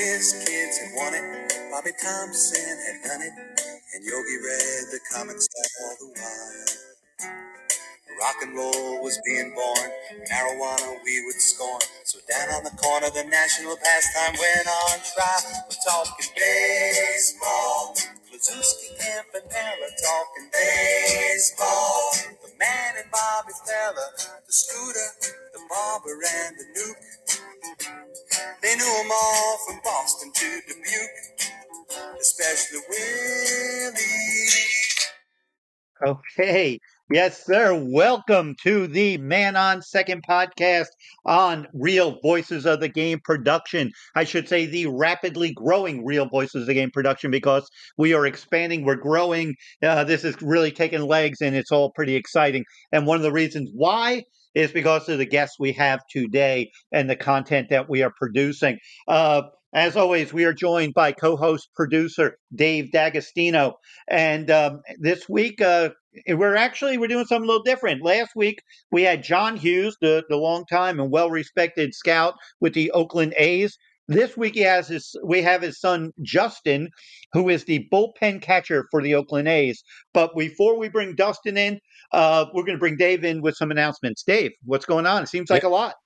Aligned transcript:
whiz 0.00 0.32
kids 0.48 0.78
had 0.80 0.92
won 0.96 1.12
it, 1.12 1.70
Bobby 1.70 1.92
Thomson 2.00 2.76
had 2.88 2.98
done 3.04 3.22
it, 3.22 3.34
and 3.36 4.00
Yogi 4.04 4.38
read 4.40 4.84
the 4.92 5.00
comics 5.12 5.46
all 5.82 5.96
the 6.00 6.08
while. 6.16 6.64
Rock 8.20 8.36
and 8.42 8.56
roll 8.56 9.02
was 9.02 9.20
being 9.26 9.52
born, 9.54 9.90
marijuana 10.32 10.96
we 11.04 11.24
would 11.26 11.40
scorn. 11.40 11.80
So 12.04 12.18
down 12.30 12.48
on 12.56 12.64
the 12.64 12.76
corner, 12.80 13.10
the 13.10 13.24
national 13.24 13.76
pastime 13.76 14.36
went 14.40 14.68
on 14.68 14.98
trial. 15.12 15.64
We're 15.68 15.84
talking 15.84 16.32
baseball. 16.36 17.94
Kluszewski, 18.28 18.88
Campanella 19.00 19.88
talking 20.00 20.48
baseball. 20.52 22.12
The 22.44 22.52
man 22.58 22.94
and 23.00 23.10
Bobby 23.10 23.52
Feller, 23.68 24.10
the 24.46 24.52
scooter, 24.52 25.08
the 25.52 25.60
barber, 25.68 26.16
and 26.44 26.56
the 26.56 26.66
Newk. 26.76 26.96
They 28.70 28.76
knew 28.76 28.84
them 28.84 29.10
all 29.10 29.58
from 29.66 29.80
Boston 29.82 30.30
to 30.32 30.60
Dubuque, 30.68 31.50
especially 32.20 32.78
Willie. 32.88 34.46
Okay. 36.06 36.78
Yes, 37.10 37.44
sir. 37.44 37.74
Welcome 37.74 38.54
to 38.62 38.86
the 38.86 39.18
Man 39.18 39.56
on 39.56 39.82
Second 39.82 40.22
podcast 40.22 40.86
on 41.26 41.66
Real 41.74 42.20
Voices 42.22 42.64
of 42.64 42.78
the 42.78 42.88
Game 42.88 43.18
production. 43.24 43.90
I 44.14 44.22
should 44.22 44.48
say 44.48 44.66
the 44.66 44.86
rapidly 44.86 45.52
growing 45.52 46.04
Real 46.04 46.28
Voices 46.28 46.60
of 46.62 46.66
the 46.68 46.74
Game 46.74 46.92
production 46.92 47.32
because 47.32 47.68
we 47.98 48.14
are 48.14 48.24
expanding, 48.24 48.84
we're 48.84 48.94
growing. 48.94 49.56
Uh, 49.82 50.04
this 50.04 50.22
is 50.22 50.40
really 50.40 50.70
taking 50.70 51.02
legs 51.02 51.40
and 51.40 51.56
it's 51.56 51.72
all 51.72 51.90
pretty 51.90 52.14
exciting. 52.14 52.64
And 52.92 53.04
one 53.04 53.16
of 53.16 53.24
the 53.24 53.32
reasons 53.32 53.72
why 53.74 54.22
is 54.54 54.72
because 54.72 55.08
of 55.08 55.18
the 55.18 55.26
guests 55.26 55.56
we 55.58 55.72
have 55.72 56.00
today 56.10 56.70
and 56.92 57.08
the 57.08 57.16
content 57.16 57.68
that 57.70 57.88
we 57.88 58.02
are 58.02 58.12
producing. 58.18 58.78
Uh, 59.08 59.42
as 59.72 59.96
always, 59.96 60.32
we 60.32 60.44
are 60.44 60.52
joined 60.52 60.94
by 60.94 61.12
co-host 61.12 61.68
producer 61.76 62.36
Dave 62.54 62.90
D'Agostino, 62.90 63.74
and 64.08 64.50
um, 64.50 64.80
this 64.98 65.28
week 65.28 65.60
uh, 65.60 65.90
we're 66.28 66.56
actually 66.56 66.98
we're 66.98 67.06
doing 67.06 67.24
something 67.24 67.44
a 67.44 67.52
little 67.52 67.62
different. 67.62 68.02
Last 68.02 68.32
week 68.34 68.62
we 68.90 69.02
had 69.02 69.22
John 69.22 69.56
Hughes, 69.56 69.96
the 70.00 70.24
the 70.28 70.36
longtime 70.36 70.98
and 70.98 71.12
well-respected 71.12 71.94
scout 71.94 72.34
with 72.60 72.74
the 72.74 72.90
Oakland 72.90 73.34
A's. 73.36 73.78
This 74.08 74.36
week 74.36 74.54
he 74.54 74.62
has 74.62 74.88
his 74.88 75.14
we 75.22 75.40
have 75.42 75.62
his 75.62 75.78
son 75.78 76.10
Justin, 76.20 76.88
who 77.32 77.48
is 77.48 77.64
the 77.64 77.86
bullpen 77.92 78.42
catcher 78.42 78.86
for 78.90 79.00
the 79.00 79.14
Oakland 79.14 79.46
A's. 79.46 79.84
But 80.12 80.36
before 80.36 80.76
we 80.76 80.88
bring 80.88 81.14
Dustin 81.14 81.56
in, 81.56 81.78
uh, 82.12 82.46
we're 82.52 82.64
going 82.64 82.76
to 82.76 82.80
bring 82.80 82.96
Dave 82.96 83.24
in 83.24 83.42
with 83.42 83.56
some 83.56 83.70
announcements. 83.70 84.22
Dave, 84.22 84.52
what's 84.64 84.84
going 84.84 85.06
on? 85.06 85.22
It 85.22 85.28
seems 85.28 85.50
like 85.50 85.62
a 85.62 85.68
lot. 85.68 85.96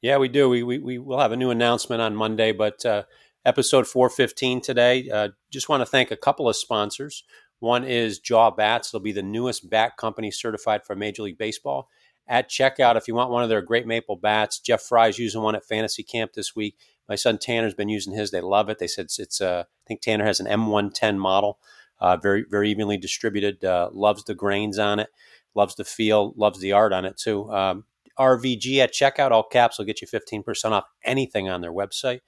Yeah, 0.00 0.18
we 0.18 0.28
do. 0.28 0.48
We, 0.48 0.62
we, 0.62 0.78
we 0.78 0.98
will 0.98 1.20
have 1.20 1.32
a 1.32 1.36
new 1.36 1.50
announcement 1.50 2.02
on 2.02 2.16
Monday, 2.16 2.52
but 2.52 2.84
uh, 2.84 3.04
episode 3.44 3.86
415 3.86 4.60
today. 4.60 5.08
Uh, 5.08 5.28
just 5.50 5.68
want 5.68 5.80
to 5.80 5.86
thank 5.86 6.10
a 6.10 6.16
couple 6.16 6.48
of 6.48 6.56
sponsors. 6.56 7.24
One 7.60 7.84
is 7.84 8.18
Jaw 8.18 8.50
Bats. 8.50 8.90
They'll 8.90 9.00
be 9.00 9.12
the 9.12 9.22
newest 9.22 9.70
bat 9.70 9.96
company 9.96 10.32
certified 10.32 10.84
for 10.84 10.96
Major 10.96 11.22
League 11.22 11.38
Baseball. 11.38 11.88
At 12.26 12.50
checkout, 12.50 12.96
if 12.96 13.06
you 13.06 13.14
want 13.14 13.30
one 13.30 13.42
of 13.42 13.48
their 13.48 13.62
great 13.62 13.86
maple 13.86 14.16
bats, 14.16 14.58
Jeff 14.58 14.82
Frye's 14.82 15.18
using 15.18 15.42
one 15.42 15.54
at 15.54 15.64
Fantasy 15.64 16.02
Camp 16.02 16.32
this 16.32 16.56
week. 16.56 16.76
My 17.08 17.14
son 17.14 17.38
Tanner's 17.38 17.74
been 17.74 17.88
using 17.88 18.14
his. 18.14 18.30
They 18.30 18.40
love 18.40 18.68
it. 18.68 18.78
They 18.78 18.86
said 18.86 19.06
it's, 19.06 19.18
it's 19.18 19.40
uh, 19.40 19.64
I 19.66 19.82
think 19.86 20.00
Tanner 20.00 20.24
has 20.24 20.40
an 20.40 20.46
M110 20.46 21.18
model, 21.18 21.58
uh, 22.02 22.16
very 22.16 22.44
very 22.50 22.70
evenly 22.70 22.98
distributed. 22.98 23.64
Uh, 23.64 23.88
loves 23.92 24.24
the 24.24 24.34
grains 24.34 24.78
on 24.78 24.98
it, 24.98 25.08
loves 25.54 25.76
the 25.76 25.84
feel, 25.84 26.34
loves 26.36 26.60
the 26.60 26.72
art 26.72 26.92
on 26.92 27.06
it 27.06 27.16
too. 27.16 27.50
Um, 27.50 27.84
RVG 28.18 28.78
at 28.78 28.92
checkout, 28.92 29.30
all 29.30 29.44
caps 29.44 29.78
will 29.78 29.86
get 29.86 30.02
you 30.02 30.08
15% 30.08 30.72
off 30.72 30.84
anything 31.04 31.48
on 31.48 31.62
their 31.62 31.72
website. 31.72 32.20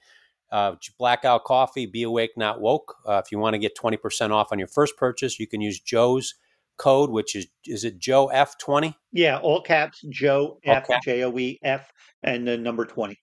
Uh, 0.51 0.75
Blackout 0.97 1.43
Coffee, 1.43 1.85
Be 1.85 2.03
Awake, 2.03 2.31
Not 2.37 2.61
Woke. 2.61 2.95
Uh, 3.05 3.21
if 3.23 3.31
you 3.31 3.37
want 3.37 3.53
to 3.53 3.59
get 3.59 3.77
20% 3.77 4.31
off 4.31 4.47
on 4.51 4.57
your 4.57 4.67
first 4.67 4.97
purchase, 4.97 5.39
you 5.39 5.47
can 5.47 5.61
use 5.61 5.79
Joe's 5.79 6.35
code, 6.77 7.09
which 7.09 7.35
is, 7.35 7.47
is 7.65 7.83
it 7.83 7.99
Joe 7.99 8.31
F20? 8.33 8.95
Yeah, 9.11 9.37
all 9.39 9.61
caps, 9.61 10.03
Joe 10.09 10.59
F, 10.63 10.87
J 11.03 11.23
O 11.23 11.37
E 11.37 11.59
F, 11.63 11.91
and 12.23 12.47
the 12.47 12.57
number 12.57 12.85
20. 12.85 13.19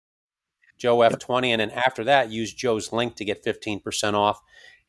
Joe 0.78 0.98
F20. 0.98 1.48
And 1.48 1.60
then 1.60 1.70
after 1.70 2.04
that, 2.04 2.30
use 2.30 2.52
Joe's 2.52 2.92
link 2.92 3.16
to 3.16 3.24
get 3.24 3.44
15% 3.44 4.14
off 4.14 4.40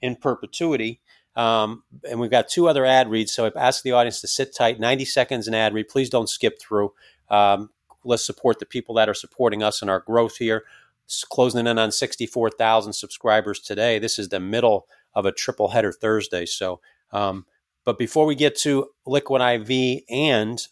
in 0.02 0.16
perpetuity. 0.16 1.02
Um, 1.36 1.84
and 2.10 2.20
we've 2.20 2.32
got 2.32 2.48
two 2.48 2.68
other 2.68 2.86
ad 2.86 3.10
reads. 3.10 3.32
So 3.32 3.46
I've 3.46 3.56
asked 3.56 3.84
the 3.84 3.92
audience 3.92 4.22
to 4.22 4.28
sit 4.28 4.56
tight, 4.56 4.80
90 4.80 5.06
seconds 5.06 5.48
an 5.48 5.56
ad 5.56 5.74
read. 5.74 5.88
Please 5.88 6.10
don't 6.10 6.30
skip 6.30 6.60
through. 6.60 6.94
Um, 7.30 7.70
let's 8.04 8.26
support 8.26 8.60
the 8.60 8.66
people 8.66 8.96
that 8.96 9.10
are 9.10 9.14
supporting 9.14 9.64
us 9.64 9.82
in 9.82 9.90
our 9.90 10.00
growth 10.00 10.38
here. 10.38 10.64
It's 11.06 11.24
closing 11.24 11.68
in 11.68 11.80
on 11.80 11.92
64,000 11.92 12.94
subscribers 12.94 13.60
today. 13.60 14.00
This 14.00 14.20
is 14.20 14.30
the 14.30 14.40
middle 14.40 14.88
of 15.14 15.26
a 15.26 15.32
triple 15.32 15.70
header 15.70 15.92
Thursday. 15.92 16.46
So, 16.46 16.80
um, 17.12 17.46
but 17.86 17.98
before 17.98 18.26
we 18.26 18.36
get 18.36 18.56
to 18.60 18.90
Liquid 19.06 19.42
IV 19.42 20.04
and 20.10 20.66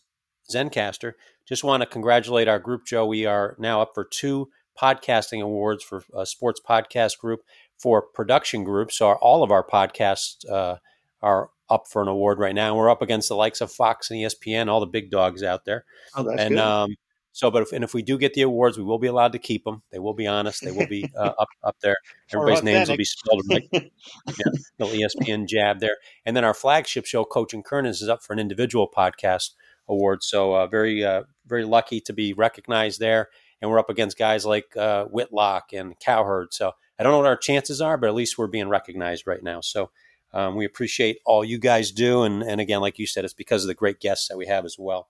Zencastr, 0.50 1.14
just 1.46 1.64
want 1.64 1.82
to 1.82 1.88
congratulate 1.88 2.48
our 2.48 2.60
group, 2.60 2.86
Joe. 2.86 3.06
We 3.06 3.26
are 3.26 3.56
now 3.60 3.82
up 3.82 3.92
for 3.94 4.06
two 4.06 4.50
podcasting 4.82 5.42
awards 5.42 5.84
for 5.84 6.04
a 6.16 6.26
sports 6.26 6.62
podcast 6.66 7.18
group 7.20 7.42
for 7.82 8.02
production 8.02 8.64
groups 8.64 9.02
all 9.02 9.44
of 9.44 9.52
our 9.52 9.66
podcasts 9.66 10.48
uh, 10.50 10.78
are 11.22 11.50
up 11.70 11.88
for 11.88 12.02
an 12.02 12.08
award 12.08 12.38
right 12.38 12.54
now. 12.54 12.76
We're 12.76 12.90
up 12.90 13.02
against 13.02 13.30
the 13.30 13.36
likes 13.36 13.62
of 13.62 13.72
Fox 13.72 14.12
and 14.12 14.20
ESPN, 14.20 14.68
all 14.68 14.82
the 14.82 14.86
big 14.86 15.10
dogs 15.10 15.42
out 15.42 15.66
there. 15.66 15.86
Oh, 16.16 16.24
that's 16.24 16.42
and 16.42 16.56
good. 16.56 16.60
um, 16.60 16.96
so, 17.32 17.50
but 17.50 17.62
if, 17.62 17.72
and 17.72 17.84
if 17.84 17.94
we 17.94 18.02
do 18.02 18.18
get 18.18 18.34
the 18.34 18.42
awards, 18.42 18.78
we 18.78 18.84
will 18.84 19.00
be 19.00 19.08
allowed 19.08 19.32
to 19.32 19.40
keep 19.40 19.64
them. 19.64 19.82
They 19.90 20.00
will 20.00 20.14
be 20.14 20.28
honest. 20.28 20.64
They 20.64 20.72
will 20.72 20.88
be 20.88 21.10
uh, 21.18 21.32
up 21.40 21.48
up 21.64 21.78
there. 21.82 21.96
Everybody's 22.34 22.64
names 22.64 22.90
will 22.90 22.98
be 22.98 23.06
spelled 23.06 23.42
right. 23.50 23.68
yeah, 23.72 24.52
little 24.80 24.96
ESPN 24.96 25.48
jab 25.48 25.80
there. 25.80 25.98
And 26.26 26.36
then 26.36 26.44
our 26.44 26.54
flagship 26.54 27.06
show, 27.06 27.24
Coaching 27.24 27.64
Kernes, 27.64 28.02
is 28.02 28.10
up 28.10 28.22
for 28.22 28.34
an 28.34 28.40
individual 28.40 28.90
podcast 28.94 29.52
award. 29.88 30.24
So, 30.24 30.56
uh, 30.56 30.68
very 30.68 31.06
uh, 31.06 31.24
very 31.46 31.64
lucky 31.64 32.02
to 32.02 32.14
be 32.14 32.34
recognized 32.34 33.00
there. 33.00 33.30
And 33.62 33.72
we're 33.72 33.80
up 33.80 33.90
against 33.90 34.18
guys 34.18 34.46
like 34.46 34.76
uh, 34.76 35.06
Whitlock 35.06 35.72
and 35.72 35.98
Cowherd. 36.00 36.54
So, 36.54 36.74
I 37.02 37.04
don't 37.04 37.14
know 37.14 37.18
what 37.18 37.28
our 37.28 37.36
chances 37.36 37.82
are, 37.82 37.98
but 37.98 38.08
at 38.08 38.14
least 38.14 38.38
we're 38.38 38.46
being 38.46 38.70
recognized 38.70 39.26
right 39.28 39.44
now. 39.44 39.62
So. 39.62 39.92
Um, 40.34 40.56
we 40.56 40.64
appreciate 40.64 41.20
all 41.26 41.44
you 41.44 41.58
guys 41.58 41.92
do, 41.92 42.24
and, 42.24 42.42
and 42.42 42.62
again, 42.62 42.80
like 42.80 42.98
you 42.98 43.06
said, 43.06 43.26
it's 43.26 43.34
because 43.34 43.66
of 43.66 43.68
the 43.68 43.74
great 43.74 44.00
guests 44.00 44.30
that 44.30 44.38
we 44.38 44.46
have 44.46 44.64
as 44.64 44.78
well. 44.80 45.10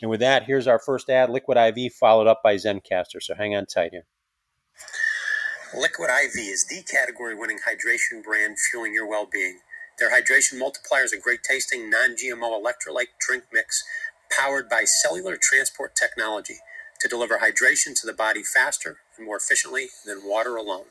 And 0.00 0.10
with 0.10 0.20
that, 0.20 0.44
here's 0.44 0.66
our 0.66 0.78
first 0.78 1.10
ad 1.10 1.28
Liquid 1.30 1.58
IV, 1.58 1.92
followed 1.92 2.28
up 2.28 2.40
by 2.40 2.54
Zencastr. 2.54 3.20
So 3.20 3.34
hang 3.34 3.54
on 3.54 3.66
tight 3.66 3.90
here. 3.90 4.06
Liquid 5.76 6.08
IV 6.08 6.36
is 6.36 6.66
the 6.66 6.82
category 6.82 7.34
winning 7.34 7.58
hydration 7.68 8.22
brand 8.22 8.58
fueling 8.58 8.94
your 8.94 9.08
well 9.08 9.26
being. 9.30 9.60
Their 9.98 10.10
hydration 10.10 10.58
multiplier 10.58 11.04
is 11.04 11.12
a 11.12 11.18
great 11.18 11.42
tasting, 11.42 11.90
non 11.90 12.16
GMO 12.16 12.60
electrolyte 12.60 13.18
drink 13.20 13.44
mix 13.52 13.82
powered 14.36 14.68
by 14.68 14.84
cellular 14.84 15.36
transport 15.40 15.94
technology 15.94 16.56
to 17.00 17.08
deliver 17.08 17.38
hydration 17.38 17.94
to 18.00 18.06
the 18.06 18.12
body 18.12 18.42
faster 18.42 18.98
and 19.16 19.26
more 19.26 19.36
efficiently 19.36 19.88
than 20.06 20.22
water 20.24 20.56
alone. 20.56 20.86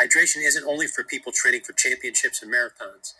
Hydration 0.00 0.44
isn't 0.44 0.66
only 0.66 0.86
for 0.86 1.04
people 1.04 1.32
training 1.32 1.62
for 1.62 1.72
championships 1.74 2.42
and 2.42 2.52
marathons, 2.52 3.14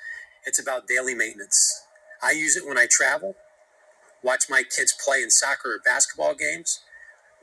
it's 0.46 0.60
about 0.60 0.88
daily 0.88 1.14
maintenance. 1.14 1.84
I 2.22 2.32
use 2.32 2.56
it 2.56 2.66
when 2.66 2.78
I 2.78 2.86
travel 2.90 3.36
watch 4.22 4.44
my 4.50 4.62
kids 4.64 4.94
play 5.04 5.22
in 5.22 5.30
soccer 5.30 5.74
or 5.74 5.80
basketball 5.84 6.34
games, 6.34 6.80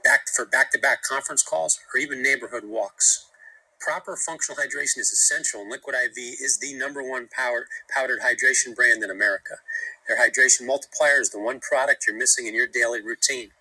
back 0.04 0.30
for 0.30 0.46
back-to-back 0.46 1.04
conference 1.04 1.44
calls, 1.44 1.80
or 1.94 2.00
even 2.00 2.24
neighborhood 2.24 2.66
walks. 2.66 3.28
Proper 3.80 4.16
functional 4.18 4.58
hydration 4.62 5.00
is 5.00 5.12
essential, 5.12 5.62
and 5.62 5.72
Liquid 5.72 5.96
IV 5.96 6.18
is 6.18 6.60
the 6.60 6.74
number 6.74 7.04
one 7.04 7.30
power, 7.30 7.68
powdered 7.94 8.22
hydration 8.22 8.76
brand 8.76 9.04
in 9.04 9.12
America. 9.12 9.56
Their 10.08 10.18
hydration 10.20 10.66
multiplier 10.68 11.22
is 11.22 11.32
the 11.32 11.40
one 11.40 11.60
product 11.60 12.06
you're 12.08 12.18
missing 12.18 12.48
in 12.48 12.56
your 12.56 12.68
daily 12.68 13.02
routine. 13.02 13.52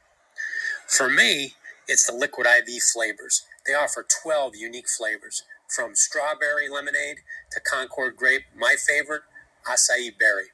For 0.88 1.10
me, 1.10 1.54
it's 1.88 2.06
the 2.06 2.14
Liquid 2.16 2.46
IV 2.46 2.82
flavors. 2.82 3.44
They 3.66 3.74
offer 3.74 4.06
12 4.22 4.56
unique 4.56 4.88
flavors, 4.88 5.44
from 5.68 5.94
strawberry 5.94 6.68
lemonade 6.68 7.18
to 7.52 7.60
Concord 7.60 8.16
grape. 8.16 8.42
My 8.56 8.76
favorite, 8.76 9.22
acai 9.66 10.10
berry. 10.18 10.46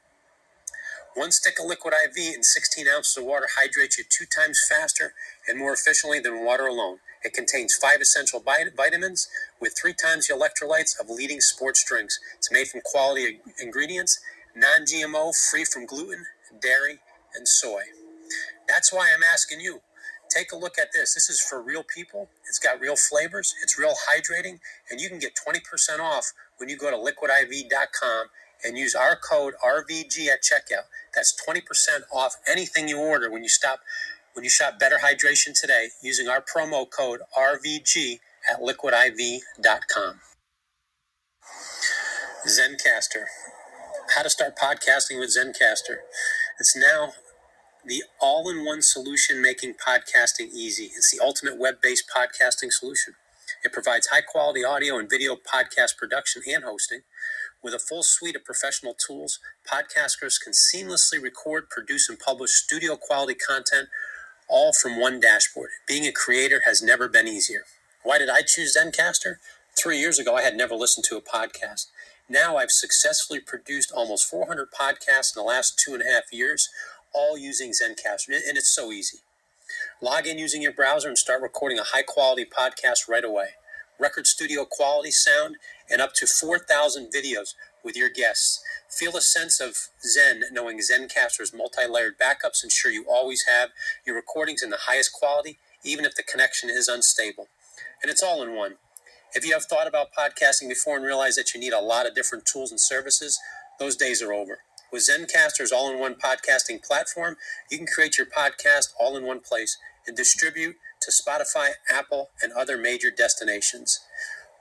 One 1.15 1.31
stick 1.31 1.59
of 1.59 1.65
liquid 1.67 1.93
IV 1.93 2.35
and 2.35 2.45
16 2.45 2.87
ounces 2.89 3.17
of 3.17 3.23
water 3.23 3.47
hydrates 3.57 3.97
you 3.97 4.03
two 4.09 4.25
times 4.25 4.59
faster 4.69 5.13
and 5.47 5.57
more 5.57 5.73
efficiently 5.73 6.19
than 6.19 6.43
water 6.43 6.67
alone. 6.67 6.97
It 7.23 7.33
contains 7.33 7.73
five 7.73 8.01
essential 8.01 8.43
vitamins 8.75 9.27
with 9.61 9.75
three 9.79 9.93
times 9.93 10.27
the 10.27 10.33
electrolytes 10.33 10.99
of 10.99 11.09
leading 11.09 11.39
sports 11.39 11.83
drinks. 11.85 12.19
It's 12.37 12.51
made 12.51 12.67
from 12.67 12.81
quality 12.83 13.39
ingredients, 13.61 14.19
non 14.55 14.81
GMO, 14.81 15.33
free 15.49 15.63
from 15.65 15.85
gluten, 15.85 16.25
dairy, 16.61 16.99
and 17.35 17.47
soy. 17.47 17.81
That's 18.67 18.91
why 18.91 19.09
I'm 19.15 19.23
asking 19.23 19.61
you 19.61 19.81
take 20.35 20.51
a 20.51 20.57
look 20.57 20.77
at 20.79 20.89
this. 20.93 21.13
This 21.15 21.29
is 21.29 21.41
for 21.41 21.61
real 21.61 21.83
people. 21.83 22.29
It's 22.47 22.59
got 22.59 22.79
real 22.79 22.95
flavors, 22.95 23.55
it's 23.63 23.79
real 23.79 23.95
hydrating, 24.09 24.59
and 24.89 24.99
you 25.01 25.09
can 25.09 25.19
get 25.19 25.33
20% 25.35 25.99
off 25.99 26.33
when 26.57 26.69
you 26.69 26.77
go 26.77 26.91
to 26.91 26.97
liquidiv.com 26.97 28.27
and 28.63 28.77
use 28.77 28.95
our 28.95 29.15
code 29.15 29.53
RVG 29.63 30.27
at 30.27 30.41
checkout. 30.43 30.85
That's 31.15 31.35
20% 31.47 31.61
off 32.11 32.35
anything 32.47 32.87
you 32.87 32.99
order 32.99 33.31
when 33.31 33.43
you 33.43 33.49
stop 33.49 33.79
when 34.33 34.43
you 34.43 34.49
shop 34.49 34.79
Better 34.79 34.97
Hydration 35.03 35.59
today 35.59 35.87
using 36.03 36.27
our 36.27 36.41
promo 36.41 36.85
code 36.89 37.21
RVG 37.37 38.19
at 38.51 38.61
liquidiv.com. 38.61 40.19
Zencastr. 42.47 43.25
How 44.15 44.23
to 44.23 44.29
start 44.29 44.57
podcasting 44.57 45.19
with 45.19 45.35
Zencastr. 45.35 45.97
It's 46.59 46.75
now 46.75 47.13
the 47.85 48.03
all 48.19 48.49
in 48.49 48.65
one 48.65 48.81
solution 48.81 49.41
making 49.41 49.75
podcasting 49.75 50.49
easy. 50.53 50.85
It's 50.95 51.11
the 51.11 51.23
ultimate 51.23 51.59
web 51.59 51.75
based 51.81 52.05
podcasting 52.15 52.71
solution. 52.71 53.15
It 53.63 53.73
provides 53.73 54.07
high 54.07 54.21
quality 54.21 54.63
audio 54.63 54.97
and 54.97 55.09
video 55.09 55.35
podcast 55.35 55.97
production 55.97 56.41
and 56.47 56.63
hosting. 56.63 57.01
With 57.63 57.73
a 57.73 57.79
full 57.79 58.03
suite 58.03 58.35
of 58.35 58.45
professional 58.45 58.95
tools, 58.95 59.39
podcasters 59.71 60.41
can 60.41 60.53
seamlessly 60.53 61.21
record, 61.21 61.69
produce, 61.69 62.09
and 62.09 62.19
publish 62.19 62.51
studio 62.51 62.95
quality 62.95 63.35
content 63.35 63.89
all 64.47 64.73
from 64.73 64.99
one 64.99 65.19
dashboard. 65.19 65.69
Being 65.87 66.05
a 66.05 66.11
creator 66.11 66.61
has 66.65 66.81
never 66.81 67.07
been 67.07 67.27
easier. 67.27 67.63
Why 68.03 68.17
did 68.19 68.29
I 68.29 68.41
choose 68.41 68.77
Zencastr? 68.77 69.35
Three 69.77 69.99
years 69.99 70.19
ago, 70.19 70.35
I 70.35 70.43
had 70.43 70.55
never 70.55 70.75
listened 70.75 71.05
to 71.05 71.17
a 71.17 71.21
podcast. 71.21 71.87
Now 72.29 72.57
I've 72.57 72.71
successfully 72.71 73.39
produced 73.39 73.91
almost 73.91 74.29
400 74.29 74.69
podcasts 74.71 75.35
in 75.35 75.41
the 75.41 75.47
last 75.47 75.79
two 75.79 75.93
and 75.93 76.01
a 76.01 76.11
half 76.11 76.31
years, 76.31 76.69
all 77.15 77.37
using 77.37 77.71
Zencastr, 77.71 78.29
and 78.29 78.57
it's 78.57 78.75
so 78.75 78.91
easy. 78.91 79.19
Log 80.01 80.27
in 80.27 80.37
using 80.37 80.61
your 80.61 80.73
browser 80.73 81.07
and 81.07 81.17
start 81.17 81.41
recording 81.41 81.79
a 81.79 81.83
high 81.83 82.03
quality 82.03 82.45
podcast 82.45 83.07
right 83.07 83.23
away. 83.23 83.49
Record 83.97 84.27
studio 84.27 84.65
quality 84.65 85.11
sound 85.11 85.55
and 85.89 86.01
up 86.01 86.13
to 86.15 86.27
4,000 86.27 87.11
videos 87.13 87.55
with 87.83 87.95
your 87.95 88.09
guests. 88.09 88.61
Feel 88.89 89.15
a 89.15 89.21
sense 89.21 89.61
of 89.61 89.75
Zen 90.01 90.43
knowing 90.51 90.79
Zencastr's 90.79 91.53
multi 91.53 91.87
layered 91.87 92.19
backups 92.19 92.63
ensure 92.63 92.91
you 92.91 93.05
always 93.07 93.45
have 93.47 93.69
your 94.05 94.15
recordings 94.15 94.61
in 94.61 94.69
the 94.69 94.79
highest 94.81 95.13
quality, 95.13 95.57
even 95.83 96.03
if 96.03 96.15
the 96.15 96.23
connection 96.23 96.69
is 96.69 96.87
unstable. 96.89 97.47
And 98.01 98.11
it's 98.11 98.23
all 98.23 98.43
in 98.43 98.55
one. 98.55 98.75
If 99.33 99.45
you 99.45 99.53
have 99.53 99.65
thought 99.65 99.87
about 99.87 100.13
podcasting 100.13 100.69
before 100.69 100.97
and 100.97 101.05
realize 101.05 101.35
that 101.35 101.53
you 101.53 101.59
need 101.59 101.73
a 101.73 101.81
lot 101.81 102.07
of 102.07 102.15
different 102.15 102.45
tools 102.45 102.71
and 102.71 102.79
services, 102.79 103.39
those 103.79 103.95
days 103.95 104.21
are 104.21 104.33
over. 104.33 104.59
With 104.91 105.07
Zencastr's 105.07 105.71
all 105.71 105.91
in 105.91 105.99
one 105.99 106.15
podcasting 106.15 106.83
platform, 106.83 107.37
you 107.69 107.77
can 107.77 107.87
create 107.87 108.17
your 108.17 108.27
podcast 108.27 108.93
all 108.99 109.17
in 109.17 109.25
one 109.25 109.41
place 109.41 109.77
and 110.07 110.15
distribute 110.15 110.75
to 111.01 111.11
Spotify, 111.11 111.71
Apple, 111.89 112.29
and 112.41 112.53
other 112.53 112.77
major 112.77 113.11
destinations. 113.11 113.99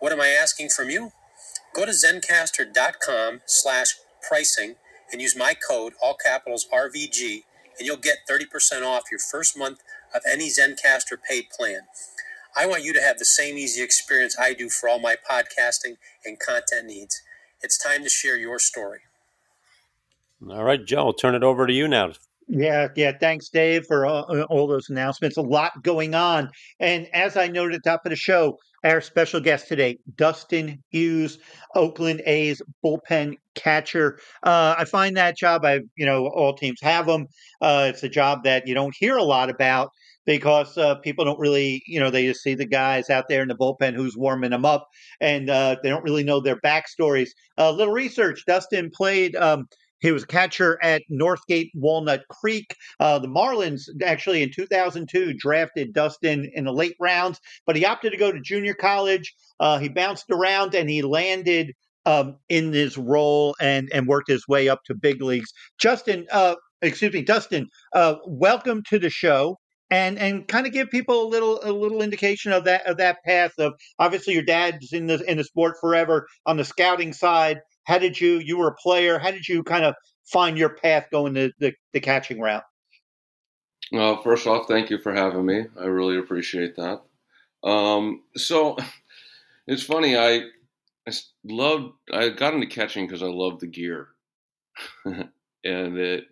What 0.01 0.13
am 0.13 0.21
I 0.21 0.29
asking 0.29 0.71
from 0.71 0.91
you? 0.91 1.13
Go 1.75 1.85
to 1.85 1.93
zencastr.com 1.93 3.43
slash 3.47 3.95
pricing 4.27 4.77
and 5.13 5.21
use 5.21 5.37
my 5.37 5.55
code, 5.55 5.95
all 6.03 6.15
capitals 6.15 6.67
RVG, 6.73 7.43
and 7.79 7.87
you'll 7.87 7.97
get 7.97 8.27
30% 8.29 8.85
off 8.85 9.05
your 9.11 9.21
first 9.21 9.57
month 9.57 9.81
of 10.15 10.23
any 10.31 10.49
Zencastr 10.49 11.17
paid 11.29 11.51
plan. 11.51 11.83
I 12.57 12.67
want 12.67 12.85
you 12.85 12.93
to 12.95 13.03
have 13.03 13.19
the 13.19 13.25
same 13.25 13.59
easy 13.59 13.83
experience 13.83 14.37
I 14.39 14.55
do 14.55 14.71
for 14.71 14.89
all 14.89 15.01
my 15.01 15.17
podcasting 15.17 15.97
and 16.25 16.39
content 16.39 16.87
needs. 16.87 17.21
It's 17.63 17.79
time 17.79 18.05
to 18.05 18.11
share 18.11 18.37
your 18.37 18.59
story. 18.59 19.01
All 20.51 20.65
right, 20.65 20.85
Joe, 20.85 21.07
I'll 21.07 21.13
turn 21.13 21.35
it 21.35 21.43
over 21.43 21.67
to 21.67 21.73
you 21.73 21.89
now. 21.89 22.13
Yeah, 22.49 22.89
yeah. 22.95 23.13
Thanks, 23.19 23.49
Dave, 23.49 23.87
for 23.87 24.05
all, 24.05 24.27
uh, 24.29 24.43
all 24.51 24.67
those 24.67 24.91
announcements. 24.91 25.37
A 25.37 25.43
lot 25.43 25.83
going 25.83 26.15
on. 26.15 26.51
And 26.79 27.09
as 27.15 27.37
I 27.37 27.49
noted 27.49 27.77
at 27.77 27.83
the 27.83 27.91
top 27.91 28.05
of 28.05 28.11
the 28.11 28.17
show, 28.17 28.59
our 28.85 29.01
special 29.01 29.41
guest 29.41 29.67
today, 29.67 29.97
Dustin 30.17 30.83
Hughes, 30.91 31.39
Oakland 31.75 32.21
A's 32.27 32.61
bullpen 32.85 33.37
catcher. 33.55 34.19
Uh, 34.43 34.75
I 34.79 34.85
find 34.85 35.17
that 35.17 35.39
job, 35.39 35.65
I 35.65 35.81
you 35.97 36.05
know, 36.05 36.27
all 36.27 36.55
teams 36.55 36.81
have 36.83 37.07
them. 37.07 37.27
Uh, 37.63 37.87
it's 37.89 38.03
a 38.03 38.11
job 38.11 38.45
that 38.45 38.69
you 38.69 38.75
don't 38.75 38.95
hear 38.99 39.17
a 39.17 39.25
lot 39.25 39.49
about 39.49 39.91
because 40.27 40.77
uh, 40.77 40.97
people 40.97 41.25
don't 41.25 41.41
really, 41.41 41.83
you 41.87 41.99
know, 41.99 42.11
they 42.11 42.27
just 42.27 42.43
see 42.43 42.55
the 42.55 42.67
guys 42.67 43.09
out 43.09 43.25
there 43.29 43.43
in 43.43 43.49
the 43.49 43.57
bullpen 43.57 43.95
who's 43.95 44.17
warming 44.17 44.51
them 44.51 44.65
up, 44.67 44.87
and 45.21 45.49
uh, 45.49 45.77
they 45.83 45.89
don't 45.89 46.05
really 46.05 46.25
know 46.25 46.41
their 46.41 46.61
backstories. 46.61 47.31
A 47.57 47.73
little 47.73 47.93
research: 47.95 48.45
Dustin 48.47 48.91
played. 48.91 49.35
Um, 49.37 49.67
he 50.05 50.13
was 50.13 50.25
a 50.25 50.27
catcher 50.27 50.79
at 50.83 51.03
Northgate 51.11 51.71
Walnut 51.75 52.29
Creek. 52.29 52.77
Uh, 53.01 53.19
the 53.19 53.27
Marlins 53.27 53.85
actually 54.05 54.43
in 54.43 54.51
2002 54.53 55.33
drafted 55.33 55.95
Dustin 55.95 56.51
in 56.55 56.65
the 56.65 56.73
late 56.75 56.95
rounds, 57.01 57.41
but 57.67 57.75
he 57.75 57.87
opted 57.87 58.13
to 58.13 58.19
go 58.19 58.31
to 58.31 58.39
junior 58.39 58.75
college. 58.75 59.35
Uh, 59.59 59.79
he 59.79 59.89
bounced 59.89 60.27
around 60.31 60.75
and 60.75 60.91
he 60.91 61.01
landed 61.01 61.73
um, 62.05 62.37
in 62.51 62.71
his 62.75 62.99
role 62.99 63.57
and 63.59 63.89
and 63.95 64.07
worked 64.07 64.29
his 64.29 64.47
way 64.47 64.69
up 64.69 64.81
to 64.85 64.95
big 64.95 65.23
leagues. 65.23 65.55
Justin, 65.79 66.27
uh, 66.31 66.57
excuse 66.83 67.15
me, 67.15 67.23
Dustin, 67.23 67.69
uh, 67.95 68.17
welcome 68.27 68.83
to 68.91 68.99
the 68.99 69.09
show 69.09 69.57
and 69.91 70.19
and 70.19 70.47
kind 70.49 70.67
of 70.67 70.73
give 70.75 70.91
people 70.91 71.27
a 71.27 71.29
little 71.29 71.61
a 71.63 71.73
little 71.73 72.03
indication 72.03 72.53
of 72.53 72.65
that 72.65 72.87
of 72.87 72.99
that 72.99 73.19
path 73.25 73.53
of 73.59 73.73
obviously 73.99 74.35
your 74.35 74.43
dad's 74.43 74.93
in 74.93 75.07
the 75.07 75.23
in 75.31 75.39
the 75.39 75.45
sport 75.45 75.77
forever 75.81 76.27
on 76.45 76.59
the 76.59 76.65
scouting 76.65 77.15
side 77.15 77.61
how 77.85 77.99
did 77.99 78.21
you 78.21 78.39
you 78.39 78.59
were 78.59 78.69
a 78.69 78.75
player 78.75 79.19
how 79.19 79.31
did 79.31 79.47
you 79.47 79.63
kind 79.63 79.85
of 79.85 79.95
find 80.25 80.57
your 80.57 80.71
path 80.71 81.07
going 81.13 81.35
the, 81.35 81.53
the, 81.59 81.73
the 81.93 82.01
catching 82.01 82.41
route? 82.41 82.65
Well 83.93 84.23
first 84.23 84.47
off 84.47 84.69
thank 84.69 84.91
you 84.91 84.99
for 84.99 85.13
having 85.13 85.47
me. 85.47 85.67
I 85.81 85.85
really 85.85 86.19
appreciate 86.19 86.77
that. 86.77 87.03
Um, 87.63 88.23
so 88.37 88.77
it's 89.67 89.83
funny 89.83 90.17
i 90.17 90.43
i 91.07 91.13
loved 91.45 91.93
i 92.13 92.29
got 92.29 92.55
into 92.55 92.67
catching 92.67 93.07
because 93.07 93.23
i 93.23 93.27
loved 93.27 93.61
the 93.61 93.67
gear. 93.67 94.09
And 95.67 95.97
it 95.97 96.27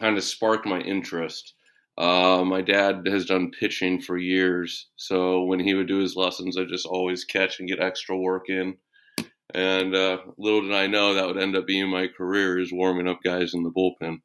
kind 0.00 0.16
of 0.16 0.24
sparked 0.24 0.66
my 0.66 0.80
interest. 0.80 1.54
Uh, 1.98 2.42
my 2.44 2.62
dad 2.62 3.06
has 3.06 3.26
done 3.26 3.50
pitching 3.50 4.00
for 4.00 4.16
years, 4.16 4.88
so 4.96 5.44
when 5.44 5.60
he 5.60 5.74
would 5.74 5.88
do 5.88 5.98
his 5.98 6.16
lessons, 6.16 6.56
I 6.56 6.64
just 6.64 6.86
always 6.86 7.24
catch 7.24 7.60
and 7.60 7.68
get 7.68 7.80
extra 7.80 8.16
work 8.16 8.48
in. 8.48 8.76
And 9.54 9.94
uh, 9.94 10.18
little 10.38 10.62
did 10.62 10.72
I 10.72 10.86
know 10.86 11.14
that 11.14 11.26
would 11.26 11.38
end 11.38 11.56
up 11.56 11.66
being 11.66 11.90
my 11.90 12.08
career 12.08 12.58
is 12.58 12.72
warming 12.72 13.08
up 13.08 13.20
guys 13.22 13.52
in 13.54 13.62
the 13.62 13.70
bullpen. 13.70 14.20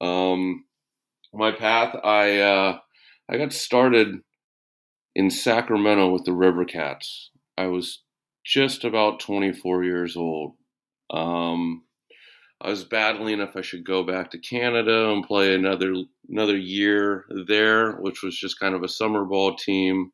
Um, 0.00 0.64
my 1.32 1.50
path, 1.50 1.96
I 2.04 2.38
uh, 2.38 2.78
I 3.28 3.36
got 3.36 3.52
started 3.52 4.20
in 5.14 5.30
Sacramento 5.30 6.10
with 6.10 6.24
the 6.24 6.32
River 6.32 6.64
Cats. 6.64 7.30
I 7.58 7.66
was 7.66 8.02
just 8.44 8.84
about 8.84 9.20
24 9.20 9.84
years 9.84 10.16
old. 10.16 10.52
Um, 11.10 11.82
I 12.60 12.68
was 12.68 12.84
battling 12.84 13.40
if 13.40 13.56
I 13.56 13.60
should 13.62 13.84
go 13.84 14.04
back 14.04 14.30
to 14.30 14.38
Canada 14.38 15.10
and 15.10 15.26
play 15.26 15.54
another 15.54 15.94
another 16.28 16.56
year 16.56 17.24
there, 17.46 17.92
which 17.92 18.22
was 18.22 18.38
just 18.38 18.60
kind 18.60 18.74
of 18.74 18.84
a 18.84 18.88
summer 18.88 19.24
ball 19.24 19.56
team. 19.56 20.12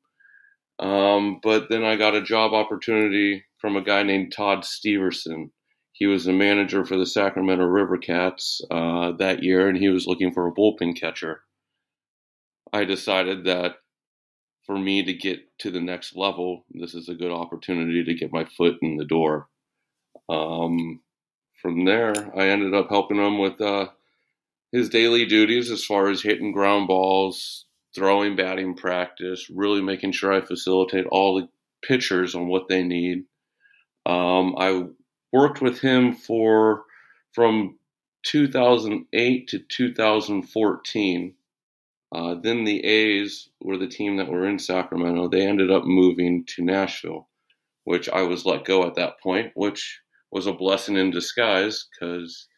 Um, 0.79 1.41
but 1.43 1.69
then 1.69 1.85
I 1.85 1.97
got 1.97 2.15
a 2.15 2.23
job 2.23 2.55
opportunity 2.55 3.45
from 3.61 3.77
a 3.77 3.83
guy 3.83 4.03
named 4.03 4.33
Todd 4.33 4.61
Steverson. 4.61 5.51
He 5.93 6.07
was 6.07 6.25
the 6.25 6.33
manager 6.33 6.85
for 6.85 6.97
the 6.97 7.07
Sacramento 7.07 7.65
River 7.65 7.99
Cats 7.99 8.61
uh, 8.71 9.13
that 9.19 9.43
year, 9.43 9.69
and 9.69 9.77
he 9.77 9.89
was 9.89 10.07
looking 10.07 10.33
for 10.33 10.47
a 10.47 10.53
bullpen 10.53 10.99
catcher. 10.99 11.43
I 12.73 12.85
decided 12.85 13.45
that 13.45 13.77
for 14.65 14.79
me 14.79 15.03
to 15.03 15.13
get 15.13 15.41
to 15.59 15.71
the 15.71 15.81
next 15.81 16.17
level, 16.17 16.65
this 16.71 16.95
is 16.95 17.09
a 17.09 17.15
good 17.15 17.33
opportunity 17.33 18.05
to 18.05 18.15
get 18.15 18.33
my 18.33 18.45
foot 18.45 18.77
in 18.83 18.97
the 18.97 19.05
door. 19.05 19.49
Um, 20.29 21.01
from 21.61 21.85
there, 21.85 22.15
I 22.39 22.49
ended 22.49 22.75
up 22.75 22.89
helping 22.89 23.19
him 23.19 23.39
with 23.39 23.61
uh, 23.61 23.89
his 24.73 24.89
daily 24.89 25.27
duties 25.27 25.71
as 25.71 25.85
far 25.85 26.09
as 26.09 26.23
hitting 26.23 26.53
ground 26.53 26.87
balls, 26.87 27.67
throwing 27.95 28.37
batting 28.37 28.77
practice, 28.77 29.51
really 29.51 29.83
making 29.83 30.13
sure 30.13 30.33
I 30.33 30.41
facilitate 30.41 31.07
all 31.11 31.35
the 31.41 31.49
pitchers 31.87 32.35
on 32.35 32.49
what 32.49 32.69
they 32.69 32.83
need. 32.83 33.25
Um, 34.11 34.57
I 34.59 34.87
worked 35.33 35.63
with 35.63 35.81
him 35.81 36.15
for 36.15 36.83
from 37.33 37.79
2008 38.25 39.49
to 39.49 39.59
2014. 39.61 41.35
Uh, 42.13 42.35
then 42.43 42.65
the 42.65 42.85
A's 42.85 43.51
were 43.61 43.77
the 43.77 43.87
team 43.87 44.17
that 44.17 44.29
were 44.29 44.49
in 44.49 44.59
Sacramento. 44.59 45.29
They 45.29 45.47
ended 45.47 45.71
up 45.71 45.85
moving 45.85 46.45
to 46.57 46.65
Nashville, 46.65 47.29
which 47.85 48.09
I 48.09 48.23
was 48.23 48.45
let 48.45 48.65
go 48.65 48.85
at 48.85 48.97
that 48.97 49.21
point, 49.21 49.53
which 49.55 50.01
was 50.33 50.49
a 50.49 50.53
blessing 50.53 50.97
in 50.97 51.13
disguise 51.13 51.87
because 51.93 52.49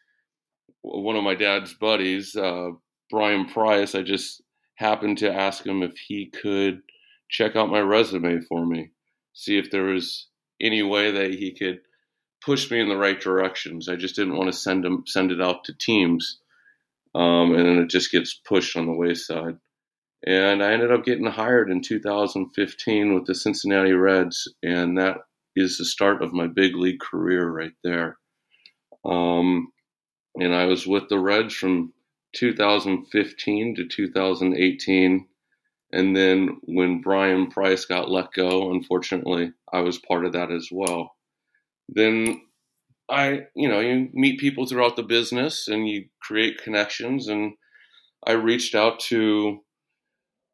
one 0.80 1.16
of 1.16 1.24
my 1.24 1.34
dad's 1.34 1.74
buddies, 1.74 2.34
uh, 2.34 2.70
Bryan 3.10 3.44
Price, 3.44 3.94
I 3.94 4.00
just 4.00 4.40
happened 4.76 5.18
to 5.18 5.30
ask 5.30 5.66
him 5.66 5.82
if 5.82 5.98
he 5.98 6.30
could 6.30 6.80
check 7.28 7.56
out 7.56 7.70
my 7.70 7.80
resume 7.80 8.40
for 8.40 8.64
me, 8.64 8.92
see 9.34 9.58
if 9.58 9.70
there 9.70 9.84
was 9.84 10.28
any 10.62 10.82
way 10.82 11.10
that 11.10 11.34
he 11.34 11.52
could 11.52 11.80
push 12.44 12.70
me 12.70 12.80
in 12.80 12.88
the 12.88 12.96
right 12.96 13.20
directions. 13.20 13.88
I 13.88 13.96
just 13.96 14.16
didn't 14.16 14.36
want 14.36 14.52
to 14.52 14.58
send 14.58 14.84
him 14.84 15.04
send 15.06 15.32
it 15.32 15.42
out 15.42 15.64
to 15.64 15.74
teams, 15.74 16.38
um, 17.14 17.54
and 17.54 17.66
then 17.66 17.78
it 17.78 17.90
just 17.90 18.12
gets 18.12 18.34
pushed 18.34 18.76
on 18.76 18.86
the 18.86 18.92
wayside. 18.92 19.58
And 20.24 20.62
I 20.62 20.72
ended 20.72 20.92
up 20.92 21.04
getting 21.04 21.26
hired 21.26 21.70
in 21.70 21.82
2015 21.82 23.14
with 23.14 23.26
the 23.26 23.34
Cincinnati 23.34 23.92
Reds, 23.92 24.48
and 24.62 24.96
that 24.98 25.18
is 25.56 25.78
the 25.78 25.84
start 25.84 26.22
of 26.22 26.32
my 26.32 26.46
big 26.46 26.76
league 26.76 27.00
career 27.00 27.48
right 27.48 27.74
there. 27.82 28.18
Um, 29.04 29.72
and 30.36 30.54
I 30.54 30.66
was 30.66 30.86
with 30.86 31.08
the 31.08 31.18
Reds 31.18 31.54
from 31.54 31.92
2015 32.36 33.76
to 33.76 33.88
2018. 33.88 35.26
And 35.92 36.16
then 36.16 36.58
when 36.62 37.02
Bryan 37.02 37.48
Price 37.48 37.84
got 37.84 38.10
let 38.10 38.32
go, 38.32 38.72
unfortunately, 38.72 39.52
I 39.72 39.80
was 39.80 39.98
part 39.98 40.24
of 40.24 40.32
that 40.32 40.50
as 40.50 40.68
well. 40.72 41.14
Then 41.88 42.42
I, 43.10 43.42
you 43.54 43.68
know, 43.68 43.80
you 43.80 44.08
meet 44.14 44.40
people 44.40 44.66
throughout 44.66 44.96
the 44.96 45.02
business 45.02 45.68
and 45.68 45.86
you 45.86 46.06
create 46.22 46.62
connections. 46.62 47.28
And 47.28 47.52
I 48.26 48.32
reached 48.32 48.74
out 48.74 49.00
to 49.00 49.60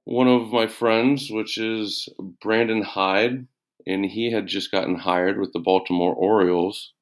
one 0.04 0.26
of 0.26 0.50
my 0.50 0.66
friends, 0.66 1.28
which 1.30 1.58
is 1.58 2.08
Brandon 2.40 2.82
Hyde, 2.82 3.46
and 3.86 4.04
he 4.06 4.32
had 4.32 4.46
just 4.46 4.72
gotten 4.72 4.96
hired 4.96 5.38
with 5.38 5.52
the 5.52 5.60
Baltimore 5.60 6.14
Orioles, 6.14 6.94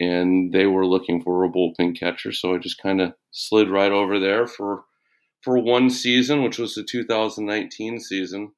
and 0.00 0.52
they 0.52 0.66
were 0.66 0.86
looking 0.86 1.22
for 1.22 1.44
a 1.44 1.48
bullpen 1.48 1.98
catcher. 1.98 2.32
So 2.32 2.54
I 2.54 2.58
just 2.58 2.80
kind 2.80 3.00
of 3.00 3.14
slid 3.32 3.68
right 3.68 3.92
over 3.92 4.18
there 4.18 4.46
for 4.46 4.84
for 5.42 5.58
one 5.58 5.90
season, 5.90 6.42
which 6.42 6.58
was 6.58 6.74
the 6.74 6.84
2019 6.84 8.00
season. 8.00 8.52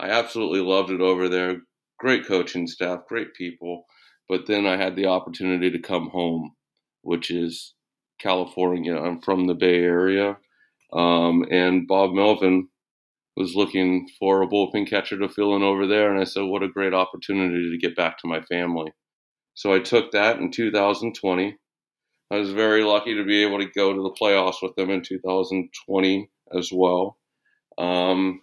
I 0.00 0.08
absolutely 0.08 0.60
loved 0.60 0.90
it 0.90 1.00
over 1.00 1.28
there. 1.28 1.58
Great 1.98 2.26
coaching 2.26 2.66
staff, 2.66 3.00
great 3.08 3.34
people. 3.34 3.84
But 4.28 4.46
then 4.46 4.66
I 4.66 4.76
had 4.76 4.96
the 4.96 5.06
opportunity 5.06 5.70
to 5.70 5.78
come 5.78 6.08
home, 6.10 6.52
which 7.02 7.30
is 7.30 7.74
California. 8.18 8.96
I'm 8.96 9.20
from 9.20 9.46
the 9.46 9.54
Bay 9.54 9.82
Area. 9.82 10.38
Um, 10.92 11.44
and 11.50 11.86
Bob 11.86 12.12
Melvin 12.12 12.68
was 13.36 13.54
looking 13.54 14.08
for 14.18 14.42
a 14.42 14.46
bullpen 14.46 14.88
catcher 14.88 15.18
to 15.18 15.28
fill 15.28 15.56
in 15.56 15.62
over 15.62 15.86
there. 15.86 16.10
And 16.10 16.20
I 16.20 16.24
said, 16.24 16.42
what 16.42 16.62
a 16.62 16.68
great 16.68 16.94
opportunity 16.94 17.70
to 17.70 17.78
get 17.78 17.96
back 17.96 18.18
to 18.18 18.28
my 18.28 18.42
family. 18.42 18.92
So 19.54 19.72
I 19.72 19.80
took 19.80 20.12
that 20.12 20.38
in 20.38 20.50
2020. 20.50 21.56
I 22.32 22.38
was 22.38 22.50
very 22.50 22.82
lucky 22.82 23.14
to 23.14 23.24
be 23.24 23.42
able 23.42 23.58
to 23.58 23.66
go 23.66 23.92
to 23.92 24.02
the 24.02 24.16
playoffs 24.18 24.62
with 24.62 24.74
them 24.74 24.88
in 24.88 25.02
2020 25.02 26.30
as 26.58 26.70
well. 26.72 27.18
Um, 27.76 28.40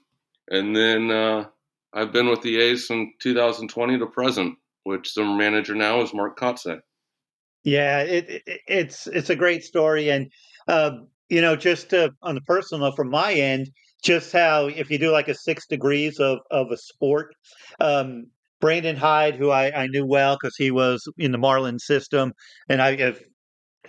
and 0.47 0.75
then 0.75 1.09
uh, 1.09 1.45
I've 1.91 2.11
been 2.11 2.29
with 2.29 2.43
the 2.43 2.61
A's 2.61 2.85
from 2.85 3.13
2020 3.19 3.97
to 3.97 4.05
present, 4.05 4.57
which 4.83 5.15
the 5.15 5.25
manager 5.25 5.73
now 5.73 6.01
is 6.01 6.13
Mark 6.13 6.37
Kotsay. 6.39 6.81
Yeah, 7.63 8.01
it, 8.01 8.29
it, 8.29 8.61
it's 8.67 9.07
it's 9.07 9.31
a 9.31 9.35
great 9.35 9.63
story, 9.63 10.09
and 10.09 10.31
uh, 10.67 10.91
you 11.27 11.41
know, 11.41 11.55
just 11.55 11.89
to, 11.89 12.11
on 12.21 12.35
the 12.35 12.41
personal 12.41 12.95
from 12.95 13.09
my 13.09 13.33
end, 13.33 13.71
just 14.03 14.31
how 14.31 14.67
if 14.67 14.91
you 14.91 14.99
do 14.99 15.11
like 15.11 15.27
a 15.27 15.35
six 15.35 15.65
degrees 15.65 16.19
of 16.19 16.39
of 16.51 16.67
a 16.71 16.77
sport, 16.77 17.33
um, 17.79 18.27
Brandon 18.61 18.95
Hyde, 18.95 19.35
who 19.35 19.49
I, 19.49 19.83
I 19.83 19.87
knew 19.87 20.05
well 20.05 20.37
because 20.39 20.55
he 20.55 20.69
was 20.69 21.11
in 21.17 21.31
the 21.31 21.39
Marlins 21.39 21.81
system, 21.81 22.33
and 22.69 22.81
I 22.81 22.95
have 22.97 23.19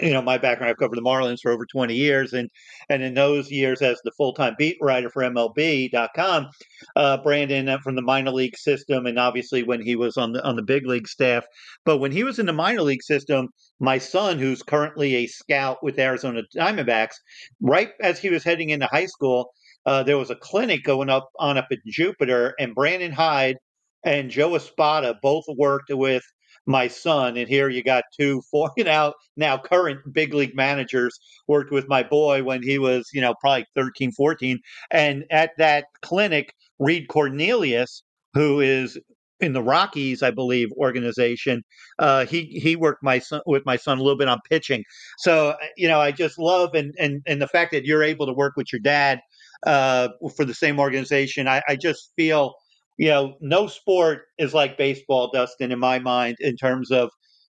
you 0.03 0.13
know 0.13 0.23
my 0.23 0.39
background 0.39 0.71
i've 0.71 0.77
covered 0.77 0.97
the 0.97 1.03
marlins 1.03 1.41
for 1.43 1.53
over 1.53 1.67
20 1.67 1.95
years 1.95 2.33
and 2.33 2.49
and 2.89 3.03
in 3.03 3.15
those 3.15 3.51
years 3.51 3.83
as 3.83 4.01
the 4.05 4.11
full-time 4.13 4.55
beat 4.59 4.77
writer 4.81 5.11
for 5.11 5.23
mlb.com 5.23 6.49
uh, 6.97 7.17
brandon 7.19 7.69
uh, 7.69 7.79
from 7.79 7.95
the 7.95 8.03
minor 8.03 8.31
league 8.31 8.57
system 8.57 9.07
and 9.07 9.19
obviously 9.19 9.63
when 9.63 9.81
he 9.81 9.97
was 9.97 10.17
on 10.17 10.33
the 10.33 10.45
on 10.45 10.57
the 10.57 10.63
big 10.63 10.87
league 10.87 11.09
staff. 11.09 11.45
But 11.85 11.99
when 11.99 12.13
he 12.13 12.25
was 12.25 12.39
in 12.39 12.47
the 12.47 12.53
minor 12.53 12.83
league 12.83 13.03
system 13.03 13.49
my 13.79 13.99
son 13.99 14.39
who's 14.39 14.63
currently 14.63 15.17
a 15.17 15.27
scout 15.27 15.79
with 15.83 15.99
arizona 15.99 16.43
diamondbacks 16.57 17.15
right 17.61 17.91
as 18.01 18.19
he 18.19 18.31
was 18.31 18.45
heading 18.45 18.71
into 18.71 18.87
high 18.87 19.07
school 19.07 19.53
uh, 19.87 20.03
there 20.03 20.19
was 20.19 20.31
a 20.31 20.37
clinic 20.37 20.85
going 20.85 21.09
up 21.09 21.31
on 21.39 21.57
up 21.57 21.67
in 21.71 21.79
jupiter 21.87 22.55
and 22.59 22.75
brandon 22.75 23.13
hyde 23.13 23.57
and 24.05 24.31
joe 24.31 24.55
espada 24.55 25.15
both 25.23 25.45
worked 25.57 25.91
with 25.91 26.23
my 26.71 26.89
son. 26.89 27.37
And 27.37 27.49
here 27.49 27.69
you 27.69 27.83
got 27.83 28.05
two 28.19 28.43
four, 28.51 28.71
you 28.77 28.85
know, 28.85 29.15
now 29.37 29.59
current 29.59 30.01
big 30.13 30.35
league 30.35 30.55
managers 30.55 31.19
worked 31.49 31.73
with 31.73 31.89
my 31.89 32.03
boy 32.03 32.43
when 32.43 32.63
he 32.63 32.79
was, 32.79 33.09
you 33.13 33.21
know, 33.21 33.35
probably 33.41 33.67
13, 33.75 34.13
14. 34.13 34.59
And 34.91 35.25
at 35.31 35.51
that 35.59 35.87
clinic, 36.03 36.55
Reid 36.79 37.09
Cornelius, 37.09 38.03
who 38.35 38.61
is 38.61 38.99
in 39.41 39.55
the 39.55 39.63
Rockies, 39.63 40.23
I 40.23 40.31
believe, 40.31 40.69
organization. 40.73 41.63
Uh, 41.99 42.27
he 42.27 42.45
he 42.63 42.77
worked 42.77 43.03
my 43.03 43.19
son 43.19 43.41
with 43.47 43.65
my 43.65 43.77
son 43.77 43.99
a 43.99 44.03
little 44.03 44.19
bit 44.19 44.29
on 44.29 44.39
pitching. 44.49 44.85
So 45.19 45.57
you 45.77 45.89
know, 45.89 46.01
I 46.01 46.13
just 46.13 46.39
love 46.39 46.75
and 46.75 46.95
and 46.99 47.23
and 47.27 47.41
the 47.41 47.49
fact 47.49 47.73
that 47.73 47.85
you're 47.85 48.03
able 48.03 48.27
to 48.27 48.33
work 48.33 48.55
with 48.57 48.73
your 48.73 48.81
dad 48.81 49.21
uh, 49.67 50.09
for 50.37 50.45
the 50.45 50.55
same 50.55 50.79
organization. 50.79 51.49
I, 51.49 51.63
I 51.69 51.77
just 51.77 52.13
feel 52.17 52.55
you 53.01 53.09
know, 53.09 53.35
no 53.41 53.67
sport 53.67 54.25
is 54.37 54.53
like 54.53 54.77
baseball, 54.77 55.31
Dustin, 55.33 55.73
in 55.73 55.79
my 55.79 55.99
mind, 55.99 56.37
in 56.39 56.55
terms 56.55 56.91
of 56.91 57.09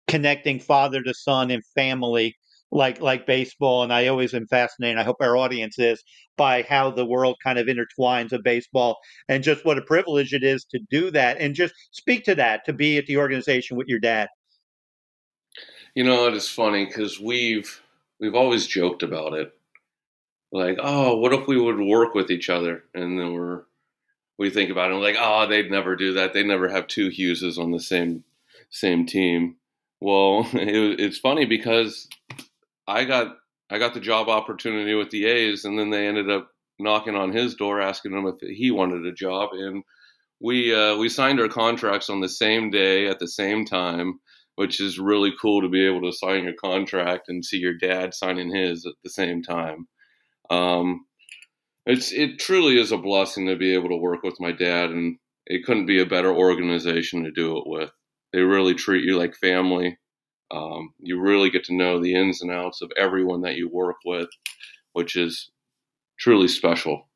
connecting 0.07 0.59
father 0.59 1.03
to 1.03 1.13
son 1.13 1.51
and 1.51 1.63
family 1.75 2.35
like 2.71 2.99
like 2.99 3.27
baseball. 3.27 3.83
And 3.83 3.93
i 3.93 4.07
always 4.07 4.33
am 4.33 4.47
fascinated 4.47 4.97
i 4.97 5.03
hope 5.03 5.17
our 5.19 5.37
audience 5.37 5.77
is 5.77 6.03
by 6.35 6.63
how 6.63 6.89
the 6.89 7.05
world 7.05 7.35
kind 7.43 7.59
of 7.59 7.67
intertwines 7.67 8.31
with 8.31 8.43
baseball 8.43 8.97
and 9.29 9.43
just 9.43 9.63
what 9.65 9.77
a 9.77 9.83
privilege 9.83 10.33
it 10.33 10.43
is 10.43 10.65
to 10.71 10.79
do 10.89 11.11
that 11.11 11.37
and 11.39 11.53
just 11.53 11.75
speak 11.91 12.25
to 12.25 12.33
that 12.35 12.65
to 12.65 12.73
be 12.73 12.97
at 12.97 13.05
the 13.05 13.17
organization 13.17 13.77
with 13.77 13.87
your 13.87 13.99
dad. 13.99 14.29
You 15.93 16.05
know 16.05 16.27
it 16.27 16.33
is 16.33 16.49
funny 16.49 16.87
because 16.87 17.19
we've 17.19 17.83
we've 18.19 18.35
always 18.35 18.65
joked 18.65 19.03
about 19.03 19.33
it. 19.33 19.53
Like 20.51 20.79
oh 20.81 21.17
what 21.17 21.33
if 21.33 21.47
we 21.47 21.61
would 21.61 21.79
work 21.79 22.15
with 22.15 22.31
each 22.31 22.49
other? 22.49 22.83
And 22.95 23.19
then 23.19 23.33
we're 23.33 23.65
we 24.37 24.49
think 24.49 24.69
about 24.69 24.91
it 24.91 24.95
like, 24.95 25.15
oh, 25.19 25.47
they'd 25.47 25.71
never 25.71 25.95
do 25.95 26.13
that. 26.13 26.33
They'd 26.33 26.45
never 26.45 26.69
have 26.69 26.87
two 26.87 27.09
Hugheses 27.09 27.57
on 27.57 27.71
the 27.71 27.79
same 27.79 28.23
same 28.69 29.05
team. 29.05 29.55
Well, 30.01 30.47
it, 30.53 30.99
it's 30.99 31.17
funny 31.17 31.45
because 31.45 32.07
I 32.87 33.05
got 33.05 33.37
I 33.69 33.79
got 33.79 33.93
the 33.93 33.99
job 33.99 34.29
opportunity 34.29 34.93
with 34.93 35.09
the 35.09 35.25
A's, 35.25 35.65
and 35.65 35.79
then 35.79 35.89
they 35.89 36.07
ended 36.07 36.29
up 36.29 36.49
knocking 36.77 37.15
on 37.15 37.31
his 37.31 37.55
door 37.55 37.81
asking 37.81 38.11
him 38.11 38.27
if 38.27 38.35
he 38.41 38.71
wanted 38.71 39.05
a 39.05 39.13
job, 39.13 39.49
and 39.53 39.83
we 40.39 40.73
uh, 40.75 40.97
we 40.97 41.09
signed 41.09 41.39
our 41.39 41.47
contracts 41.47 42.09
on 42.09 42.19
the 42.19 42.29
same 42.29 42.69
day 42.69 43.07
at 43.07 43.19
the 43.19 43.27
same 43.27 43.65
time, 43.65 44.19
which 44.55 44.79
is 44.79 44.99
really 44.99 45.33
cool 45.41 45.61
to 45.61 45.69
be 45.69 45.85
able 45.85 46.01
to 46.01 46.15
sign 46.15 46.43
your 46.43 46.53
contract 46.53 47.29
and 47.29 47.45
see 47.45 47.57
your 47.57 47.73
dad 47.73 48.13
signing 48.13 48.53
his 48.53 48.85
at 48.85 48.93
the 49.03 49.09
same 49.09 49.41
time. 49.41 49.87
Um, 50.49 51.05
it's 51.85 52.11
it 52.11 52.39
truly 52.39 52.79
is 52.79 52.91
a 52.91 52.97
blessing 52.97 53.47
to 53.47 53.55
be 53.55 53.73
able 53.73 53.89
to 53.89 53.97
work 53.97 54.23
with 54.23 54.39
my 54.39 54.51
dad, 54.51 54.89
and 54.89 55.17
it 55.45 55.63
couldn't 55.65 55.85
be 55.85 56.01
a 56.01 56.05
better 56.05 56.33
organization 56.33 57.23
to 57.23 57.31
do 57.31 57.57
it 57.57 57.63
with. 57.65 57.91
They 58.33 58.41
really 58.41 58.73
treat 58.73 59.03
you 59.03 59.17
like 59.17 59.35
family. 59.35 59.97
Um, 60.51 60.93
you 60.99 61.19
really 61.19 61.49
get 61.49 61.65
to 61.65 61.75
know 61.75 62.01
the 62.01 62.15
ins 62.15 62.41
and 62.41 62.51
outs 62.51 62.81
of 62.81 62.91
everyone 62.97 63.41
that 63.41 63.55
you 63.55 63.69
work 63.71 63.97
with, 64.05 64.29
which 64.93 65.15
is 65.15 65.51
truly 66.19 66.47
special. 66.47 67.07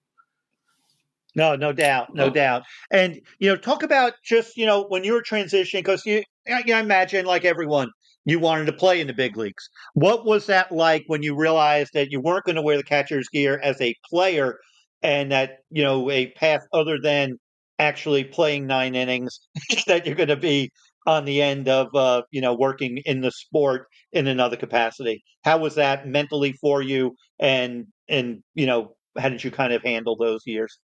No, 1.35 1.55
no 1.55 1.71
doubt, 1.71 2.13
no 2.13 2.25
oh. 2.25 2.29
doubt. 2.29 2.63
And 2.91 3.21
you 3.39 3.49
know, 3.49 3.55
talk 3.55 3.83
about 3.83 4.13
just 4.23 4.57
you 4.57 4.65
know 4.65 4.85
when 4.87 5.03
you 5.03 5.13
were 5.13 5.23
transitioning 5.23 5.79
because 5.79 6.05
you, 6.05 6.23
I, 6.47 6.63
I 6.67 6.79
imagine 6.79 7.25
like 7.25 7.45
everyone, 7.45 7.91
you 8.29 8.39
wanted 8.39 8.65
to 8.65 8.73
play 8.73 8.99
in 9.01 9.07
the 9.07 9.13
big 9.13 9.37
leagues. 9.37 9.69
What 9.93 10.25
was 10.25 10.45
that 10.47 10.71
like 10.71 11.03
when 11.07 11.23
you 11.23 11.35
realized 11.35 11.91
that 11.93 12.11
you 12.11 12.21
weren't 12.21 12.45
going 12.45 12.55
to 12.55 12.61
wear 12.61 12.77
the 12.77 12.83
catcher's 12.83 13.27
gear 13.29 13.59
as 13.63 13.79
a 13.81 13.95
player 14.09 14.59
and 15.01 15.31
that, 15.31 15.59
you 15.69 15.83
know, 15.83 16.09
a 16.09 16.27
path 16.31 16.61
other 16.73 16.97
than 17.01 17.37
actually 17.79 18.23
playing 18.23 18.67
nine 18.67 18.95
innings 18.95 19.39
that 19.87 20.05
you're 20.05 20.15
going 20.15 20.29
to 20.29 20.35
be 20.35 20.71
on 21.07 21.25
the 21.25 21.41
end 21.41 21.67
of, 21.69 21.87
uh, 21.95 22.21
you 22.31 22.41
know, 22.41 22.53
working 22.53 22.97
in 23.05 23.21
the 23.21 23.31
sport 23.31 23.87
in 24.11 24.27
another 24.27 24.57
capacity? 24.57 25.23
How 25.43 25.57
was 25.57 25.75
that 25.75 26.07
mentally 26.07 26.53
for 26.53 26.81
you? 26.81 27.15
And, 27.39 27.87
and, 28.09 28.43
you 28.53 28.65
know, 28.65 28.95
how 29.17 29.29
did 29.29 29.43
you 29.43 29.51
kind 29.51 29.73
of 29.73 29.81
handle 29.81 30.15
those 30.17 30.41
years? 30.45 30.77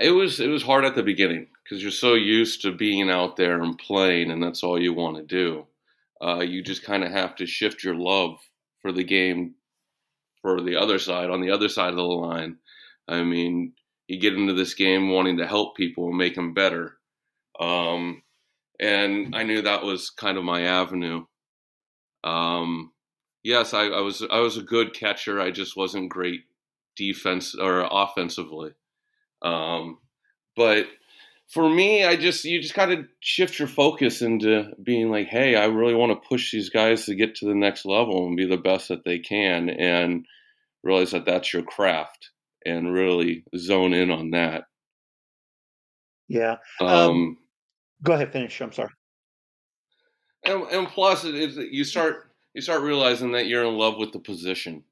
It 0.00 0.10
was 0.10 0.40
it 0.40 0.48
was 0.48 0.62
hard 0.62 0.84
at 0.84 0.94
the 0.94 1.02
beginning 1.02 1.46
because 1.62 1.82
you're 1.82 1.92
so 1.92 2.14
used 2.14 2.62
to 2.62 2.72
being 2.72 3.08
out 3.08 3.36
there 3.36 3.62
and 3.62 3.78
playing, 3.78 4.30
and 4.30 4.42
that's 4.42 4.62
all 4.62 4.80
you 4.80 4.92
want 4.92 5.16
to 5.16 5.22
do. 5.22 5.66
Uh, 6.20 6.40
you 6.40 6.62
just 6.62 6.82
kind 6.82 7.04
of 7.04 7.12
have 7.12 7.36
to 7.36 7.46
shift 7.46 7.84
your 7.84 7.94
love 7.94 8.38
for 8.82 8.90
the 8.90 9.04
game 9.04 9.54
for 10.42 10.60
the 10.60 10.76
other 10.76 10.98
side 10.98 11.30
on 11.30 11.40
the 11.40 11.50
other 11.50 11.68
side 11.68 11.90
of 11.90 11.96
the 11.96 12.02
line. 12.02 12.56
I 13.08 13.22
mean, 13.22 13.74
you 14.08 14.18
get 14.18 14.34
into 14.34 14.54
this 14.54 14.74
game 14.74 15.10
wanting 15.10 15.38
to 15.38 15.46
help 15.46 15.76
people 15.76 16.08
and 16.08 16.18
make 16.18 16.34
them 16.34 16.52
better, 16.52 16.98
um, 17.60 18.22
and 18.80 19.36
I 19.36 19.44
knew 19.44 19.62
that 19.62 19.84
was 19.84 20.10
kind 20.10 20.36
of 20.36 20.44
my 20.44 20.62
avenue. 20.62 21.26
Um, 22.24 22.92
yes, 23.44 23.72
I, 23.72 23.86
I 23.86 24.00
was 24.00 24.22
I 24.30 24.40
was 24.40 24.56
a 24.56 24.62
good 24.62 24.94
catcher. 24.94 25.40
I 25.40 25.52
just 25.52 25.76
wasn't 25.76 26.10
great 26.10 26.40
defense 26.96 27.54
or 27.54 27.86
offensively. 27.88 28.72
Um, 29.42 29.98
but 30.56 30.86
for 31.48 31.68
me, 31.68 32.04
I 32.04 32.16
just 32.16 32.44
you 32.44 32.60
just 32.60 32.74
kind 32.74 32.92
of 32.92 33.06
shift 33.20 33.58
your 33.58 33.68
focus 33.68 34.22
into 34.22 34.72
being 34.82 35.10
like, 35.10 35.28
hey, 35.28 35.54
I 35.54 35.66
really 35.66 35.94
want 35.94 36.10
to 36.12 36.28
push 36.28 36.50
these 36.50 36.70
guys 36.70 37.06
to 37.06 37.14
get 37.14 37.36
to 37.36 37.46
the 37.46 37.54
next 37.54 37.84
level 37.84 38.26
and 38.26 38.36
be 38.36 38.46
the 38.46 38.56
best 38.56 38.88
that 38.88 39.04
they 39.04 39.18
can, 39.18 39.68
and 39.70 40.26
realize 40.82 41.12
that 41.12 41.24
that's 41.24 41.52
your 41.52 41.62
craft, 41.62 42.30
and 42.64 42.92
really 42.92 43.44
zone 43.56 43.92
in 43.92 44.10
on 44.10 44.30
that. 44.30 44.64
Yeah. 46.28 46.56
Um, 46.80 46.88
um 46.88 47.38
go 48.02 48.14
ahead, 48.14 48.32
finish. 48.32 48.60
I'm 48.60 48.72
sorry. 48.72 48.90
And, 50.44 50.62
and 50.64 50.88
plus, 50.88 51.24
it, 51.24 51.34
it, 51.34 51.72
you 51.72 51.84
start 51.84 52.30
you 52.54 52.62
start 52.62 52.82
realizing 52.82 53.32
that 53.32 53.46
you're 53.46 53.64
in 53.64 53.74
love 53.74 53.98
with 53.98 54.12
the 54.12 54.18
position. 54.18 54.84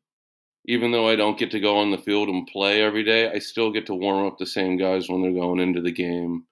Even 0.67 0.93
though 0.93 1.09
I 1.09 1.17
don't 1.17 1.39
get 1.39 1.51
to 1.53 1.61
go 1.61 1.79
on 1.79 1.91
the 1.91 1.99
field 1.99 2.29
and 2.29 2.47
play 2.47 2.83
every 2.83 3.05
day, 3.05 3.31
I 3.31 3.39
still 3.39 3.71
get 3.71 3.87
to 3.87 3.95
warm 3.95 4.27
up 4.27 4.39
the 4.39 4.47
same 4.47 4.77
guys 4.79 5.09
when 5.09 5.23
they're 5.23 5.33
going 5.33 5.61
into 5.61 5.83
the 5.83 5.93
game. 5.93 6.45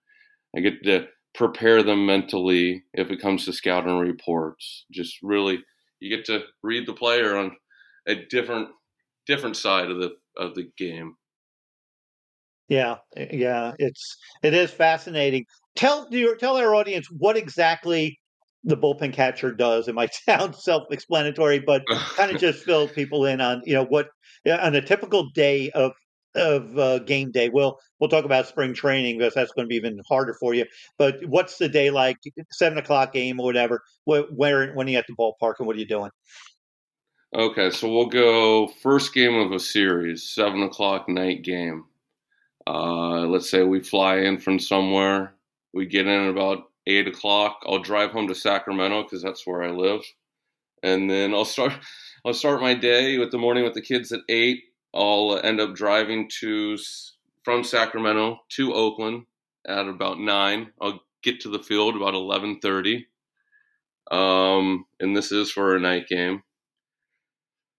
I 0.57 0.61
get 0.61 0.83
to 0.85 1.07
prepare 1.35 1.83
them 1.83 2.04
mentally 2.04 2.85
if 2.92 3.11
it 3.11 3.21
comes 3.21 3.45
to 3.47 3.52
scouting 3.52 3.99
reports. 3.99 4.85
Just 4.90 5.16
really, 5.23 5.64
you 6.00 6.14
get 6.14 6.26
to 6.26 6.45
read 6.62 6.87
the 6.87 6.92
player 6.92 7.37
on 7.37 7.57
a 8.07 8.14
different 8.26 8.69
different 9.26 9.57
side 9.57 9.90
of 9.90 9.99
the 9.99 10.11
of 10.37 10.54
the 10.54 10.71
game. 10.76 11.14
Yeah, 12.69 12.97
yeah, 13.16 13.73
it's 13.78 14.16
it 14.42 14.54
is 14.54 14.71
fascinating. 14.71 15.47
Tell 15.75 16.07
your 16.11 16.37
tell 16.37 16.57
our 16.57 16.75
audience 16.75 17.09
what 17.11 17.37
exactly 17.37 18.19
the 18.64 18.76
bullpen 18.76 19.12
catcher 19.12 19.52
does. 19.52 19.88
It 19.88 19.95
might 19.95 20.14
sound 20.14 20.54
self-explanatory, 20.54 21.61
but 21.61 21.85
kind 22.16 22.31
of 22.31 22.40
just 22.40 22.64
fill 22.64 22.88
people 22.88 23.26
in 23.26 23.40
on 23.40 23.62
you 23.64 23.75
know 23.75 23.85
what 23.85 24.09
on 24.47 24.75
a 24.75 24.83
typical 24.83 25.31
day 25.31 25.71
of 25.71 25.92
of 26.35 26.78
uh, 26.78 26.99
game 27.00 27.31
day. 27.31 27.49
We'll 27.49 27.78
we'll 27.99 28.11
talk 28.11 28.25
about 28.25 28.47
spring 28.47 28.75
training 28.75 29.19
because 29.19 29.35
that's 29.35 29.52
going 29.52 29.66
to 29.66 29.69
be 29.69 29.76
even 29.76 30.00
harder 30.09 30.35
for 30.40 30.54
you. 30.54 30.66
But 30.99 31.25
what's 31.26 31.59
the 31.59 31.69
day 31.69 31.90
like? 31.90 32.16
Seven 32.50 32.78
o'clock 32.78 33.12
game 33.12 33.40
or 33.40 33.47
whatever. 33.47 33.83
Where, 34.04 34.23
where 34.23 34.73
when 34.73 34.87
are 34.87 34.90
you 34.90 34.99
at 34.99 35.07
the 35.07 35.14
ballpark 35.14 35.54
and 35.59 35.66
what 35.66 35.76
are 35.76 35.81
you 35.81 35.87
doing? 35.87 36.11
Okay, 37.35 37.71
so 37.71 37.90
we'll 37.90 38.07
go 38.07 38.66
first 38.83 39.14
game 39.14 39.35
of 39.35 39.52
a 39.52 39.59
series, 39.59 40.28
seven 40.28 40.62
o'clock 40.62 41.09
night 41.09 41.42
game. 41.42 41.85
Uh, 42.66 43.26
let's 43.26 43.50
say 43.50 43.62
we 43.62 43.81
fly 43.81 44.19
in 44.19 44.38
from 44.38 44.59
somewhere. 44.59 45.35
We 45.73 45.87
get 45.87 46.07
in 46.07 46.28
about 46.28 46.64
eight 46.86 47.06
o'clock. 47.06 47.62
I'll 47.66 47.78
drive 47.78 48.10
home 48.10 48.28
to 48.28 48.34
Sacramento 48.34 49.04
because 49.04 49.22
that's 49.22 49.46
where 49.46 49.62
I 49.62 49.70
live, 49.70 50.02
and 50.82 51.10
then 51.10 51.34
I'll 51.34 51.44
start. 51.44 51.72
I'll 52.24 52.34
start 52.34 52.60
my 52.60 52.74
day 52.74 53.18
with 53.18 53.32
the 53.32 53.38
morning 53.38 53.64
with 53.64 53.74
the 53.74 53.80
kids 53.80 54.12
at 54.12 54.20
eight. 54.28 54.62
I'll 54.94 55.40
end 55.42 55.60
up 55.60 55.74
driving 55.74 56.30
to 56.40 56.78
from 57.42 57.64
Sacramento 57.64 58.38
to 58.50 58.72
Oakland 58.72 59.24
at 59.66 59.88
about 59.88 60.20
nine. 60.20 60.70
I'll 60.80 61.02
get 61.22 61.40
to 61.40 61.48
the 61.48 61.58
field 61.58 61.96
about 61.96 62.14
eleven 62.14 62.60
thirty, 62.60 63.06
um, 64.10 64.84
and 65.00 65.16
this 65.16 65.32
is 65.32 65.50
for 65.50 65.74
a 65.74 65.80
night 65.80 66.08
game. 66.08 66.42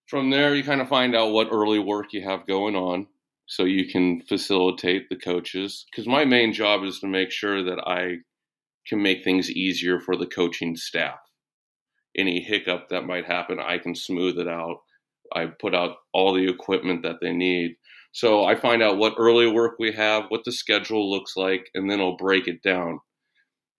From 0.08 0.30
there, 0.30 0.54
you 0.54 0.64
kind 0.64 0.82
of 0.82 0.90
find 0.90 1.16
out 1.16 1.32
what 1.32 1.48
early 1.52 1.80
work 1.80 2.12
you 2.12 2.24
have 2.24 2.46
going 2.46 2.76
on 2.76 3.08
so 3.48 3.64
you 3.64 3.88
can 3.88 4.22
facilitate 4.22 5.10
the 5.10 5.16
coaches. 5.16 5.86
Because 5.90 6.08
my 6.08 6.26
main 6.26 6.54
job 6.54 6.84
is 6.84 7.00
to 7.00 7.08
make 7.08 7.32
sure 7.32 7.64
that 7.64 7.80
I 7.88 8.18
can 8.88 9.02
make 9.02 9.24
things 9.24 9.50
easier 9.50 10.00
for 10.00 10.16
the 10.16 10.26
coaching 10.26 10.76
staff. 10.76 11.20
Any 12.16 12.42
hiccup 12.42 12.90
that 12.90 13.06
might 13.06 13.26
happen, 13.26 13.60
I 13.60 13.78
can 13.78 13.96
smooth 13.96 14.38
it 14.38 14.48
out. 14.48 14.78
I 15.34 15.48
put 15.48 15.74
out 15.74 15.98
all 16.14 16.34
the 16.34 16.48
equipment 16.48 17.02
that 17.04 17.18
they 17.22 17.34
need. 17.34 17.76
So 18.12 18.44
I 18.44 18.56
find 18.56 18.84
out 18.84 18.98
what 18.98 19.16
early 19.18 19.48
work 19.48 19.76
we 19.80 19.92
have, 19.94 20.26
what 20.28 20.44
the 20.46 20.52
schedule 20.52 21.10
looks 21.10 21.36
like, 21.36 21.70
and 21.74 21.90
then 21.90 22.00
I'll 22.00 22.18
break 22.18 22.48
it 22.48 22.62
down 22.62 23.00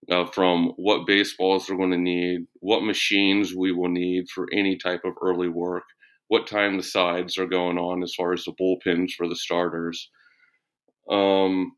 uh, 0.10 0.26
from 0.26 0.74
what 0.78 1.06
baseballs 1.06 1.68
they're 1.68 1.78
going 1.78 1.92
to 1.92 1.98
need, 1.98 2.48
what 2.60 2.84
machines 2.84 3.54
we 3.56 3.72
will 3.72 3.90
need 3.90 4.28
for 4.30 4.48
any 4.52 4.76
type 4.76 5.02
of 5.06 5.14
early 5.22 5.50
work, 5.50 5.84
what 6.30 6.48
time 6.48 6.78
the 6.78 6.84
sides 6.84 7.38
are 7.38 7.46
going 7.46 7.78
on 7.78 8.02
as 8.02 8.14
far 8.16 8.34
as 8.34 8.44
the 8.44 8.54
bullpens 8.60 9.12
for 9.12 9.28
the 9.28 9.36
starters. 9.36 10.10
Um, 11.10 11.74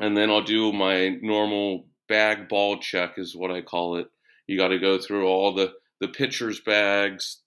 and 0.00 0.16
then 0.16 0.30
I'll 0.30 0.42
do 0.42 0.72
my 0.72 1.10
normal 1.22 1.86
bag 2.08 2.48
ball 2.48 2.78
check, 2.78 3.14
is 3.16 3.36
what 3.36 3.50
I 3.50 3.62
call 3.62 3.96
it. 3.96 4.08
You 4.46 4.58
got 4.58 4.68
to 4.68 4.78
go 4.78 4.98
through 4.98 5.26
all 5.26 5.54
the 5.54 5.72
the 6.00 6.08
pitcher's 6.08 6.60
bags, 6.60 7.40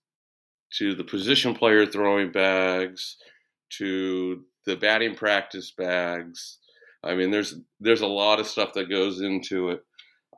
to 0.78 0.96
the 0.96 1.04
position 1.04 1.54
player 1.54 1.86
throwing 1.86 2.32
bags, 2.32 3.18
to 3.78 4.44
the 4.66 4.76
batting 4.76 5.16
practice 5.16 5.72
bags. 5.78 6.60
I 7.04 7.16
mean, 7.16 7.32
there's 7.32 7.56
there's 7.80 8.02
a 8.02 8.08
lot 8.08 8.40
of 8.40 8.48
stuff 8.48 8.74
that 8.74 8.90
goes 8.90 9.22
into 9.22 9.70
it 9.70 9.82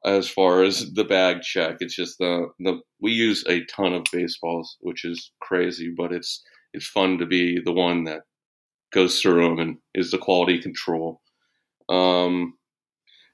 as 0.06 0.30
far 0.30 0.64
as 0.64 0.94
the 0.94 1.04
bag 1.04 1.42
check. 1.42 1.78
It's 1.80 1.96
just 1.96 2.18
the 2.20 2.50
the 2.60 2.80
we 3.02 3.12
use 3.12 3.44
a 3.48 3.66
ton 3.66 3.94
of 3.94 4.06
baseballs, 4.12 4.78
which 4.82 5.06
is 5.06 5.32
crazy, 5.42 5.94
but 5.96 6.12
it's 6.12 6.44
it's 6.74 6.88
fun 6.88 7.18
to 7.18 7.26
be 7.26 7.60
the 7.64 7.74
one 7.74 8.04
that 8.06 8.22
goes 8.92 9.22
through 9.22 9.42
them 9.44 9.60
and 9.60 9.78
is 9.94 10.12
the 10.12 10.18
quality 10.18 10.62
control. 10.62 11.22
Um, 11.90 12.54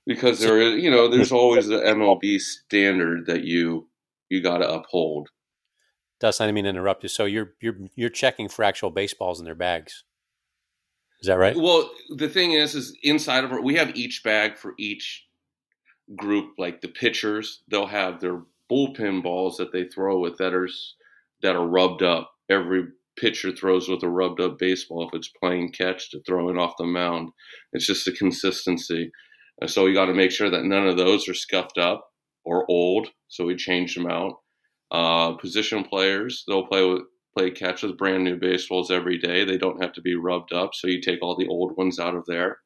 because 0.05 0.39
there 0.39 0.59
is, 0.61 0.83
you 0.83 0.91
know, 0.91 1.07
there's 1.11 1.31
always 1.31 1.67
the 1.67 1.79
MLB 1.79 2.39
standard 2.39 3.25
that 3.27 3.43
you 3.43 3.87
you 4.29 4.41
got 4.41 4.59
to 4.59 4.69
uphold. 4.69 5.29
Dustin, 6.19 6.45
I 6.45 6.47
didn't 6.47 6.55
mean 6.55 6.63
to 6.65 6.69
interrupt 6.71 7.03
you. 7.03 7.09
So 7.09 7.25
you're 7.25 7.53
you're 7.61 7.77
you're 7.95 8.09
checking 8.09 8.49
for 8.49 8.63
actual 8.63 8.91
baseballs 8.91 9.39
in 9.39 9.45
their 9.45 9.55
bags. 9.55 10.03
Is 11.21 11.27
that 11.27 11.37
right? 11.37 11.55
Well, 11.55 11.89
the 12.09 12.29
thing 12.29 12.51
is, 12.51 12.75
is 12.75 12.95
inside 13.01 13.43
of 13.45 13.51
it, 13.51 13.63
we 13.63 13.75
have 13.75 13.95
each 13.95 14.21
bag 14.23 14.57
for 14.57 14.73
each 14.77 15.25
group, 16.15 16.53
like 16.57 16.81
the 16.81 16.87
pitchers, 16.87 17.63
they'll 17.67 17.87
have 17.87 18.19
their 18.19 18.43
bullpen 18.71 19.23
balls 19.23 19.57
that 19.57 19.71
they 19.71 19.85
throw 19.85 20.19
with 20.19 20.37
that 20.37 20.53
are 20.53 20.69
that 21.41 21.55
are 21.55 21.67
rubbed 21.67 22.03
up. 22.03 22.31
Every 22.49 22.85
pitcher 23.17 23.51
throws 23.51 23.87
with 23.87 24.03
a 24.03 24.09
rubbed 24.09 24.41
up 24.41 24.59
baseball 24.59 25.07
if 25.07 25.13
it's 25.13 25.31
playing 25.41 25.71
catch 25.71 26.11
to 26.11 26.21
throwing 26.23 26.57
off 26.57 26.77
the 26.77 26.85
mound. 26.85 27.29
It's 27.73 27.87
just 27.87 28.07
a 28.07 28.11
consistency. 28.11 29.11
So 29.67 29.85
we 29.85 29.93
got 29.93 30.05
to 30.05 30.13
make 30.13 30.31
sure 30.31 30.49
that 30.49 30.65
none 30.65 30.87
of 30.87 30.97
those 30.97 31.29
are 31.29 31.33
scuffed 31.33 31.77
up 31.77 32.07
or 32.43 32.69
old. 32.69 33.09
So 33.27 33.45
we 33.45 33.55
change 33.55 33.95
them 33.95 34.07
out. 34.07 34.37
Uh, 34.91 35.33
position 35.33 35.83
players, 35.83 36.43
they'll 36.47 36.67
play 36.67 36.85
with 36.85 37.03
play 37.37 37.51
catch 37.51 37.83
with 37.83 37.97
brand 37.97 38.23
new 38.23 38.37
baseballs 38.37 38.91
every 38.91 39.17
day. 39.17 39.43
They 39.43 39.57
don't 39.57 39.81
have 39.81 39.91
to 39.93 40.01
be 40.01 40.15
rubbed 40.15 40.53
up. 40.53 40.73
So 40.73 40.87
you 40.87 41.01
take 41.01 41.21
all 41.21 41.35
the 41.35 41.47
old 41.47 41.75
ones 41.75 41.99
out 41.99 42.15
of 42.15 42.25
there. 42.25 42.59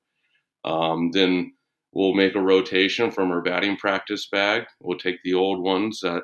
Um, 0.63 1.12
then 1.12 1.54
We'll 1.91 2.13
make 2.13 2.36
a 2.36 2.41
rotation 2.41 3.10
from 3.12 3.32
our 3.32 3.41
batting 3.41 3.78
practice 3.78 4.28
bag. 4.28 4.65
We'll 4.80 4.99
take 4.99 5.21
the 5.23 5.34
old 5.34 5.60
ones 5.60 6.02
that 6.02 6.23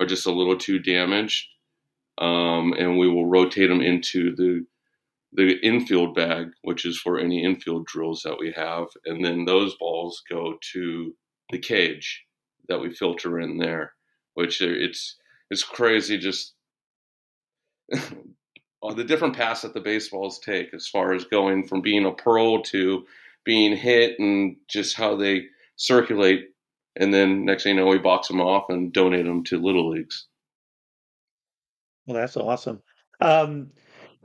are 0.00 0.06
just 0.06 0.26
a 0.26 0.32
little 0.32 0.56
too 0.56 0.80
damaged, 0.80 1.46
um, 2.18 2.72
and 2.72 2.98
we 2.98 3.08
will 3.08 3.26
rotate 3.26 3.68
them 3.68 3.80
into 3.80 4.34
the 4.34 4.64
the 5.32 5.58
infield 5.66 6.14
bag, 6.14 6.48
which 6.62 6.84
is 6.84 6.98
for 6.98 7.18
any 7.18 7.44
infield 7.44 7.86
drills 7.86 8.22
that 8.24 8.38
we 8.38 8.52
have, 8.52 8.86
and 9.04 9.24
then 9.24 9.44
those 9.44 9.74
balls 9.76 10.22
go 10.28 10.58
to 10.72 11.14
the 11.50 11.58
cage 11.58 12.24
that 12.68 12.80
we 12.80 12.90
filter 12.90 13.40
in 13.40 13.58
there. 13.58 13.94
Which 14.34 14.60
it's 14.60 15.16
it's 15.50 15.62
crazy 15.62 16.18
just 16.18 16.54
the 17.90 19.04
different 19.04 19.36
paths 19.36 19.62
that 19.62 19.74
the 19.74 19.80
baseballs 19.80 20.38
take 20.38 20.72
as 20.74 20.88
far 20.88 21.12
as 21.12 21.24
going 21.24 21.66
from 21.66 21.82
being 21.82 22.06
a 22.06 22.12
pearl 22.12 22.62
to 22.62 23.04
being 23.44 23.76
hit 23.76 24.18
and 24.18 24.56
just 24.68 24.96
how 24.96 25.16
they 25.16 25.44
circulate. 25.76 26.48
And 26.96 27.12
then 27.12 27.44
next 27.44 27.62
thing 27.62 27.76
you 27.76 27.80
know, 27.82 27.88
we 27.88 27.98
box 27.98 28.28
them 28.28 28.40
off 28.40 28.66
and 28.68 28.92
donate 28.92 29.24
them 29.24 29.44
to 29.44 29.58
little 29.58 29.90
leagues. 29.90 30.26
Well, 32.06 32.16
that's 32.16 32.36
awesome. 32.36 32.82
Um, 33.20 33.70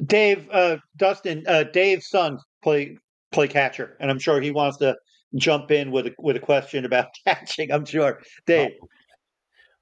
Dave, 0.06 0.48
uh, 0.52 0.78
Dustin, 0.96 1.44
uh, 1.48 1.64
Dave's 1.64 2.10
son 2.10 2.40
play 2.64 2.98
play 3.32 3.48
catcher, 3.48 3.98
and 4.00 4.12
I'm 4.12 4.20
sure 4.20 4.40
he 4.42 4.52
wants 4.52 4.78
to 4.78 4.96
jump 5.36 5.72
in 5.72 5.92
with 5.92 6.08
a 6.08 6.14
with 6.20 6.36
a 6.36 6.40
question 6.40 6.86
about 6.86 7.08
catching. 7.26 7.72
I'm 7.72 7.86
sure, 7.86 8.22
Dave. 8.46 8.72
Oh. 8.82 8.88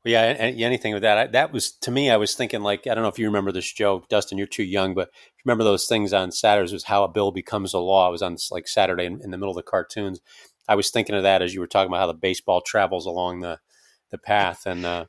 Yeah, 0.08 0.22
anything 0.22 0.94
with 0.94 1.02
that. 1.02 1.32
That 1.32 1.52
was 1.52 1.72
to 1.82 1.90
me. 1.90 2.12
I 2.12 2.18
was 2.18 2.36
thinking 2.36 2.62
like 2.62 2.86
I 2.86 2.94
don't 2.94 3.02
know 3.02 3.10
if 3.10 3.18
you 3.18 3.26
remember 3.26 3.52
this 3.52 3.74
joke, 3.74 4.08
Dustin. 4.08 4.38
You're 4.38 4.46
too 4.46 4.64
young, 4.64 4.94
but 4.94 5.10
remember 5.44 5.64
those 5.64 5.88
things 5.88 6.14
on 6.14 6.32
Saturdays 6.32 6.72
was 6.72 6.84
how 6.84 7.04
a 7.04 7.08
bill 7.08 7.32
becomes 7.32 7.74
a 7.74 7.80
law. 7.80 8.08
It 8.08 8.12
was 8.12 8.22
on 8.22 8.38
like 8.52 8.68
Saturday 8.68 9.06
in, 9.06 9.20
in, 9.24 9.32
the 9.32 9.38
middle 9.38 9.50
of 9.50 9.56
the 9.56 9.64
cartoons. 9.64 10.22
I 10.68 10.76
was 10.76 10.92
thinking 10.92 11.16
of 11.16 11.24
that 11.24 11.42
as 11.42 11.56
you 11.56 11.60
were 11.60 11.66
talking 11.66 11.90
about 11.90 12.02
how 12.02 12.08
the 12.08 12.14
baseball 12.14 12.62
travels 12.62 13.08
along 13.08 13.40
the 13.40 13.58
the 14.12 14.20
path, 14.20 14.68
and 14.68 14.86
uh, 14.86 15.06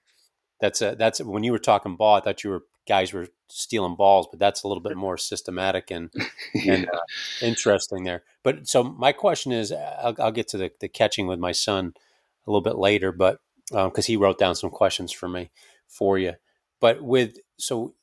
that's 0.62 0.80
a, 0.80 0.96
that's 0.98 1.20
when 1.20 1.44
you 1.44 1.52
were 1.52 1.58
talking 1.58 1.96
ball. 1.96 2.16
I 2.16 2.20
thought 2.20 2.42
you 2.42 2.48
were 2.48 2.62
guys 2.86 3.12
were 3.12 3.28
stealing 3.48 3.96
balls, 3.96 4.26
but 4.30 4.38
that's 4.38 4.62
a 4.62 4.68
little 4.68 4.82
bit 4.82 4.96
more 4.96 5.16
systematic 5.16 5.90
and, 5.90 6.10
yeah. 6.54 6.74
and 6.74 6.88
uh, 6.88 6.98
interesting 7.42 8.04
there. 8.04 8.22
But 8.42 8.68
so 8.68 8.84
my 8.84 9.12
question 9.12 9.52
is, 9.52 9.72
I'll, 9.72 10.14
I'll 10.18 10.32
get 10.32 10.48
to 10.48 10.58
the, 10.58 10.70
the 10.80 10.88
catching 10.88 11.26
with 11.26 11.38
my 11.38 11.52
son 11.52 11.94
a 12.46 12.50
little 12.50 12.62
bit 12.62 12.76
later, 12.76 13.12
but 13.12 13.40
because 13.70 14.08
um, 14.08 14.12
he 14.12 14.16
wrote 14.16 14.38
down 14.38 14.54
some 14.54 14.70
questions 14.70 15.12
for 15.12 15.28
me 15.28 15.50
for 15.86 16.18
you. 16.18 16.34
But 16.80 17.02
with 17.02 17.38
so 17.58 17.94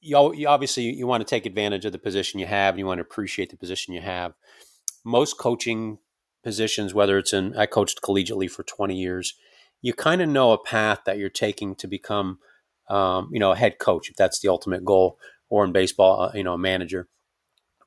you, 0.00 0.34
you 0.34 0.48
obviously 0.48 0.84
you 0.84 1.06
want 1.06 1.20
to 1.20 1.28
take 1.28 1.46
advantage 1.46 1.84
of 1.84 1.92
the 1.92 1.98
position 1.98 2.40
you 2.40 2.46
have, 2.46 2.74
and 2.74 2.78
you 2.78 2.86
want 2.86 2.98
to 2.98 3.02
appreciate 3.02 3.50
the 3.50 3.56
position 3.56 3.94
you 3.94 4.00
have. 4.00 4.34
Most 5.04 5.38
coaching 5.38 5.98
positions, 6.42 6.94
whether 6.94 7.18
it's 7.18 7.32
in 7.32 7.56
I 7.56 7.66
coached 7.66 8.00
collegiately 8.02 8.50
for 8.50 8.62
twenty 8.62 8.96
years, 8.96 9.34
you 9.82 9.92
kind 9.92 10.22
of 10.22 10.28
know 10.28 10.52
a 10.52 10.62
path 10.62 11.00
that 11.06 11.18
you're 11.18 11.28
taking 11.28 11.74
to 11.76 11.86
become, 11.86 12.38
um, 12.88 13.28
you 13.32 13.40
know, 13.40 13.52
a 13.52 13.56
head 13.56 13.78
coach 13.78 14.10
if 14.10 14.16
that's 14.16 14.40
the 14.40 14.48
ultimate 14.48 14.84
goal, 14.84 15.18
or 15.48 15.64
in 15.64 15.72
baseball, 15.72 16.22
uh, 16.22 16.32
you 16.34 16.44
know, 16.44 16.54
a 16.54 16.58
manager. 16.58 17.08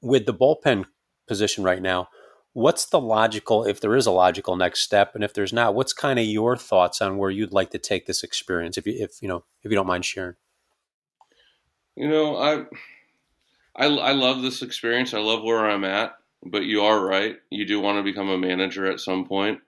With 0.02 0.26
the 0.26 0.34
bullpen 0.34 0.86
position 1.28 1.64
right 1.64 1.82
now, 1.82 2.10
what's 2.54 2.86
the 2.86 3.00
logical 3.00 3.66
if 3.66 3.82
there 3.82 3.96
is 3.96 4.06
a 4.06 4.12
logical 4.12 4.56
next 4.56 4.82
step 4.82 5.14
and 5.14 5.24
if 5.24 5.34
there's 5.34 5.54
not 5.54 5.76
what's 5.76 5.94
kind 5.94 6.18
of 6.18 6.26
your 6.26 6.58
thoughts 6.58 7.02
on 7.02 7.18
where 7.18 7.30
you'd 7.30 7.54
like 7.54 7.70
to 7.70 7.78
take 7.78 8.08
this 8.08 8.24
experience 8.24 8.76
if 8.76 8.88
you 8.88 8.94
if 8.98 9.22
you 9.22 9.28
know 9.28 9.44
if 9.62 9.70
you 9.70 9.76
don't 9.76 9.86
mind 9.86 10.04
sharing 10.04 10.34
you 11.96 12.08
know 12.08 12.36
i 12.38 12.66
I, 13.80 13.86
I 13.86 14.12
love 14.12 14.42
this 14.42 14.62
experience. 14.62 15.14
I 15.14 15.20
love 15.20 15.42
where 15.42 15.66
I'm 15.66 15.86
at. 15.86 16.16
But 16.44 16.64
you 16.64 16.82
are 16.84 17.04
right. 17.04 17.38
You 17.50 17.66
do 17.66 17.80
want 17.80 17.98
to 17.98 18.04
become 18.04 18.30
a 18.30 18.38
manager 18.38 18.86
at 18.86 19.00
some 19.00 19.26
point. 19.26 19.60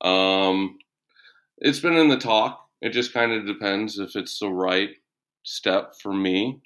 Um, 0.00 0.78
it's 1.58 1.80
been 1.80 1.96
in 1.96 2.08
the 2.08 2.18
talk. 2.18 2.67
It 2.80 2.90
just 2.90 3.12
kind 3.12 3.32
of 3.32 3.46
depends 3.46 3.98
if 3.98 4.16
it's 4.16 4.38
the 4.38 4.48
right 4.48 4.90
step 5.42 5.94
for 6.00 6.12
me 6.12 6.60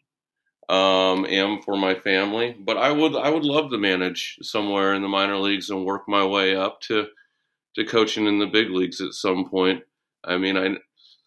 um, 0.69 1.25
and 1.27 1.63
for 1.65 1.77
my 1.77 1.95
family. 1.95 2.57
But 2.59 2.77
I 2.77 2.91
would 2.93 3.17
I 3.17 3.31
would 3.31 3.45
love 3.45 3.71
to 3.71 3.79
manage 3.79 4.39
somewhere 4.43 4.95
in 4.95 5.03
the 5.03 5.09
minor 5.09 5.39
leagues 5.39 5.71
and 5.71 5.85
work 5.85 6.03
my 6.09 6.25
way 6.25 6.57
up 6.57 6.81
to 6.83 7.07
to 7.77 7.85
coaching 7.85 8.27
in 8.27 8.39
the 8.39 8.47
big 8.47 8.71
leagues 8.71 9.01
at 9.01 9.15
some 9.15 9.49
point. 9.49 9.83
I 10.25 10.37
mean, 10.39 10.57
I 10.57 10.77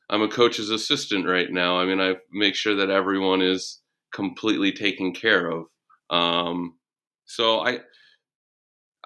I'm 0.10 0.22
a 0.22 0.28
coach's 0.28 0.70
assistant 0.70 1.28
right 1.28 1.52
now. 1.52 1.80
I 1.80 1.86
mean, 1.86 2.00
I 2.00 2.16
make 2.32 2.56
sure 2.56 2.76
that 2.76 2.90
everyone 2.90 3.42
is 3.42 3.82
completely 4.14 4.72
taken 4.72 5.14
care 5.14 5.50
of. 5.50 5.66
Um, 6.10 6.78
so 7.26 7.60
I, 7.60 7.80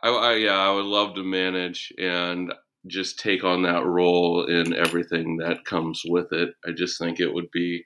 I, 0.03 0.09
I, 0.09 0.33
yeah, 0.35 0.57
I 0.57 0.71
would 0.71 0.85
love 0.85 1.15
to 1.15 1.23
manage 1.23 1.93
and 1.97 2.53
just 2.87 3.19
take 3.19 3.43
on 3.43 3.63
that 3.63 3.85
role 3.85 4.45
in 4.45 4.73
everything 4.73 5.37
that 5.37 5.65
comes 5.65 6.03
with 6.07 6.31
it. 6.31 6.49
I 6.65 6.71
just 6.71 6.97
think 6.97 7.19
it 7.19 7.33
would 7.33 7.51
be 7.51 7.85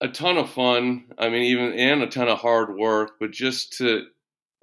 a 0.00 0.08
ton 0.08 0.36
of 0.36 0.50
fun. 0.50 1.06
I 1.18 1.28
mean, 1.28 1.42
even 1.42 1.72
and 1.72 2.02
a 2.02 2.06
ton 2.06 2.28
of 2.28 2.38
hard 2.38 2.76
work, 2.76 3.12
but 3.20 3.30
just 3.30 3.74
to 3.78 4.04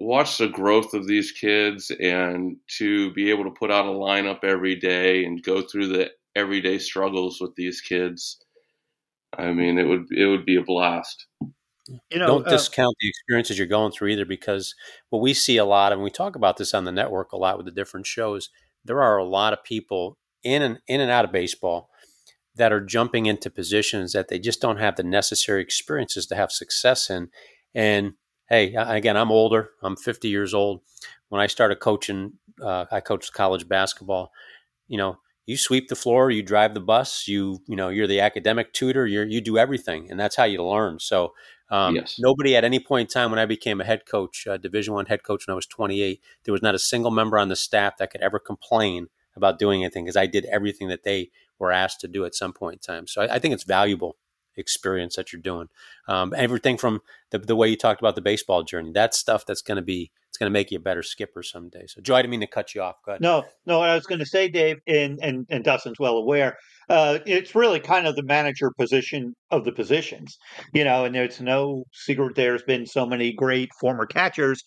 watch 0.00 0.38
the 0.38 0.48
growth 0.48 0.94
of 0.94 1.06
these 1.06 1.32
kids 1.32 1.90
and 2.00 2.56
to 2.78 3.12
be 3.12 3.30
able 3.30 3.44
to 3.44 3.50
put 3.50 3.70
out 3.70 3.86
a 3.86 3.90
lineup 3.90 4.44
every 4.44 4.74
day 4.74 5.24
and 5.24 5.42
go 5.42 5.62
through 5.62 5.88
the 5.88 6.10
everyday 6.34 6.78
struggles 6.78 7.40
with 7.40 7.54
these 7.56 7.80
kids. 7.80 8.38
I 9.36 9.52
mean, 9.52 9.78
it 9.78 9.84
would 9.84 10.06
it 10.10 10.26
would 10.26 10.44
be 10.44 10.56
a 10.56 10.62
blast. 10.62 11.26
You 11.88 12.18
know, 12.18 12.26
don't 12.26 12.46
uh, 12.46 12.50
discount 12.50 12.94
the 13.00 13.08
experiences 13.08 13.58
you're 13.58 13.66
going 13.66 13.92
through 13.92 14.08
either, 14.08 14.24
because 14.24 14.74
what 15.10 15.20
we 15.20 15.34
see 15.34 15.56
a 15.56 15.64
lot, 15.64 15.92
and 15.92 16.02
we 16.02 16.10
talk 16.10 16.36
about 16.36 16.56
this 16.56 16.74
on 16.74 16.84
the 16.84 16.92
network 16.92 17.32
a 17.32 17.36
lot 17.36 17.56
with 17.56 17.66
the 17.66 17.72
different 17.72 18.06
shows. 18.06 18.50
There 18.84 19.02
are 19.02 19.16
a 19.16 19.24
lot 19.24 19.52
of 19.52 19.64
people 19.64 20.18
in 20.44 20.62
and 20.62 20.78
in 20.86 21.00
and 21.00 21.10
out 21.10 21.24
of 21.24 21.32
baseball 21.32 21.90
that 22.56 22.72
are 22.72 22.80
jumping 22.80 23.26
into 23.26 23.50
positions 23.50 24.12
that 24.12 24.28
they 24.28 24.38
just 24.38 24.60
don't 24.60 24.78
have 24.78 24.96
the 24.96 25.02
necessary 25.02 25.62
experiences 25.62 26.26
to 26.26 26.36
have 26.36 26.52
success 26.52 27.10
in. 27.10 27.28
And 27.74 28.14
hey, 28.48 28.74
again, 28.74 29.16
I'm 29.16 29.32
older. 29.32 29.70
I'm 29.82 29.96
50 29.96 30.28
years 30.28 30.52
old. 30.54 30.82
When 31.30 31.40
I 31.40 31.46
started 31.46 31.76
coaching, 31.80 32.34
uh, 32.62 32.84
I 32.90 33.00
coached 33.00 33.32
college 33.32 33.68
basketball. 33.68 34.30
You 34.88 34.98
know, 34.98 35.18
you 35.46 35.56
sweep 35.56 35.88
the 35.88 35.96
floor, 35.96 36.30
you 36.30 36.42
drive 36.42 36.74
the 36.74 36.80
bus, 36.80 37.26
you 37.26 37.60
you 37.66 37.74
know, 37.76 37.88
you're 37.88 38.06
the 38.06 38.20
academic 38.20 38.72
tutor, 38.72 39.06
you 39.06 39.22
you 39.22 39.40
do 39.40 39.58
everything, 39.58 40.10
and 40.10 40.20
that's 40.20 40.36
how 40.36 40.44
you 40.44 40.62
learn. 40.64 41.00
So. 41.00 41.32
Um, 41.72 41.96
yes. 41.96 42.16
Nobody 42.18 42.54
at 42.54 42.64
any 42.64 42.78
point 42.78 43.08
in 43.08 43.12
time 43.12 43.30
when 43.30 43.40
I 43.40 43.46
became 43.46 43.80
a 43.80 43.84
head 43.84 44.04
coach, 44.04 44.46
uh, 44.46 44.58
Division 44.58 44.92
One 44.92 45.06
head 45.06 45.22
coach 45.22 45.46
when 45.46 45.54
I 45.54 45.56
was 45.56 45.66
28, 45.66 46.20
there 46.44 46.52
was 46.52 46.60
not 46.60 46.74
a 46.74 46.78
single 46.78 47.10
member 47.10 47.38
on 47.38 47.48
the 47.48 47.56
staff 47.56 47.96
that 47.96 48.10
could 48.10 48.20
ever 48.20 48.38
complain 48.38 49.08
about 49.34 49.58
doing 49.58 49.82
anything 49.82 50.04
because 50.04 50.16
I 50.16 50.26
did 50.26 50.44
everything 50.44 50.88
that 50.88 51.02
they 51.02 51.30
were 51.58 51.72
asked 51.72 52.00
to 52.00 52.08
do 52.08 52.26
at 52.26 52.34
some 52.34 52.52
point 52.52 52.74
in 52.74 52.94
time. 52.94 53.06
So 53.06 53.22
I, 53.22 53.36
I 53.36 53.38
think 53.38 53.54
it's 53.54 53.64
valuable 53.64 54.16
experience 54.56 55.16
that 55.16 55.32
you're 55.32 55.42
doing. 55.42 55.68
Um, 56.08 56.34
everything 56.36 56.76
from 56.76 57.00
the, 57.30 57.38
the 57.38 57.56
way 57.56 57.68
you 57.68 57.76
talked 57.76 58.00
about 58.00 58.14
the 58.14 58.22
baseball 58.22 58.62
journey, 58.62 58.92
that's 58.92 59.18
stuff 59.18 59.46
that's 59.46 59.62
going 59.62 59.76
to 59.76 59.82
be 59.82 60.10
it's 60.32 60.38
going 60.38 60.50
to 60.50 60.52
make 60.52 60.70
you 60.70 60.78
a 60.78 60.80
better 60.80 61.02
skipper 61.02 61.42
someday. 61.42 61.84
So, 61.86 62.00
Joe, 62.00 62.14
I 62.14 62.22
didn't 62.22 62.30
mean 62.30 62.40
to 62.40 62.46
cut 62.46 62.74
you 62.74 62.80
off. 62.80 62.96
Go 63.04 63.12
ahead. 63.12 63.20
No, 63.20 63.44
no, 63.66 63.82
I 63.82 63.94
was 63.94 64.06
going 64.06 64.20
to 64.20 64.24
say, 64.24 64.48
Dave, 64.48 64.78
and 64.86 65.18
and, 65.20 65.46
and 65.50 65.62
Dustin's 65.62 65.98
well 66.00 66.16
aware. 66.16 66.56
Uh, 66.88 67.18
it's 67.26 67.54
really 67.54 67.80
kind 67.80 68.06
of 68.06 68.16
the 68.16 68.22
manager 68.22 68.72
position 68.78 69.34
of 69.50 69.66
the 69.66 69.72
positions, 69.72 70.38
you 70.72 70.84
know. 70.84 71.04
And 71.04 71.14
there's 71.14 71.40
no 71.42 71.84
secret 71.92 72.34
there's 72.34 72.62
been 72.62 72.86
so 72.86 73.04
many 73.04 73.34
great 73.34 73.68
former 73.78 74.06
catchers 74.06 74.62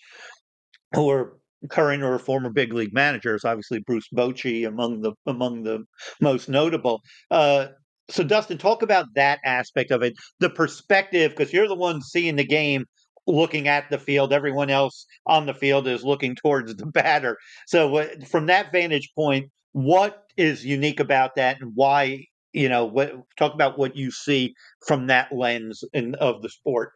who 0.94 1.10
are 1.10 1.34
current 1.70 2.04
or 2.04 2.20
former 2.20 2.52
big 2.52 2.72
league 2.72 2.94
managers. 2.94 3.44
Obviously, 3.44 3.80
Bruce 3.80 4.08
Bochy 4.16 4.68
among 4.68 5.02
the 5.02 5.14
among 5.26 5.64
the 5.64 5.84
most 6.22 6.48
notable. 6.48 7.02
Uh, 7.32 7.70
so, 8.10 8.24
Dustin, 8.24 8.58
talk 8.58 8.82
about 8.82 9.08
that 9.16 9.40
aspect 9.44 9.92
of 9.92 10.04
it, 10.04 10.14
the 10.40 10.50
perspective, 10.50 11.32
because 11.32 11.52
you're 11.52 11.68
the 11.68 11.76
one 11.76 12.02
seeing 12.02 12.36
the 12.36 12.46
game, 12.46 12.86
looking 13.28 13.68
at 13.68 13.90
the 13.90 13.98
field. 13.98 14.32
Everyone 14.32 14.70
else 14.70 15.06
on 15.26 15.46
the 15.46 15.54
field 15.54 15.88
is 15.88 16.04
looking 16.04 16.36
towards 16.36 16.76
the 16.76 16.86
batter. 16.86 17.38
So, 17.68 18.08
from 18.28 18.46
that 18.48 18.72
vantage 18.72 19.12
point, 19.16 19.50
what 19.72 20.24
is 20.38 20.66
unique 20.66 21.00
about 21.00 21.36
that, 21.36 21.62
and 21.62 21.72
why? 21.76 22.26
You 22.54 22.70
know, 22.70 22.86
what 22.86 23.14
talk 23.38 23.54
about 23.54 23.78
what 23.78 23.98
you 23.98 24.12
see 24.12 24.54
from 24.88 25.08
that 25.08 25.32
lens 25.34 25.84
in, 25.94 26.16
of 26.16 26.42
the 26.42 26.50
sport 26.50 26.94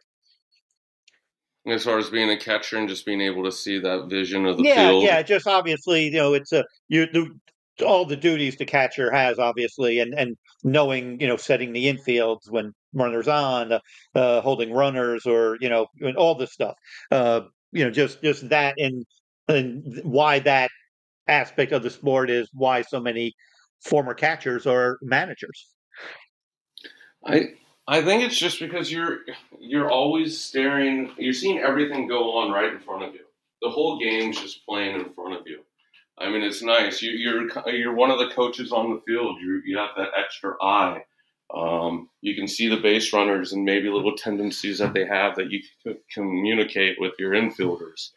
as 1.66 1.84
far 1.84 1.98
as 1.98 2.08
being 2.10 2.30
a 2.30 2.38
catcher 2.38 2.78
and 2.78 2.88
just 2.88 3.04
being 3.04 3.20
able 3.20 3.44
to 3.44 3.52
see 3.52 3.78
that 3.78 4.06
vision 4.08 4.46
of 4.46 4.56
the 4.56 4.64
yeah, 4.64 4.88
field. 4.88 5.02
Yeah, 5.02 5.22
just 5.22 5.46
obviously, 5.46 6.06
you 6.06 6.12
know, 6.12 6.32
it's 6.32 6.52
a 6.52 6.64
you 6.88 7.06
the, 7.12 7.30
all 7.82 8.04
the 8.04 8.16
duties 8.16 8.56
the 8.56 8.66
catcher 8.66 9.10
has, 9.10 9.38
obviously, 9.38 10.00
and 10.00 10.14
and 10.14 10.36
knowing, 10.64 11.20
you 11.20 11.26
know, 11.26 11.36
setting 11.36 11.72
the 11.72 11.86
infields 11.86 12.50
when 12.50 12.72
runners 12.92 13.28
on, 13.28 13.72
uh, 13.72 13.80
uh, 14.14 14.40
holding 14.40 14.72
runners, 14.72 15.26
or 15.26 15.56
you 15.60 15.68
know, 15.68 15.86
all 16.16 16.34
this 16.34 16.52
stuff. 16.52 16.74
Uh, 17.10 17.42
you 17.72 17.84
know, 17.84 17.90
just 17.90 18.22
just 18.22 18.48
that 18.48 18.74
and 18.78 19.04
and 19.48 20.00
why 20.04 20.38
that 20.40 20.70
aspect 21.28 21.72
of 21.72 21.82
the 21.82 21.90
sport 21.90 22.30
is 22.30 22.48
why 22.52 22.82
so 22.82 23.00
many 23.00 23.34
former 23.84 24.14
catchers 24.14 24.66
are 24.66 24.98
managers. 25.02 25.68
I 27.24 27.54
I 27.86 28.02
think 28.02 28.22
it's 28.22 28.38
just 28.38 28.60
because 28.60 28.90
you're 28.90 29.20
you're 29.58 29.90
always 29.90 30.40
staring. 30.40 31.12
You're 31.18 31.32
seeing 31.32 31.58
everything 31.58 32.06
go 32.06 32.36
on 32.38 32.50
right 32.50 32.72
in 32.72 32.80
front 32.80 33.04
of 33.04 33.14
you. 33.14 33.20
The 33.62 33.70
whole 33.70 33.98
game's 33.98 34.40
just 34.40 34.64
playing 34.66 34.96
in 34.96 35.10
front 35.10 35.34
of 35.34 35.46
you. 35.46 35.60
I 36.20 36.28
mean, 36.30 36.42
it's 36.42 36.62
nice. 36.62 37.00
You, 37.00 37.10
are 37.10 37.14
you're, 37.14 37.74
you're 37.74 37.94
one 37.94 38.10
of 38.10 38.18
the 38.18 38.34
coaches 38.34 38.72
on 38.72 38.90
the 38.90 39.00
field. 39.06 39.38
You 39.40 39.62
you 39.64 39.78
have 39.78 39.90
that 39.96 40.10
extra 40.16 40.54
eye. 40.62 41.04
Um, 41.54 42.08
you 42.20 42.36
can 42.36 42.46
see 42.46 42.68
the 42.68 42.76
base 42.76 43.12
runners 43.12 43.52
and 43.52 43.64
maybe 43.64 43.88
little 43.88 44.14
tendencies 44.16 44.78
that 44.78 44.94
they 44.94 45.04
have 45.06 45.34
that 45.36 45.50
you 45.50 45.60
can 45.82 45.96
communicate 46.12 46.96
with 47.00 47.12
your 47.18 47.32
infielders. 47.32 48.10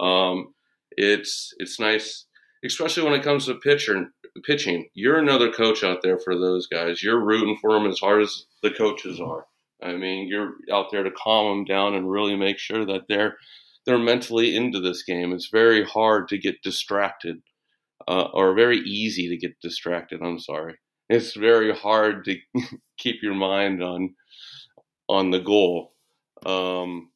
Um, 0.00 0.54
it's 0.92 1.54
it's 1.58 1.78
nice, 1.78 2.26
especially 2.64 3.04
when 3.04 3.12
it 3.12 3.22
comes 3.22 3.46
to 3.46 3.54
pitcher 3.54 4.10
pitching. 4.44 4.88
You're 4.94 5.18
another 5.18 5.52
coach 5.52 5.84
out 5.84 6.02
there 6.02 6.18
for 6.18 6.36
those 6.36 6.66
guys. 6.66 7.02
You're 7.02 7.24
rooting 7.24 7.58
for 7.60 7.72
them 7.72 7.86
as 7.86 7.98
hard 7.98 8.22
as 8.22 8.46
the 8.62 8.70
coaches 8.70 9.20
are. 9.20 9.46
I 9.82 9.96
mean, 9.96 10.28
you're 10.28 10.54
out 10.72 10.86
there 10.90 11.02
to 11.02 11.10
calm 11.10 11.58
them 11.58 11.64
down 11.64 11.94
and 11.94 12.10
really 12.10 12.36
make 12.36 12.58
sure 12.58 12.84
that 12.86 13.02
they're 13.08 13.36
they're 13.86 13.98
mentally 13.98 14.54
into 14.54 14.80
this 14.80 15.02
game. 15.02 15.32
It's 15.32 15.48
very 15.48 15.84
hard 15.84 16.28
to 16.28 16.38
get 16.38 16.62
distracted, 16.62 17.40
uh, 18.10 18.28
or 18.34 18.54
very 18.54 18.78
easy 18.80 19.28
to 19.28 19.36
get 19.36 19.60
distracted. 19.60 20.20
I'm 20.22 20.40
sorry. 20.40 20.74
It's 21.08 21.34
very 21.36 21.74
hard 21.74 22.24
to 22.24 22.36
keep 22.98 23.22
your 23.22 23.34
mind 23.34 23.82
on 23.82 24.14
on 25.08 25.30
the 25.30 25.40
goal. 25.40 25.92
Um, 26.44 27.10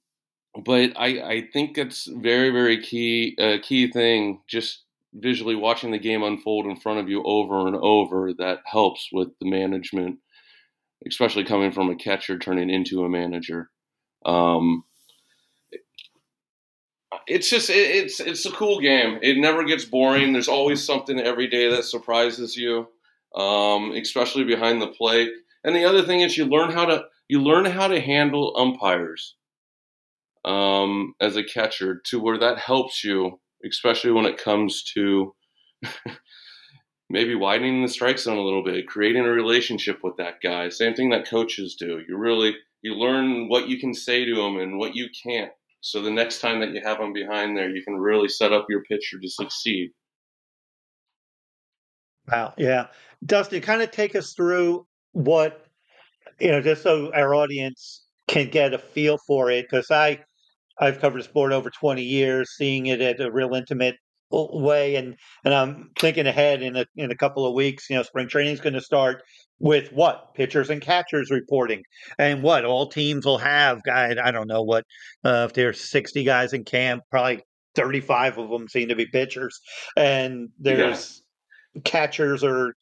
but 0.65 0.93
I, 0.97 1.07
I 1.07 1.49
think 1.53 1.79
it's 1.79 2.07
very 2.07 2.51
very 2.51 2.81
key 2.81 3.37
uh, 3.41 3.59
key 3.63 3.91
thing 3.91 4.41
just 4.49 4.85
visually 5.15 5.57
watching 5.57 5.91
the 5.91 5.99
game 5.99 6.23
unfold 6.23 6.67
in 6.67 6.77
front 6.77 7.01
of 7.01 7.09
you 7.09 7.23
over 7.25 7.67
and 7.67 7.77
over 7.77 8.33
that 8.35 8.59
helps 8.67 9.09
with 9.13 9.29
the 9.41 9.49
management 9.49 10.19
especially 11.07 11.45
coming 11.45 11.71
from 11.71 11.91
a 11.91 11.97
catcher 11.97 12.39
turning 12.39 12.71
into 12.71 13.05
a 13.05 13.09
manager. 13.09 13.71
Um, 14.25 14.85
it's 17.27 17.51
just 17.51 17.71
it, 17.71 17.75
it's 17.75 18.21
it's 18.21 18.47
a 18.47 18.53
cool 18.53 18.81
game. 18.81 19.19
It 19.23 19.39
never 19.39 19.65
gets 19.65 19.85
boring. 19.85 20.33
There's 20.33 20.49
always 20.49 20.85
something 20.85 21.19
every 21.19 21.49
day 21.49 21.71
that 21.71 21.85
surprises 21.85 22.57
you, 22.57 22.89
um, 23.35 23.93
especially 23.93 24.45
behind 24.45 24.81
the 24.81 24.89
plate. 24.89 25.31
And 25.65 25.75
the 25.75 25.85
other 25.85 26.03
thing 26.03 26.21
is 26.21 26.37
you 26.37 26.45
learn 26.45 26.71
how 26.71 26.87
to 26.87 27.05
you 27.29 27.43
learn 27.43 27.65
how 27.65 27.89
to 27.89 28.01
handle 28.01 28.55
umpires 28.57 29.37
um, 30.45 31.15
as 31.21 31.37
a 31.37 31.45
catcher 31.45 32.01
to 32.07 32.21
where 32.21 32.39
that 32.39 32.59
helps 32.59 33.03
you, 33.03 33.41
especially 33.67 34.13
when 34.13 34.27
it 34.27 34.39
comes 34.39 34.83
to 34.95 35.35
maybe 37.11 37.35
widening 37.35 37.83
the 37.83 37.89
strike 37.89 38.19
zone 38.19 38.37
a 38.37 38.43
little 38.43 38.65
bit, 38.65 38.87
creating 38.87 39.25
a 39.25 39.31
relationship 39.31 40.01
with 40.03 40.17
that 40.19 40.41
guy. 40.43 40.69
Same 40.69 40.95
thing 40.95 41.11
that 41.11 41.29
coaches 41.29 41.77
do. 41.79 42.03
You 42.09 42.17
really 42.17 42.57
you 42.83 42.95
learn 42.95 43.49
what 43.49 43.69
you 43.69 43.79
can 43.79 43.95
say 43.95 44.25
to 44.27 44.41
him 44.41 44.59
and 44.59 44.79
what 44.79 44.95
you 44.95 45.09
can't. 45.23 45.51
So 45.85 46.01
the 46.01 46.11
next 46.11 46.41
time 46.41 46.61
that 46.61 46.71
you 46.71 46.81
have 46.83 46.97
them 46.97 47.13
behind 47.13 47.55
there, 47.55 47.69
you 47.69 47.85
can 47.85 47.95
really 47.97 48.27
set 48.31 48.55
up 48.55 48.65
your 48.71 48.83
pitcher 48.85 49.21
to 49.21 49.29
succeed. 49.29 49.91
Wow, 52.27 52.55
yeah, 52.57 52.87
Dustin, 53.27 53.61
kind 53.61 53.83
of 53.83 53.91
take 53.91 54.17
us 54.17 54.33
through 54.33 54.87
what 55.13 55.67
you 56.41 56.51
know, 56.51 56.63
just 56.63 56.83
so 56.83 57.13
our 57.15 57.35
audience 57.35 58.07
can 58.29 58.49
get 58.49 58.73
a 58.73 58.79
feel 58.79 59.19
for 59.27 59.51
it, 59.51 59.67
because 59.69 59.91
I 59.91 60.21
I've 60.81 61.01
covered 61.01 61.23
sport 61.23 61.53
over 61.53 61.69
20 61.69 62.03
years, 62.03 62.57
seeing 62.57 62.87
it 62.87 63.03
at 63.03 63.21
a 63.21 63.31
real 63.31 63.53
intimate 63.53 63.97
way. 64.53 64.97
And 64.97 65.17
and 65.45 65.55
I'm 65.55 65.91
thinking 65.99 66.27
ahead 66.27 66.63
in 66.63 66.77
a 66.77 66.87
in 66.97 67.11
a 67.11 67.17
couple 67.17 67.47
of 67.47 67.55
weeks. 67.55 67.89
You 67.91 67.97
know, 67.97 68.03
spring 68.03 68.29
training 68.29 68.55
is 68.55 68.61
going 68.61 68.75
to 68.75 68.81
start 68.81 69.23
with 69.59 69.93
what 69.93 70.35
pitchers 70.35 70.71
and 70.71 70.81
catchers 70.81 71.31
reporting, 71.31 71.83
and 72.19 72.43
what 72.43 72.65
all 72.65 72.89
teams 72.89 73.25
will 73.25 73.39
have. 73.39 73.81
I 73.91 74.17
I 74.23 74.31
don't 74.31 74.49
know 74.49 74.63
what 74.63 74.85
uh, 75.25 75.47
if 75.49 75.55
there's 75.55 75.81
60 75.81 76.25
guys 76.25 76.53
in 76.53 76.65
camp, 76.65 77.03
probably 77.11 77.43
35 77.75 78.39
of 78.39 78.51
them 78.51 78.69
seem 78.69 78.89
to 78.89 78.97
be 78.97 79.07
pitchers, 79.07 79.61
and 79.97 80.49
there's 80.59 81.23
yeah. 81.75 81.81
catchers 81.85 82.45
or 82.45 82.75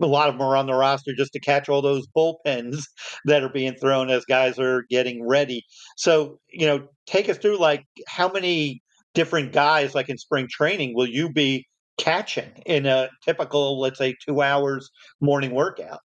a 0.00 0.06
lot 0.06 0.28
of 0.28 0.34
them 0.34 0.42
are 0.42 0.56
on 0.56 0.66
the 0.66 0.74
roster 0.74 1.12
just 1.14 1.32
to 1.32 1.40
catch 1.40 1.68
all 1.68 1.82
those 1.82 2.06
bullpens 2.16 2.84
that 3.24 3.42
are 3.42 3.48
being 3.48 3.74
thrown 3.74 4.10
as 4.10 4.24
guys 4.24 4.58
are 4.58 4.84
getting 4.90 5.26
ready. 5.26 5.64
So, 5.96 6.38
you 6.50 6.66
know, 6.66 6.88
take 7.06 7.28
us 7.28 7.38
through 7.38 7.58
like 7.58 7.84
how 8.06 8.30
many 8.30 8.82
different 9.18 9.52
guys, 9.52 9.96
like 9.96 10.08
in 10.08 10.16
spring 10.16 10.46
training, 10.48 10.94
will 10.94 11.08
you 11.08 11.28
be 11.28 11.66
catching 11.98 12.52
in 12.66 12.86
a 12.86 13.08
typical, 13.24 13.80
let's 13.80 13.98
say, 13.98 14.14
two 14.24 14.42
hours 14.42 14.92
morning 15.20 15.50
workout? 15.50 15.98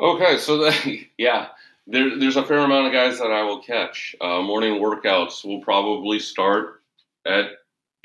Okay, 0.00 0.38
so 0.38 0.70
yeah, 1.18 1.48
there, 1.86 2.18
there's 2.18 2.38
a 2.38 2.46
fair 2.46 2.60
amount 2.60 2.86
of 2.86 2.94
guys 2.94 3.18
that 3.18 3.30
I 3.30 3.42
will 3.42 3.60
catch. 3.60 4.16
Uh, 4.22 4.40
morning 4.40 4.80
workouts 4.80 5.44
will 5.44 5.60
probably 5.60 6.18
start 6.18 6.82
at 7.26 7.50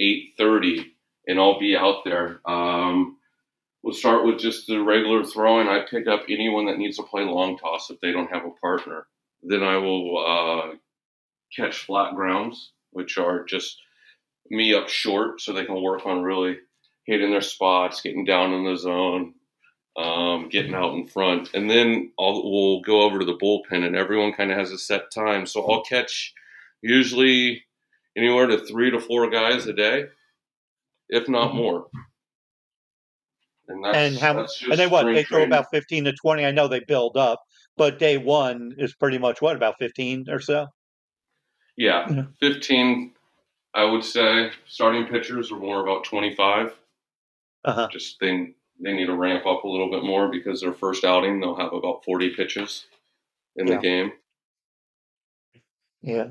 8:30, 0.02 0.84
and 1.26 1.40
I'll 1.40 1.60
be 1.60 1.78
out 1.78 2.04
there. 2.04 2.42
Um, 2.46 3.20
we'll 3.84 3.94
start 3.94 4.26
with 4.26 4.38
just 4.38 4.68
the 4.68 4.80
regular 4.80 5.24
throwing. 5.24 5.70
I 5.70 5.86
pick 5.90 6.08
up 6.08 6.24
anyone 6.28 6.66
that 6.66 6.78
needs 6.78 6.98
to 6.98 7.04
play 7.04 7.24
long 7.24 7.58
toss 7.58 7.90
if 7.90 8.02
they 8.02 8.12
don't 8.12 8.34
have 8.34 8.44
a 8.44 8.60
partner. 8.60 9.08
Then 9.44 9.64
I 9.64 9.78
will 9.78 10.18
uh, 10.18 10.76
catch 11.56 11.86
flat 11.86 12.16
grounds, 12.16 12.74
which 12.94 13.18
are 13.18 13.44
just 13.44 13.82
me 14.50 14.74
up 14.74 14.90
short 14.90 15.42
so 15.42 15.54
they 15.54 15.66
can 15.66 15.82
work 15.82 16.06
on 16.06 16.24
really 16.24 16.58
hitting 17.06 17.32
their 17.32 17.42
spots, 17.42 18.02
getting 18.02 18.26
down 18.26 18.54
in 18.54 18.64
the 18.64 18.78
zone, 18.78 19.34
um, 19.98 20.50
getting 20.50 20.74
out 20.74 20.94
in 20.94 21.06
front. 21.06 21.50
And 21.54 21.70
then 21.70 22.12
I'll, 22.20 22.50
we'll 22.50 22.82
go 22.82 23.02
over 23.02 23.20
to 23.20 23.26
the 23.26 23.38
bullpen, 23.38 23.86
and 23.86 23.96
everyone 23.96 24.34
kind 24.34 24.52
of 24.52 24.58
has 24.58 24.72
a 24.72 24.78
set 24.78 25.12
time. 25.12 25.46
So 25.46 25.66
I'll 25.70 25.84
catch 25.84 26.34
usually 26.82 27.64
anywhere 28.16 28.48
to 28.48 28.66
three 28.66 28.92
to 28.92 29.00
four 29.00 29.30
guys 29.30 29.66
a 29.66 29.74
day, 29.74 30.06
if 31.10 31.28
not 31.28 31.50
mm-hmm. 31.50 31.58
more. 31.58 31.88
And, 33.68 33.86
and 33.86 34.18
how? 34.18 34.46
And 34.70 34.78
then 34.78 34.90
what? 34.90 35.06
They 35.06 35.24
throw 35.24 35.44
about 35.44 35.72
fifteen 35.72 36.04
to 36.04 36.14
twenty. 36.14 36.46
I 36.46 36.52
know 36.52 36.68
they 36.68 36.82
build 36.82 37.16
up, 37.16 37.42
but 37.78 37.98
day 37.98 38.18
one 38.18 38.76
is 38.78 38.94
pretty 38.94 39.18
much 39.18 39.42
what 39.42 39.56
about 39.56 39.76
fifteen 39.80 40.26
or 40.30 40.42
so. 40.42 40.68
Yeah, 41.78 42.08
yeah. 42.10 42.24
fifteen. 42.40 43.12
I 43.76 43.86
would 43.86 44.04
say 44.04 44.52
starting 44.68 45.06
pitchers 45.06 45.52
are 45.52 45.60
more 45.60 45.82
about 45.82 46.04
twenty 46.04 46.36
five. 46.36 46.76
Uh-huh. 47.66 47.88
Just 47.92 48.20
they 48.20 48.54
they 48.80 48.94
need 48.94 49.08
to 49.08 49.16
ramp 49.16 49.46
up 49.46 49.64
a 49.64 49.68
little 49.68 49.90
bit 49.90 50.04
more 50.04 50.30
because 50.30 50.62
their 50.62 50.74
first 50.74 51.04
outing 51.04 51.40
they'll 51.40 51.56
have 51.56 51.74
about 51.74 52.04
forty 52.06 52.30
pitches 52.36 52.86
in 53.56 53.68
yeah. 53.68 53.76
the 53.76 53.82
game. 53.82 54.12
Yeah. 56.02 56.28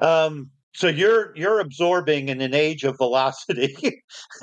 Um, 0.00 0.50
so 0.76 0.88
you're 0.88 1.34
you're 1.34 1.60
absorbing 1.60 2.28
in 2.28 2.42
an 2.42 2.52
age 2.52 2.84
of 2.84 2.98
velocity. 2.98 3.74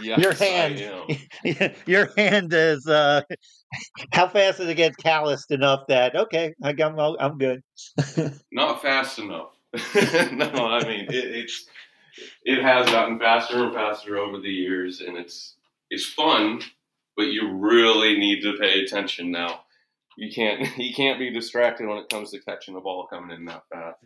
yes, 0.00 0.18
your 0.18 0.32
hand, 0.32 1.18
your 1.86 2.08
hand 2.16 2.54
is. 2.54 2.86
Uh, 2.86 3.20
how 4.12 4.26
fast 4.28 4.58
does 4.58 4.68
it 4.68 4.76
get 4.76 4.96
calloused 4.96 5.50
enough 5.50 5.86
that 5.88 6.16
okay, 6.16 6.54
I 6.64 6.70
am 6.70 6.98
I'm 6.98 7.36
good. 7.36 7.62
Not 8.50 8.80
fast 8.80 9.18
enough. 9.18 9.57
no, 10.32 10.66
I 10.66 10.84
mean 10.86 11.06
it, 11.06 11.14
it's 11.14 11.66
it 12.44 12.62
has 12.62 12.86
gotten 12.86 13.18
faster 13.18 13.64
and 13.64 13.74
faster 13.74 14.18
over 14.18 14.38
the 14.40 14.50
years, 14.50 15.00
and 15.00 15.16
it's 15.16 15.54
it's 15.90 16.06
fun, 16.06 16.60
but 17.16 17.24
you 17.24 17.52
really 17.52 18.18
need 18.18 18.42
to 18.42 18.56
pay 18.58 18.80
attention 18.80 19.30
now. 19.30 19.60
You 20.16 20.32
can't 20.32 20.66
you 20.78 20.94
can't 20.94 21.18
be 21.18 21.30
distracted 21.30 21.86
when 21.86 21.98
it 21.98 22.08
comes 22.08 22.30
to 22.30 22.40
catching 22.40 22.74
the 22.74 22.80
ball 22.80 23.06
coming 23.06 23.36
in 23.36 23.44
that 23.46 23.64
fast. 23.72 23.98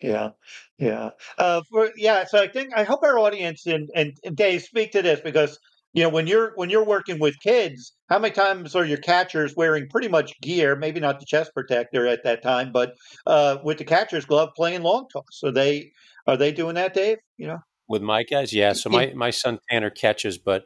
Yeah, 0.00 0.30
yeah, 0.78 1.10
uh, 1.36 1.62
for, 1.68 1.90
yeah. 1.96 2.24
So 2.24 2.40
I 2.40 2.46
think 2.46 2.72
I 2.76 2.84
hope 2.84 3.02
our 3.02 3.18
audience 3.18 3.66
and, 3.66 3.90
and 3.94 4.16
and 4.24 4.36
Dave 4.36 4.62
speak 4.62 4.92
to 4.92 5.02
this 5.02 5.20
because 5.20 5.58
you 5.92 6.02
know 6.02 6.08
when 6.08 6.26
you're 6.26 6.52
when 6.54 6.70
you're 6.70 6.84
working 6.84 7.18
with 7.18 7.40
kids, 7.40 7.92
how 8.08 8.18
many 8.18 8.32
times 8.32 8.76
are 8.76 8.84
your 8.84 8.98
catchers 8.98 9.56
wearing 9.56 9.88
pretty 9.88 10.08
much 10.08 10.40
gear? 10.40 10.76
Maybe 10.76 11.00
not 11.00 11.18
the 11.18 11.26
chest 11.26 11.52
protector 11.54 12.06
at 12.06 12.22
that 12.24 12.42
time, 12.42 12.70
but 12.72 12.94
uh, 13.26 13.58
with 13.64 13.78
the 13.78 13.84
catcher's 13.84 14.24
glove 14.24 14.50
playing 14.56 14.82
long 14.82 15.08
toss. 15.12 15.40
are 15.44 15.50
they 15.50 15.92
are 16.26 16.36
they 16.36 16.52
doing 16.52 16.76
that, 16.76 16.94
Dave? 16.94 17.18
You 17.38 17.48
know, 17.48 17.58
with 17.88 18.02
my 18.02 18.22
guys, 18.22 18.52
yeah. 18.52 18.72
So 18.72 18.88
my 18.88 19.12
my 19.16 19.30
son 19.30 19.58
Tanner 19.68 19.90
catches, 19.90 20.38
but 20.38 20.64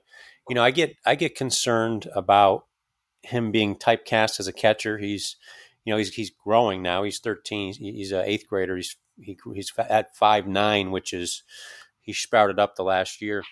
you 0.48 0.54
know 0.54 0.62
I 0.62 0.70
get 0.70 0.94
I 1.06 1.14
get 1.14 1.34
concerned 1.34 2.06
about 2.14 2.66
him 3.22 3.50
being 3.50 3.76
typecast 3.76 4.38
as 4.40 4.46
a 4.46 4.52
catcher. 4.52 4.98
He's 4.98 5.36
you 5.84 5.92
know 5.92 5.96
he's 5.96 6.12
he's 6.12 6.30
growing 6.30 6.82
now. 6.82 7.02
He's 7.02 7.18
13. 7.18 7.74
He's 7.74 8.12
an 8.12 8.24
eighth 8.26 8.46
grader. 8.46 8.76
He's 8.76 8.96
he, 9.18 9.38
he's 9.54 9.72
at 9.78 10.14
five 10.14 10.46
nine, 10.46 10.90
which 10.90 11.14
is 11.14 11.44
he 12.00 12.12
sprouted 12.12 12.58
up 12.58 12.76
the 12.76 12.84
last 12.84 13.22
year. 13.22 13.42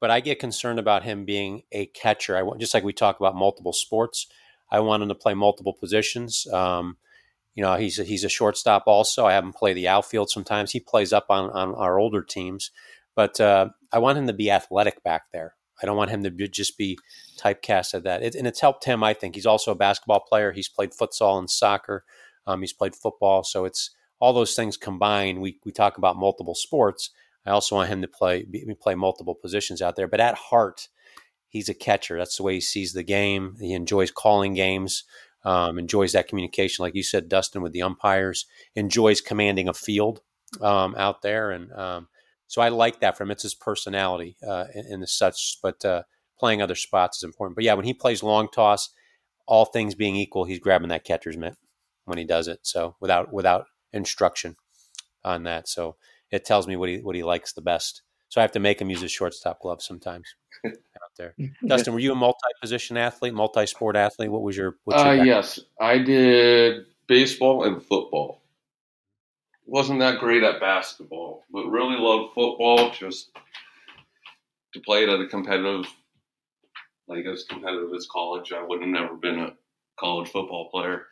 But 0.00 0.10
I 0.10 0.20
get 0.20 0.38
concerned 0.38 0.78
about 0.78 1.02
him 1.02 1.24
being 1.24 1.62
a 1.72 1.86
catcher. 1.86 2.36
I 2.36 2.42
want 2.42 2.60
just 2.60 2.74
like 2.74 2.84
we 2.84 2.92
talk 2.92 3.20
about 3.20 3.34
multiple 3.34 3.72
sports. 3.72 4.26
I 4.70 4.80
want 4.80 5.02
him 5.02 5.08
to 5.08 5.14
play 5.14 5.34
multiple 5.34 5.74
positions. 5.74 6.46
Um, 6.52 6.96
you 7.54 7.62
know, 7.62 7.76
he's 7.76 7.98
a, 7.98 8.04
he's 8.04 8.24
a 8.24 8.28
shortstop 8.28 8.84
also. 8.86 9.26
I 9.26 9.32
have 9.32 9.44
him 9.44 9.52
play 9.52 9.72
the 9.72 9.88
outfield 9.88 10.30
sometimes. 10.30 10.70
He 10.70 10.80
plays 10.80 11.12
up 11.12 11.26
on 11.28 11.50
on 11.50 11.74
our 11.74 11.98
older 11.98 12.22
teams, 12.22 12.70
but 13.14 13.40
uh, 13.40 13.68
I 13.92 13.98
want 13.98 14.18
him 14.18 14.26
to 14.26 14.32
be 14.32 14.50
athletic 14.50 15.02
back 15.02 15.24
there. 15.32 15.54
I 15.82 15.86
don't 15.86 15.96
want 15.96 16.10
him 16.10 16.22
to 16.24 16.30
be, 16.30 16.46
just 16.48 16.76
be 16.76 16.98
typecast 17.38 17.94
at 17.94 18.04
that. 18.04 18.22
It, 18.22 18.34
and 18.34 18.46
it's 18.46 18.60
helped 18.60 18.84
him. 18.84 19.02
I 19.02 19.14
think 19.14 19.34
he's 19.34 19.46
also 19.46 19.72
a 19.72 19.76
basketball 19.76 20.20
player. 20.20 20.52
He's 20.52 20.68
played 20.68 20.90
futsal 20.92 21.38
and 21.38 21.48
soccer. 21.48 22.04
Um, 22.46 22.60
he's 22.60 22.72
played 22.72 22.94
football, 22.94 23.44
so 23.44 23.64
it's 23.64 23.90
all 24.20 24.32
those 24.32 24.54
things 24.54 24.76
combined, 24.76 25.40
we, 25.40 25.58
we 25.64 25.72
talk 25.72 25.98
about 25.98 26.16
multiple 26.16 26.54
sports. 26.54 27.10
I 27.46 27.50
also 27.50 27.76
want 27.76 27.88
him 27.88 28.02
to 28.02 28.08
play 28.08 28.46
play 28.80 28.94
multiple 28.94 29.34
positions 29.34 29.80
out 29.80 29.96
there. 29.96 30.08
But 30.08 30.20
at 30.20 30.34
heart, 30.34 30.88
he's 31.48 31.68
a 31.68 31.74
catcher. 31.74 32.18
That's 32.18 32.36
the 32.36 32.42
way 32.42 32.54
he 32.54 32.60
sees 32.60 32.92
the 32.92 33.02
game. 33.02 33.56
He 33.60 33.72
enjoys 33.72 34.10
calling 34.10 34.54
games, 34.54 35.04
um, 35.44 35.78
enjoys 35.78 36.12
that 36.12 36.28
communication, 36.28 36.82
like 36.82 36.94
you 36.94 37.02
said, 37.02 37.28
Dustin, 37.28 37.62
with 37.62 37.72
the 37.72 37.82
umpires. 37.82 38.46
Enjoys 38.74 39.20
commanding 39.20 39.68
a 39.68 39.74
field 39.74 40.20
um, 40.60 40.94
out 40.96 41.22
there, 41.22 41.50
and 41.50 41.72
um, 41.72 42.08
so 42.46 42.60
I 42.60 42.68
like 42.68 43.00
that 43.00 43.16
from. 43.16 43.30
It's 43.30 43.44
his 43.44 43.54
personality 43.54 44.36
uh, 44.46 44.64
and, 44.74 45.08
such. 45.08 45.58
But 45.62 45.84
uh, 45.84 46.02
playing 46.38 46.60
other 46.60 46.74
spots 46.74 47.18
is 47.18 47.24
important. 47.24 47.56
But 47.56 47.64
yeah, 47.64 47.74
when 47.74 47.86
he 47.86 47.94
plays 47.94 48.22
long 48.22 48.48
toss, 48.48 48.90
all 49.46 49.64
things 49.64 49.94
being 49.94 50.16
equal, 50.16 50.44
he's 50.44 50.58
grabbing 50.58 50.88
that 50.88 51.04
catcher's 51.04 51.36
mitt 51.36 51.56
when 52.04 52.18
he 52.18 52.24
does 52.24 52.48
it. 52.48 52.60
So 52.62 52.96
without 53.00 53.32
without 53.32 53.66
instruction 53.92 54.56
on 55.24 55.44
that. 55.44 55.68
So 55.68 55.96
it 56.30 56.44
tells 56.44 56.66
me 56.66 56.76
what 56.76 56.88
he 56.88 56.98
what 56.98 57.16
he 57.16 57.22
likes 57.22 57.52
the 57.52 57.62
best. 57.62 58.02
So 58.28 58.40
I 58.40 58.42
have 58.42 58.52
to 58.52 58.60
make 58.60 58.80
him 58.80 58.90
use 58.90 59.00
his 59.00 59.10
shortstop 59.10 59.60
glove 59.60 59.82
sometimes 59.82 60.34
out 60.66 60.72
there. 61.16 61.34
Dustin, 61.66 61.92
were 61.92 61.98
you 61.98 62.12
a 62.12 62.16
multi-position 62.16 62.96
athlete, 62.96 63.34
multi-sport 63.34 63.96
athlete? 63.96 64.30
What 64.30 64.42
was 64.42 64.56
your? 64.56 64.76
What's 64.84 65.02
your 65.02 65.20
uh, 65.20 65.24
yes, 65.24 65.58
I 65.80 65.98
did 65.98 66.86
baseball 67.08 67.64
and 67.64 67.82
football. 67.82 68.40
Wasn't 69.66 69.98
that 70.00 70.20
great 70.20 70.42
at 70.42 70.60
basketball, 70.60 71.44
but 71.50 71.66
really 71.66 71.96
loved 71.98 72.34
football. 72.34 72.90
Just 72.92 73.30
to 74.74 74.80
play 74.80 75.02
it 75.02 75.08
at 75.08 75.20
a 75.20 75.26
competitive, 75.26 75.92
like 77.08 77.26
as 77.26 77.44
competitive 77.44 77.90
as 77.96 78.06
college. 78.06 78.52
I 78.52 78.62
would 78.62 78.80
have 78.80 78.88
never 78.88 79.14
been 79.14 79.40
a 79.40 79.54
college 79.98 80.28
football 80.28 80.70
player, 80.70 81.06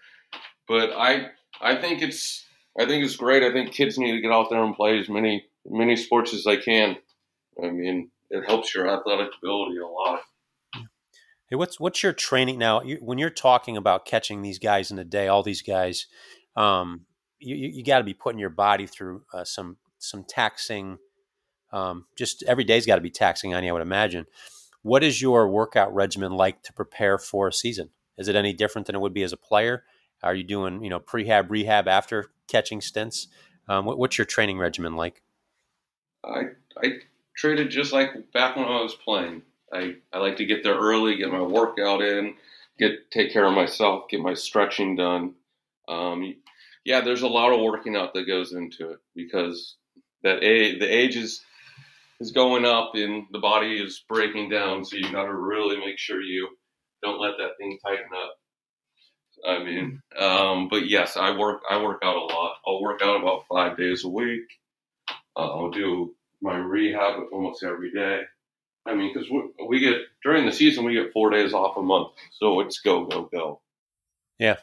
but 0.68 0.92
I 0.92 1.30
I 1.60 1.74
think 1.74 2.00
it's 2.00 2.44
I 2.78 2.86
think 2.86 3.04
it's 3.04 3.16
great. 3.16 3.42
I 3.42 3.52
think 3.52 3.72
kids 3.72 3.98
need 3.98 4.12
to 4.12 4.20
get 4.20 4.32
out 4.32 4.50
there 4.50 4.62
and 4.62 4.74
play 4.74 4.98
as 4.98 5.08
many 5.08 5.46
many 5.66 5.96
sports 5.96 6.32
as 6.32 6.44
they 6.44 6.56
can. 6.56 6.96
I 7.62 7.70
mean, 7.70 8.10
it 8.30 8.44
helps 8.46 8.74
your 8.74 8.88
athletic 8.88 9.30
ability 9.42 9.78
a 9.78 9.86
lot. 9.86 10.20
Hey, 11.50 11.56
what's 11.56 11.80
what's 11.80 12.02
your 12.02 12.12
training 12.12 12.58
now? 12.58 12.82
You, 12.82 12.98
when 13.00 13.18
you're 13.18 13.30
talking 13.30 13.76
about 13.76 14.04
catching 14.04 14.42
these 14.42 14.58
guys 14.58 14.90
in 14.90 14.98
a 14.98 15.04
day, 15.04 15.28
all 15.28 15.42
these 15.42 15.62
guys, 15.62 16.06
um, 16.56 17.06
you, 17.38 17.56
you 17.56 17.84
got 17.84 17.98
to 17.98 18.04
be 18.04 18.14
putting 18.14 18.38
your 18.38 18.50
body 18.50 18.86
through 18.86 19.22
uh, 19.32 19.44
some 19.44 19.78
some 19.98 20.24
taxing. 20.28 20.98
Um, 21.72 22.06
just 22.16 22.42
every 22.44 22.64
day's 22.64 22.86
got 22.86 22.96
to 22.96 23.02
be 23.02 23.10
taxing 23.10 23.54
on 23.54 23.64
you, 23.64 23.70
I 23.70 23.72
would 23.72 23.82
imagine. 23.82 24.26
What 24.82 25.02
is 25.02 25.20
your 25.20 25.48
workout 25.50 25.92
regimen 25.94 26.32
like 26.32 26.62
to 26.62 26.72
prepare 26.72 27.18
for 27.18 27.48
a 27.48 27.52
season? 27.52 27.90
Is 28.16 28.28
it 28.28 28.36
any 28.36 28.52
different 28.52 28.86
than 28.86 28.96
it 28.96 29.00
would 29.00 29.14
be 29.14 29.22
as 29.22 29.32
a 29.32 29.36
player? 29.36 29.84
Are 30.22 30.34
you 30.34 30.44
doing 30.44 30.82
you 30.82 30.90
know 30.90 31.00
prehab, 31.00 31.50
rehab 31.50 31.88
after 31.88 32.30
catching 32.48 32.80
stints? 32.80 33.28
Um, 33.68 33.84
what, 33.84 33.98
what's 33.98 34.18
your 34.18 34.24
training 34.24 34.58
regimen 34.58 34.96
like? 34.96 35.22
I 36.24 36.42
I 36.82 36.98
traded 37.36 37.70
just 37.70 37.92
like 37.92 38.32
back 38.32 38.56
when 38.56 38.66
I 38.66 38.82
was 38.82 38.94
playing. 38.94 39.42
I, 39.72 39.96
I 40.12 40.18
like 40.18 40.36
to 40.38 40.46
get 40.46 40.62
there 40.62 40.76
early, 40.76 41.16
get 41.16 41.30
my 41.30 41.42
workout 41.42 42.00
in, 42.02 42.34
get 42.78 43.10
take 43.10 43.32
care 43.32 43.44
of 43.44 43.54
myself, 43.54 44.08
get 44.08 44.20
my 44.20 44.34
stretching 44.34 44.96
done. 44.96 45.34
Um, 45.88 46.36
yeah, 46.84 47.00
there's 47.00 47.22
a 47.22 47.28
lot 47.28 47.52
of 47.52 47.60
working 47.60 47.96
out 47.96 48.14
that 48.14 48.26
goes 48.26 48.52
into 48.52 48.90
it 48.90 48.98
because 49.14 49.76
that 50.22 50.42
age, 50.42 50.80
the 50.80 50.86
age 50.86 51.16
is 51.16 51.42
is 52.20 52.32
going 52.32 52.64
up 52.64 52.92
and 52.94 53.26
the 53.30 53.38
body 53.38 53.76
is 53.76 54.02
breaking 54.08 54.48
down. 54.48 54.84
So 54.84 54.96
you 54.96 55.12
got 55.12 55.26
to 55.26 55.34
really 55.34 55.76
make 55.76 55.98
sure 55.98 56.20
you 56.20 56.48
don't 57.02 57.20
let 57.20 57.36
that 57.38 57.52
thing 57.58 57.78
tighten 57.84 58.08
up. 58.12 58.34
I 59.46 59.62
mean, 59.62 60.00
um, 60.18 60.68
but 60.68 60.88
yes, 60.88 61.16
I 61.16 61.36
work. 61.36 61.62
I 61.68 61.82
work 61.82 62.00
out 62.02 62.16
a 62.16 62.20
lot. 62.20 62.56
I'll 62.66 62.82
work 62.82 63.02
out 63.02 63.20
about 63.20 63.44
five 63.48 63.76
days 63.76 64.04
a 64.04 64.08
week. 64.08 64.44
Uh, 65.36 65.40
I'll 65.40 65.70
do 65.70 66.14
my 66.40 66.56
rehab 66.56 67.20
almost 67.32 67.62
every 67.62 67.92
day. 67.92 68.22
I 68.86 68.94
mean, 68.94 69.12
because 69.12 69.30
we, 69.30 69.66
we 69.68 69.80
get 69.80 69.96
during 70.24 70.46
the 70.46 70.52
season 70.52 70.84
we 70.84 70.94
get 70.94 71.12
four 71.12 71.30
days 71.30 71.52
off 71.52 71.76
a 71.76 71.82
month, 71.82 72.08
so 72.32 72.60
it's 72.60 72.80
go 72.80 73.04
go 73.04 73.28
go. 73.32 73.60
Yeah, 74.38 74.56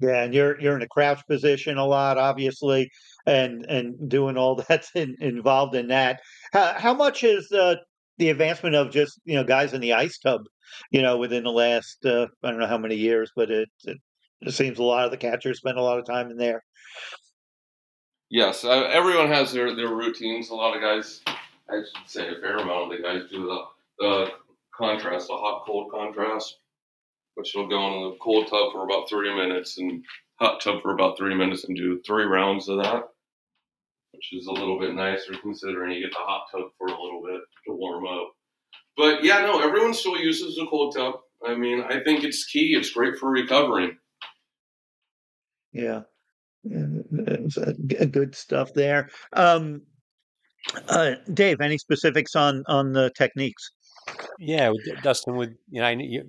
yeah, 0.00 0.22
and 0.22 0.32
you're 0.32 0.60
you're 0.60 0.76
in 0.76 0.82
a 0.82 0.88
crouch 0.88 1.26
position 1.26 1.76
a 1.76 1.84
lot, 1.84 2.18
obviously, 2.18 2.90
and 3.26 3.66
and 3.66 4.08
doing 4.08 4.36
all 4.36 4.54
that's 4.68 4.90
in, 4.94 5.16
involved 5.20 5.74
in 5.74 5.88
that. 5.88 6.20
How, 6.52 6.74
how 6.76 6.94
much 6.94 7.24
is 7.24 7.50
uh, 7.52 7.76
the 8.18 8.30
advancement 8.30 8.76
of 8.76 8.92
just 8.92 9.20
you 9.24 9.34
know 9.34 9.44
guys 9.44 9.72
in 9.72 9.80
the 9.80 9.94
ice 9.94 10.18
tub, 10.18 10.42
you 10.90 11.02
know, 11.02 11.18
within 11.18 11.44
the 11.44 11.50
last 11.50 12.04
uh, 12.04 12.26
I 12.42 12.50
don't 12.50 12.60
know 12.60 12.66
how 12.66 12.78
many 12.78 12.96
years, 12.96 13.32
but 13.34 13.50
it, 13.50 13.68
it, 13.84 13.98
it 14.42 14.54
seems 14.54 14.78
a 14.78 14.82
lot 14.82 15.04
of 15.04 15.10
the 15.10 15.16
catchers 15.16 15.58
spend 15.58 15.78
a 15.78 15.82
lot 15.82 15.98
of 15.98 16.06
time 16.06 16.30
in 16.30 16.36
there. 16.36 16.62
Yes, 18.30 18.64
uh, 18.64 18.84
everyone 18.92 19.28
has 19.28 19.52
their 19.52 19.74
their 19.74 19.88
routines. 19.94 20.50
A 20.50 20.54
lot 20.54 20.76
of 20.76 20.82
guys, 20.82 21.22
I 21.26 21.76
should 21.76 22.08
say, 22.08 22.28
a 22.28 22.40
fair 22.40 22.58
amount 22.58 22.92
of 22.92 22.98
the 22.98 23.02
guys 23.02 23.30
do 23.30 23.46
the 23.46 23.62
the 23.98 24.30
contrast, 24.74 25.28
the 25.28 25.34
hot 25.34 25.64
cold 25.66 25.90
contrast, 25.90 26.58
which 27.34 27.52
will 27.54 27.68
go 27.68 27.86
in 27.86 28.10
the 28.10 28.16
cold 28.20 28.48
tub 28.48 28.72
for 28.72 28.84
about 28.84 29.08
thirty 29.08 29.34
minutes 29.34 29.78
and 29.78 30.04
hot 30.38 30.60
tub 30.60 30.82
for 30.82 30.92
about 30.92 31.16
three 31.16 31.34
minutes 31.34 31.64
and 31.64 31.76
do 31.76 32.00
three 32.06 32.24
rounds 32.24 32.68
of 32.68 32.82
that 32.82 33.04
which 34.18 34.32
is 34.32 34.48
a 34.48 34.52
little 34.52 34.80
bit 34.80 34.94
nicer 34.94 35.32
considering 35.42 35.92
you 35.92 36.02
get 36.02 36.10
the 36.10 36.18
hot 36.18 36.46
tub 36.50 36.70
for 36.76 36.88
a 36.88 37.02
little 37.02 37.22
bit 37.24 37.40
to 37.66 37.72
warm 37.72 38.04
up. 38.04 38.32
But 38.98 39.24
yeah, 39.24 39.38
no, 39.38 39.62
everyone 39.62 39.94
still 39.94 40.18
uses 40.18 40.56
the 40.56 40.66
cold 40.68 40.94
tub. 40.94 41.14
I 41.46 41.54
mean, 41.54 41.82
I 41.88 42.00
think 42.00 42.24
it's 42.24 42.44
key. 42.44 42.74
It's 42.76 42.90
great 42.90 43.16
for 43.16 43.30
recovering. 43.30 43.96
Yeah, 45.72 46.02
it's 46.64 47.58
good 48.10 48.34
stuff 48.34 48.74
there. 48.74 49.08
Um, 49.32 49.82
uh, 50.88 51.12
Dave, 51.32 51.60
any 51.60 51.78
specifics 51.78 52.34
on 52.34 52.64
on 52.66 52.92
the 52.92 53.10
techniques? 53.16 53.70
Yeah, 54.38 54.72
Dustin, 55.02 55.36
with 55.36 55.54
you 55.70 55.80
know, 55.80 55.86
I, 55.86 55.92
you, 55.92 56.00
you 56.08 56.26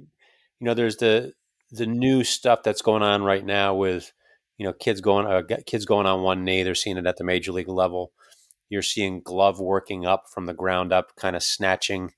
know, 0.60 0.73
there's 0.73 0.97
the 0.97 1.34
the 1.71 1.88
new 1.88 2.23
stuff 2.23 2.62
that's 2.63 2.82
going 2.82 3.01
on 3.01 3.23
right 3.23 3.45
now 3.45 3.75
with 3.75 4.12
you 4.60 4.65
know, 4.65 4.73
kids 4.73 5.01
going 5.01 5.25
uh, 5.25 5.41
kids 5.65 5.86
going 5.86 6.05
on 6.05 6.21
one 6.21 6.43
knee. 6.43 6.62
They're 6.62 6.75
seeing 6.75 6.97
it 6.97 7.08
at 7.08 7.17
the 7.17 7.23
major 7.23 7.51
league 7.51 7.69
level. 7.69 8.12
You're 8.69 8.84
seeing 8.84 9.21
glove 9.21 9.60
working 9.60 10.05
up 10.05 10.25
from 10.32 10.45
the 10.45 10.53
ground 10.53 10.93
up, 10.93 11.15
kind 11.15 11.36
of 11.36 11.41
snatching, 11.41 12.12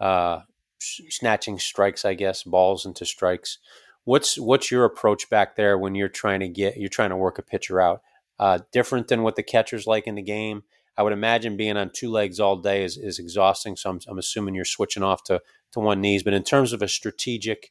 uh, 0.00 0.40
snatching 0.78 1.58
strikes. 1.58 2.04
I 2.04 2.14
guess 2.14 2.42
balls 2.42 2.86
into 2.86 3.04
strikes. 3.04 3.58
What's 4.04 4.38
what's 4.38 4.70
your 4.70 4.84
approach 4.84 5.28
back 5.28 5.56
there 5.56 5.76
when 5.76 5.94
you're 5.94 6.08
trying 6.08 6.40
to 6.40 6.48
get 6.48 6.76
you're 6.76 6.88
trying 6.88 7.10
to 7.10 7.16
work 7.16 7.38
a 7.38 7.42
pitcher 7.42 7.80
out? 7.80 8.02
Uh, 8.38 8.60
different 8.72 9.08
than 9.08 9.22
what 9.22 9.36
the 9.36 9.42
catcher's 9.42 9.86
like 9.86 10.06
in 10.06 10.14
the 10.14 10.22
game. 10.22 10.62
I 10.96 11.02
would 11.02 11.12
imagine 11.12 11.56
being 11.56 11.76
on 11.76 11.90
two 11.90 12.10
legs 12.10 12.40
all 12.40 12.56
day 12.56 12.84
is, 12.84 12.96
is 12.96 13.20
exhausting. 13.20 13.76
So 13.76 13.90
I'm, 13.90 14.00
I'm 14.08 14.18
assuming 14.18 14.54
you're 14.54 14.64
switching 14.64 15.04
off 15.04 15.22
to, 15.24 15.40
to 15.72 15.80
one 15.80 16.00
knees. 16.00 16.24
But 16.24 16.34
in 16.34 16.42
terms 16.42 16.72
of 16.72 16.82
a 16.82 16.88
strategic 16.88 17.70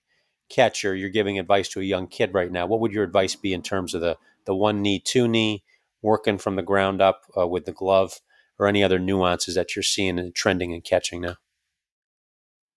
catcher, 0.49 0.95
you're 0.95 1.09
giving 1.09 1.37
advice 1.37 1.67
to 1.69 1.81
a 1.81 1.83
young 1.83 2.07
kid 2.07 2.33
right 2.33 2.51
now. 2.51 2.65
What 2.67 2.79
would 2.79 2.93
your 2.93 3.03
advice 3.03 3.35
be 3.35 3.53
in 3.53 3.61
terms 3.61 3.93
of 3.93 4.01
the 4.01 4.17
the 4.45 4.55
one 4.55 4.81
knee, 4.81 4.99
two 4.99 5.27
knee, 5.27 5.63
working 6.01 6.37
from 6.37 6.55
the 6.55 6.61
ground 6.61 7.01
up 7.01 7.23
uh, 7.37 7.45
with 7.45 7.65
the 7.65 7.73
glove, 7.73 8.21
or 8.57 8.67
any 8.67 8.81
other 8.81 8.97
nuances 8.97 9.55
that 9.55 9.75
you're 9.75 9.83
seeing 9.83 10.17
and 10.17 10.33
trending 10.33 10.73
and 10.73 10.83
catching 10.83 11.21
now? 11.21 11.35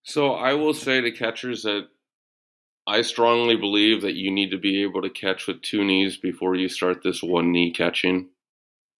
So 0.02 0.32
I 0.32 0.54
will 0.54 0.74
say 0.74 1.00
to 1.00 1.10
catchers 1.10 1.62
that 1.62 1.88
I 2.86 3.02
strongly 3.02 3.56
believe 3.56 4.02
that 4.02 4.14
you 4.14 4.30
need 4.30 4.50
to 4.50 4.58
be 4.58 4.82
able 4.82 5.02
to 5.02 5.10
catch 5.10 5.46
with 5.46 5.62
two 5.62 5.84
knees 5.84 6.16
before 6.16 6.56
you 6.56 6.68
start 6.68 7.02
this 7.02 7.22
one 7.22 7.52
knee 7.52 7.72
catching, 7.72 8.28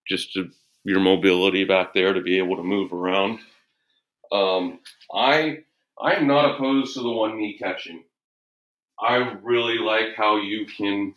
just 0.07 0.33
to 0.35 0.51
your 0.85 1.01
mobility 1.01 1.65
back 1.65 1.93
there 1.93 2.13
to 2.13 2.21
be 2.21 2.39
able 2.39 2.57
to 2.57 2.63
move 2.63 2.93
around. 2.93 3.41
Um, 4.33 4.81
I 5.13 5.65
I 6.01 6.15
am 6.15 6.27
not 6.27 6.55
opposed 6.55 6.95
to 6.95 7.01
the 7.01 7.11
one 7.11 7.37
knee 7.37 7.59
catching. 7.59 8.05
I 9.01 9.17
really 9.43 9.79
like 9.79 10.15
how 10.17 10.37
you 10.37 10.67
can 10.67 11.15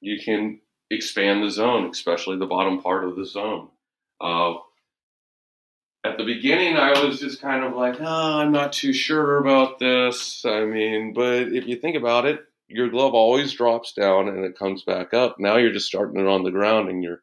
you 0.00 0.20
can 0.20 0.60
expand 0.90 1.42
the 1.42 1.50
zone, 1.50 1.90
especially 1.90 2.36
the 2.38 2.46
bottom 2.46 2.80
part 2.80 3.04
of 3.04 3.16
the 3.16 3.26
zone. 3.26 3.68
Uh, 4.20 4.54
at 6.06 6.18
the 6.18 6.24
beginning, 6.24 6.76
I 6.76 7.04
was 7.04 7.20
just 7.20 7.40
kind 7.40 7.64
of 7.64 7.74
like, 7.74 7.96
oh, 8.00 8.38
I'm 8.38 8.52
not 8.52 8.72
too 8.72 8.92
sure 8.92 9.38
about 9.38 9.78
this. 9.78 10.44
I 10.44 10.64
mean, 10.64 11.12
but 11.14 11.48
if 11.52 11.66
you 11.66 11.76
think 11.76 11.96
about 11.96 12.26
it, 12.26 12.40
your 12.68 12.88
glove 12.88 13.14
always 13.14 13.52
drops 13.52 13.92
down 13.92 14.28
and 14.28 14.44
it 14.44 14.58
comes 14.58 14.82
back 14.82 15.14
up. 15.14 15.36
Now 15.38 15.56
you're 15.56 15.72
just 15.72 15.86
starting 15.86 16.20
it 16.20 16.26
on 16.26 16.42
the 16.42 16.50
ground 16.50 16.88
and 16.88 17.02
you're 17.02 17.22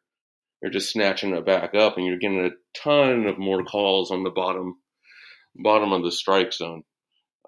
you're 0.62 0.70
just 0.70 0.90
snatching 0.90 1.34
it 1.34 1.44
back 1.44 1.74
up 1.74 1.98
and 1.98 2.06
you're 2.06 2.18
getting 2.18 2.46
a 2.46 2.50
ton 2.74 3.26
of 3.26 3.38
more 3.38 3.64
calls 3.64 4.10
on 4.10 4.22
the 4.22 4.30
bottom 4.30 4.76
bottom 5.54 5.92
of 5.92 6.02
the 6.02 6.12
strike 6.12 6.52
zone. 6.52 6.84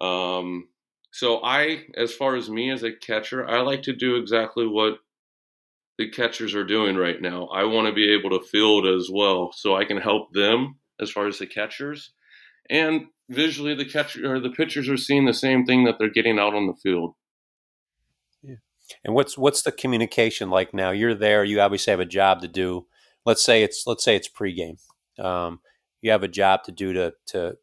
Um, 0.01 0.69
so 1.13 1.43
I, 1.43 1.85
as 1.97 2.13
far 2.13 2.37
as 2.37 2.51
me 2.51 2.71
as 2.71 2.83
a 2.83 2.93
catcher, 2.93 3.49
I 3.49 3.63
like 3.63 3.85
to 3.85 3.95
do 3.95 4.17
exactly 4.17 4.67
what 4.67 4.99
the 5.97 6.11
catchers 6.11 6.55
are 6.55 6.65
doing 6.65 6.97
right 6.97 7.21
now. 7.21 7.47
I 7.47 7.65
want 7.65 7.87
to 7.87 7.95
be 7.95 8.13
able 8.13 8.39
to 8.39 8.47
field 8.47 8.87
as 8.87 9.09
well, 9.11 9.51
so 9.53 9.75
I 9.75 9.87
can 9.87 9.97
help 9.97 10.33
them 10.35 10.77
as 11.01 11.11
far 11.11 11.27
as 11.27 11.39
the 11.39 11.47
catchers, 11.47 12.13
and 12.71 13.07
visually 13.29 13.75
the 13.75 13.85
catcher 13.85 14.33
or 14.33 14.41
the 14.41 14.51
pitchers 14.51 14.89
are 14.89 14.97
seeing 14.97 15.25
the 15.25 15.35
same 15.35 15.65
thing 15.65 15.85
that 15.85 15.97
they're 15.99 16.11
getting 16.11 16.39
out 16.39 16.55
on 16.55 16.67
the 16.67 16.75
field. 16.83 17.15
Yeah. 18.43 18.57
And 19.05 19.15
what's 19.15 19.37
what's 19.37 19.63
the 19.63 19.73
communication 19.73 20.51
like 20.51 20.73
now? 20.73 20.91
You're 20.91 21.15
there. 21.15 21.45
You 21.45 21.61
obviously 21.61 21.91
have 21.91 22.01
a 22.01 22.07
job 22.07 22.41
to 22.43 22.49
do. 22.49 22.87
Let's 23.25 23.45
say 23.45 23.63
it's 23.63 23.85
let's 23.87 24.05
say 24.05 24.17
it's 24.17 24.29
pregame. 24.29 24.79
Um, 25.19 25.61
you 26.01 26.11
have 26.11 26.23
a 26.23 26.29
job 26.29 26.65
to 26.65 26.73
do 26.73 26.93
to 26.93 27.13
to 27.29 27.57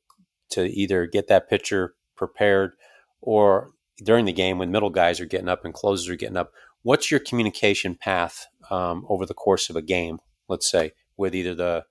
to 0.51 0.65
either 0.65 1.07
get 1.07 1.27
that 1.27 1.49
pitcher 1.49 1.95
prepared 2.15 2.73
or 3.21 3.71
during 4.03 4.25
the 4.25 4.33
game 4.33 4.57
when 4.57 4.71
middle 4.71 4.89
guys 4.89 5.19
are 5.19 5.25
getting 5.25 5.49
up 5.49 5.65
and 5.65 5.73
closers 5.73 6.09
are 6.09 6.15
getting 6.15 6.37
up, 6.37 6.51
what's 6.81 7.11
your 7.11 7.19
communication 7.19 7.95
path 7.95 8.47
um, 8.69 9.05
over 9.07 9.25
the 9.25 9.33
course 9.33 9.69
of 9.69 9.75
a 9.75 9.81
game? 9.81 10.19
Let's 10.49 10.69
say 10.69 10.91
with 11.17 11.35
either 11.35 11.55
the 11.55 11.85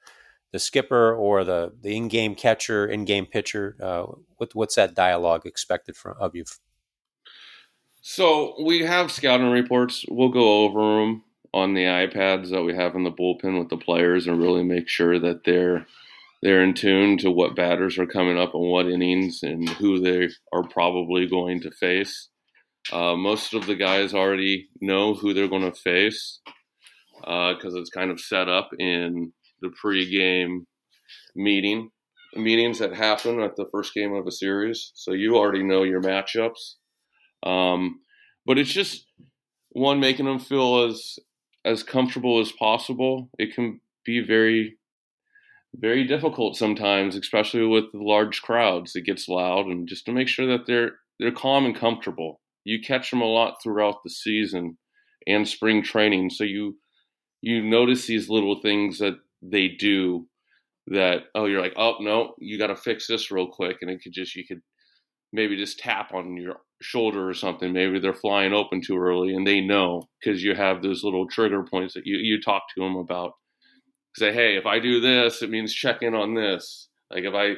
the 0.53 0.59
skipper 0.59 1.15
or 1.15 1.45
the 1.45 1.73
the 1.81 1.97
in 1.97 2.09
game 2.09 2.35
catcher, 2.35 2.87
in 2.87 3.05
game 3.05 3.27
pitcher. 3.27 3.77
Uh, 3.81 4.05
what, 4.37 4.55
what's 4.55 4.77
that 4.77 4.95
dialogue 4.95 5.47
expected 5.47 5.97
from 5.97 6.15
of 6.19 6.35
you? 6.35 6.45
So 8.03 8.55
we 8.62 8.81
have 8.85 9.12
scouting 9.12 9.51
reports. 9.51 10.05
We'll 10.09 10.29
go 10.29 10.65
over 10.65 11.01
them 11.01 11.23
on 11.55 11.75
the 11.75 11.85
iPads 11.85 12.51
that 12.51 12.62
we 12.62 12.75
have 12.75 12.95
in 12.95 13.05
the 13.05 13.12
bullpen 13.12 13.59
with 13.59 13.69
the 13.69 13.77
players 13.77 14.27
and 14.27 14.41
really 14.41 14.65
make 14.65 14.88
sure 14.88 15.19
that 15.19 15.45
they're 15.45 15.87
they're 16.43 16.62
in 16.62 16.75
tune 16.75 17.19
to 17.19 17.31
what 17.31 17.55
batters 17.55 17.99
are 17.99 18.07
coming 18.07 18.37
up 18.37 18.55
and 18.55 18.69
what 18.69 18.88
innings 18.88 19.43
and 19.43 19.69
who 19.69 20.01
they 20.01 20.29
are 20.53 20.65
probably 20.65 21.27
going 21.27 21.61
to 21.61 21.71
face. 21.71 22.29
Uh, 22.91 23.15
most 23.15 23.55
of 23.55 23.67
the 23.67 23.77
guys 23.77 24.12
already 24.12 24.69
know 24.81 25.15
who 25.15 25.33
they're 25.33 25.47
going 25.47 25.62
to 25.62 25.73
face 25.73 26.41
because 27.21 27.75
uh, 27.75 27.79
it's 27.79 27.91
kind 27.91 28.11
of 28.11 28.21
set 28.21 28.49
up 28.49 28.71
in 28.81 29.33
the 29.62 29.72
pregame 29.83 30.64
meeting 31.35 31.90
meetings 32.35 32.79
that 32.79 32.94
happen 32.94 33.40
at 33.40 33.57
the 33.57 33.66
first 33.70 33.94
game 33.94 34.14
of 34.14 34.27
a 34.27 34.33
series. 34.33 34.92
So 34.94 35.12
you 35.12 35.37
already 35.37 35.62
know 35.62 35.83
your 35.83 36.01
matchups. 36.01 36.77
Um, 37.42 38.01
but 38.46 38.59
it's 38.59 38.72
just 38.72 39.07
one 39.70 40.01
making 40.01 40.27
them 40.27 40.38
feel 40.38 40.85
as 40.85 41.18
as 41.64 41.83
comfortable 41.83 42.40
as 42.40 42.53
possible. 42.53 43.31
It 43.38 43.55
can 43.55 43.81
be 44.05 44.20
very 44.20 44.79
very 45.75 46.05
difficult 46.05 46.57
sometimes, 46.57 47.16
especially 47.16 47.64
with 47.66 47.87
large 47.94 48.42
crowds. 48.42 48.94
It 48.94 49.07
gets 49.07 49.29
loud, 49.29 49.66
and 49.66 49.88
just 49.88 50.05
to 50.07 50.12
make 50.12 50.29
sure 50.29 50.46
that 50.46 50.66
they're 50.66 50.92
they're 51.18 51.33
calm 51.33 51.64
and 51.64 51.75
comfortable. 51.75 52.41
You 52.64 52.80
catch 52.80 53.11
them 53.11 53.20
a 53.20 53.26
lot 53.26 53.57
throughout 53.62 54.03
the 54.05 54.11
season 54.11 54.78
and 55.26 55.49
spring 55.49 55.82
training, 55.82 56.30
so 56.30 56.45
you 56.45 56.78
you 57.41 57.62
notice 57.62 58.07
these 58.07 58.28
little 58.28 58.61
things 58.61 58.99
that 58.99 59.18
they 59.43 59.68
do 59.68 60.26
that 60.88 61.24
oh 61.34 61.47
you're 61.47 61.61
like 61.61 61.74
oh 61.76 61.97
no 62.01 62.34
you 62.38 62.59
got 62.59 62.68
to 62.68 62.76
fix 62.76 63.07
this 63.07 63.30
real 63.30 63.47
quick 63.47 63.78
and 63.82 63.90
it 63.90 64.01
could 64.03 64.12
just 64.12 64.34
you 64.34 64.45
could 64.47 64.61
maybe 65.32 65.57
just 65.57 65.78
tap 65.78 66.12
on 66.12 66.36
your 66.36 66.57
shoulder 66.80 67.28
or 67.28 67.34
something 67.34 67.72
maybe 67.72 68.01
they're 68.01 68.12
flying 68.12 68.53
open 68.53 68.80
too 68.80 68.99
early 68.99 69.34
and 69.34 69.47
they 69.47 69.61
know 69.61 70.03
because 70.20 70.43
you 70.43 70.55
have 70.55 70.82
those 70.82 71.05
little 71.05 71.26
trigger 71.28 71.62
points 71.62 71.95
that 71.95 72.05
you, 72.05 72.16
you 72.16 72.40
talk 72.40 72.62
to 72.74 72.82
them 72.82 72.97
about 72.97 73.32
say, 74.16 74.32
hey, 74.32 74.57
if 74.57 74.66
I 74.66 74.78
do 74.78 75.01
this, 75.01 75.43
it 75.43 75.51
means 75.51 75.72
check 75.72 76.03
in 76.03 76.14
on 76.14 76.34
this. 76.34 76.88
Like 77.11 77.24
if 77.24 77.34
I 77.34 77.55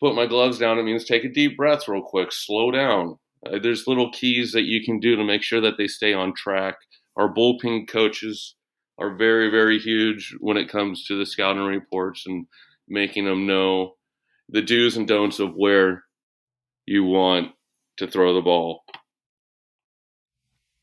put 0.00 0.14
my 0.14 0.26
gloves 0.26 0.58
down, 0.58 0.78
it 0.78 0.84
means 0.84 1.04
take 1.04 1.24
a 1.24 1.32
deep 1.32 1.56
breath 1.56 1.88
real 1.88 2.02
quick, 2.02 2.28
slow 2.32 2.70
down. 2.70 3.16
Uh, 3.46 3.58
there's 3.62 3.86
little 3.86 4.10
keys 4.10 4.52
that 4.52 4.64
you 4.64 4.84
can 4.84 4.98
do 4.98 5.16
to 5.16 5.24
make 5.24 5.42
sure 5.42 5.60
that 5.60 5.74
they 5.78 5.86
stay 5.86 6.12
on 6.12 6.32
track. 6.34 6.76
Our 7.16 7.32
bullpen 7.32 7.88
coaches 7.88 8.54
are 8.98 9.14
very, 9.14 9.50
very 9.50 9.78
huge 9.78 10.34
when 10.40 10.56
it 10.56 10.68
comes 10.68 11.04
to 11.06 11.18
the 11.18 11.26
scouting 11.26 11.62
reports 11.62 12.24
and 12.26 12.46
making 12.88 13.24
them 13.24 13.46
know 13.46 13.94
the 14.48 14.62
do's 14.62 14.96
and 14.96 15.06
don'ts 15.06 15.38
of 15.38 15.52
where 15.54 16.04
you 16.86 17.04
want 17.04 17.52
to 17.98 18.06
throw 18.06 18.34
the 18.34 18.40
ball. 18.40 18.82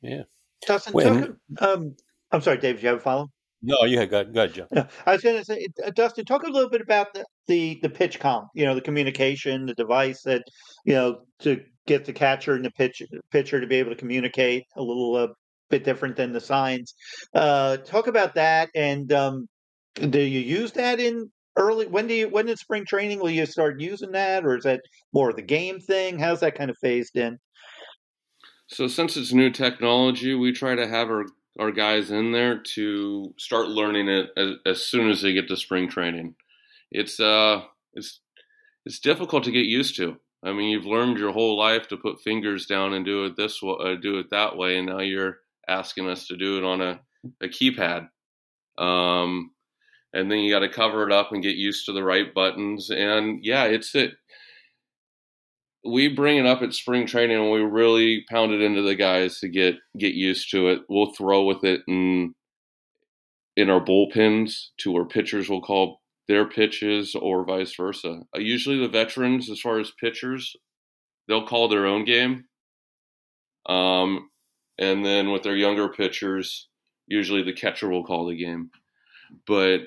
Yeah. 0.02 0.24
Dustin, 0.66 0.94
When- 0.94 1.22
talk, 1.22 1.36
um, 1.62 1.96
I'm 2.32 2.42
sorry, 2.42 2.58
Dave. 2.58 2.78
Do 2.78 2.84
you 2.84 2.90
have 2.90 2.98
a 2.98 3.02
follow? 3.02 3.30
No, 3.62 3.84
you 3.84 3.98
had 3.98 4.10
good, 4.12 4.34
good, 4.34 4.54
Joe. 4.54 4.68
Yeah, 4.72 4.88
I 5.06 5.14
was 5.14 5.22
going 5.24 5.38
to 5.38 5.46
say, 5.46 5.66
uh, 5.84 5.90
Dustin, 5.90 6.26
talk 6.26 6.44
a 6.44 6.52
little 6.52 6.70
bit 6.70 6.82
about 6.82 7.14
the, 7.14 7.26
the 7.48 7.80
the 7.82 7.90
PitchCom. 7.90 8.48
You 8.54 8.66
know, 8.66 8.76
the 8.76 8.82
communication, 8.82 9.66
the 9.66 9.74
device 9.74 10.22
that 10.24 10.44
you 10.86 10.94
know 10.94 11.22
to 11.40 11.62
get 11.88 12.06
the 12.06 12.14
catcher 12.14 12.54
and 12.54 12.64
the 12.64 12.72
pitch 12.72 13.02
pitcher 13.32 13.60
to 13.60 13.66
be 13.68 13.78
able 13.78 13.90
to 13.92 13.96
communicate 13.96 14.66
a 14.76 14.82
little 14.84 15.16
uh, 15.16 15.28
bit 15.76 15.84
different 15.84 16.16
than 16.16 16.32
the 16.32 16.40
signs. 16.40 16.94
Uh, 17.34 17.78
talk 17.78 18.08
about 18.08 18.36
that, 18.36 18.70
and 18.76 19.12
um, 19.12 19.48
do 19.96 20.20
you 20.20 20.40
use 20.40 20.72
that 20.74 21.00
in 21.00 21.30
early? 21.58 21.88
When 21.88 22.08
do 22.08 22.14
you 22.14 22.30
when 22.30 22.48
in 22.48 22.58
spring 22.58 22.86
training 22.86 23.20
will 23.20 23.30
you 23.30 23.46
start 23.46 23.80
using 23.80 24.12
that, 24.12 24.46
or 24.46 24.58
is 24.58 24.64
that 24.64 24.82
more 25.14 25.30
of 25.30 25.36
the 25.36 25.42
game 25.42 25.80
thing? 25.80 26.20
How's 26.20 26.40
that 26.40 26.56
kind 26.56 26.70
of 26.70 26.78
phased 26.82 27.18
in? 27.18 27.40
So 28.68 28.88
since 28.88 29.18
it's 29.18 29.34
new 29.34 29.52
technology, 29.52 30.34
we 30.34 30.52
try 30.52 30.76
to 30.76 30.88
have 30.88 31.10
our, 31.10 31.26
our 31.60 31.72
guys 31.72 32.10
in 32.10 32.32
there 32.32 32.64
to 32.74 33.34
start 33.38 33.68
learning 33.68 34.08
it 34.08 34.30
as, 34.36 34.50
as 34.66 34.82
soon 34.84 35.10
as 35.10 35.22
they 35.22 35.34
get 35.34 35.48
to 35.50 35.58
spring 35.58 35.88
training. 35.88 36.36
It's 36.92 37.20
uh 37.20 37.62
it's 37.94 38.22
it's 38.86 39.00
difficult 39.00 39.44
to 39.44 39.52
get 39.52 39.66
used 39.66 39.96
to. 39.98 40.18
I 40.44 40.54
mean, 40.54 40.70
you've 40.70 40.86
learned 40.86 41.18
your 41.18 41.32
whole 41.32 41.58
life 41.58 41.88
to 41.88 41.98
put 41.98 42.22
fingers 42.22 42.68
down 42.68 42.94
and 42.94 43.04
do 43.04 43.26
it 43.26 43.36
this 43.36 43.62
way, 43.64 43.76
uh, 43.80 43.96
do 43.96 44.20
it 44.20 44.30
that 44.30 44.56
way, 44.58 44.78
and 44.78 44.88
now 44.88 45.00
you're 45.00 45.40
asking 45.68 46.10
us 46.10 46.28
to 46.28 46.38
do 46.38 46.58
it 46.58 46.64
on 46.64 46.82
a, 46.82 47.00
a 47.42 47.48
keypad. 47.48 48.08
Um, 48.78 49.52
and 50.14 50.32
then 50.32 50.40
you 50.40 50.54
got 50.54 50.60
to 50.60 50.70
cover 50.70 51.06
it 51.06 51.12
up 51.12 51.32
and 51.32 51.44
get 51.44 51.56
used 51.56 51.86
to 51.86 51.94
the 51.94 52.04
right 52.04 52.34
buttons. 52.34 52.90
And 52.90 53.40
yeah, 53.44 53.66
it's 53.66 53.94
it 53.96 54.14
we 55.86 56.08
bring 56.08 56.38
it 56.38 56.48
up 56.48 56.64
at 56.64 56.74
spring 56.74 57.06
training 57.06 57.38
and 57.38 57.52
we 57.52 57.60
really 57.62 58.26
pound 58.30 58.52
it 58.52 58.62
into 58.62 58.82
the 58.82 58.96
guys 58.96 59.40
to 59.40 59.48
get 59.48 59.76
get 59.98 60.14
used 60.14 60.50
to 60.52 60.70
it. 60.70 60.82
We'll 60.90 61.14
throw 61.14 61.44
with 61.44 61.64
it 61.64 61.82
in 61.88 62.34
in 63.56 63.70
our 63.70 63.84
bullpens 63.84 64.70
to 64.78 64.92
where 64.92 65.06
pitchers 65.06 65.48
will 65.48 65.62
call 65.62 66.02
their 66.28 66.46
pitches 66.46 67.16
or 67.16 67.46
vice 67.46 67.76
versa. 67.76 68.22
Uh, 68.36 68.40
usually 68.40 68.80
the 68.80 68.90
veterans, 68.90 69.50
as 69.50 69.62
far 69.62 69.80
as 69.80 69.92
pitchers, 70.00 70.56
they'll 71.28 71.46
call 71.46 71.70
their 71.70 71.86
own 71.86 72.04
game. 72.04 72.46
Um, 73.68 74.30
and 74.78 75.06
then 75.06 75.32
with 75.32 75.44
their 75.44 75.56
younger 75.56 75.90
pitchers, 75.90 76.68
usually 77.08 77.44
the 77.44 77.54
catcher 77.54 77.90
will 77.90 78.04
call 78.04 78.26
the 78.26 78.36
game. 78.36 78.72
But 79.48 79.82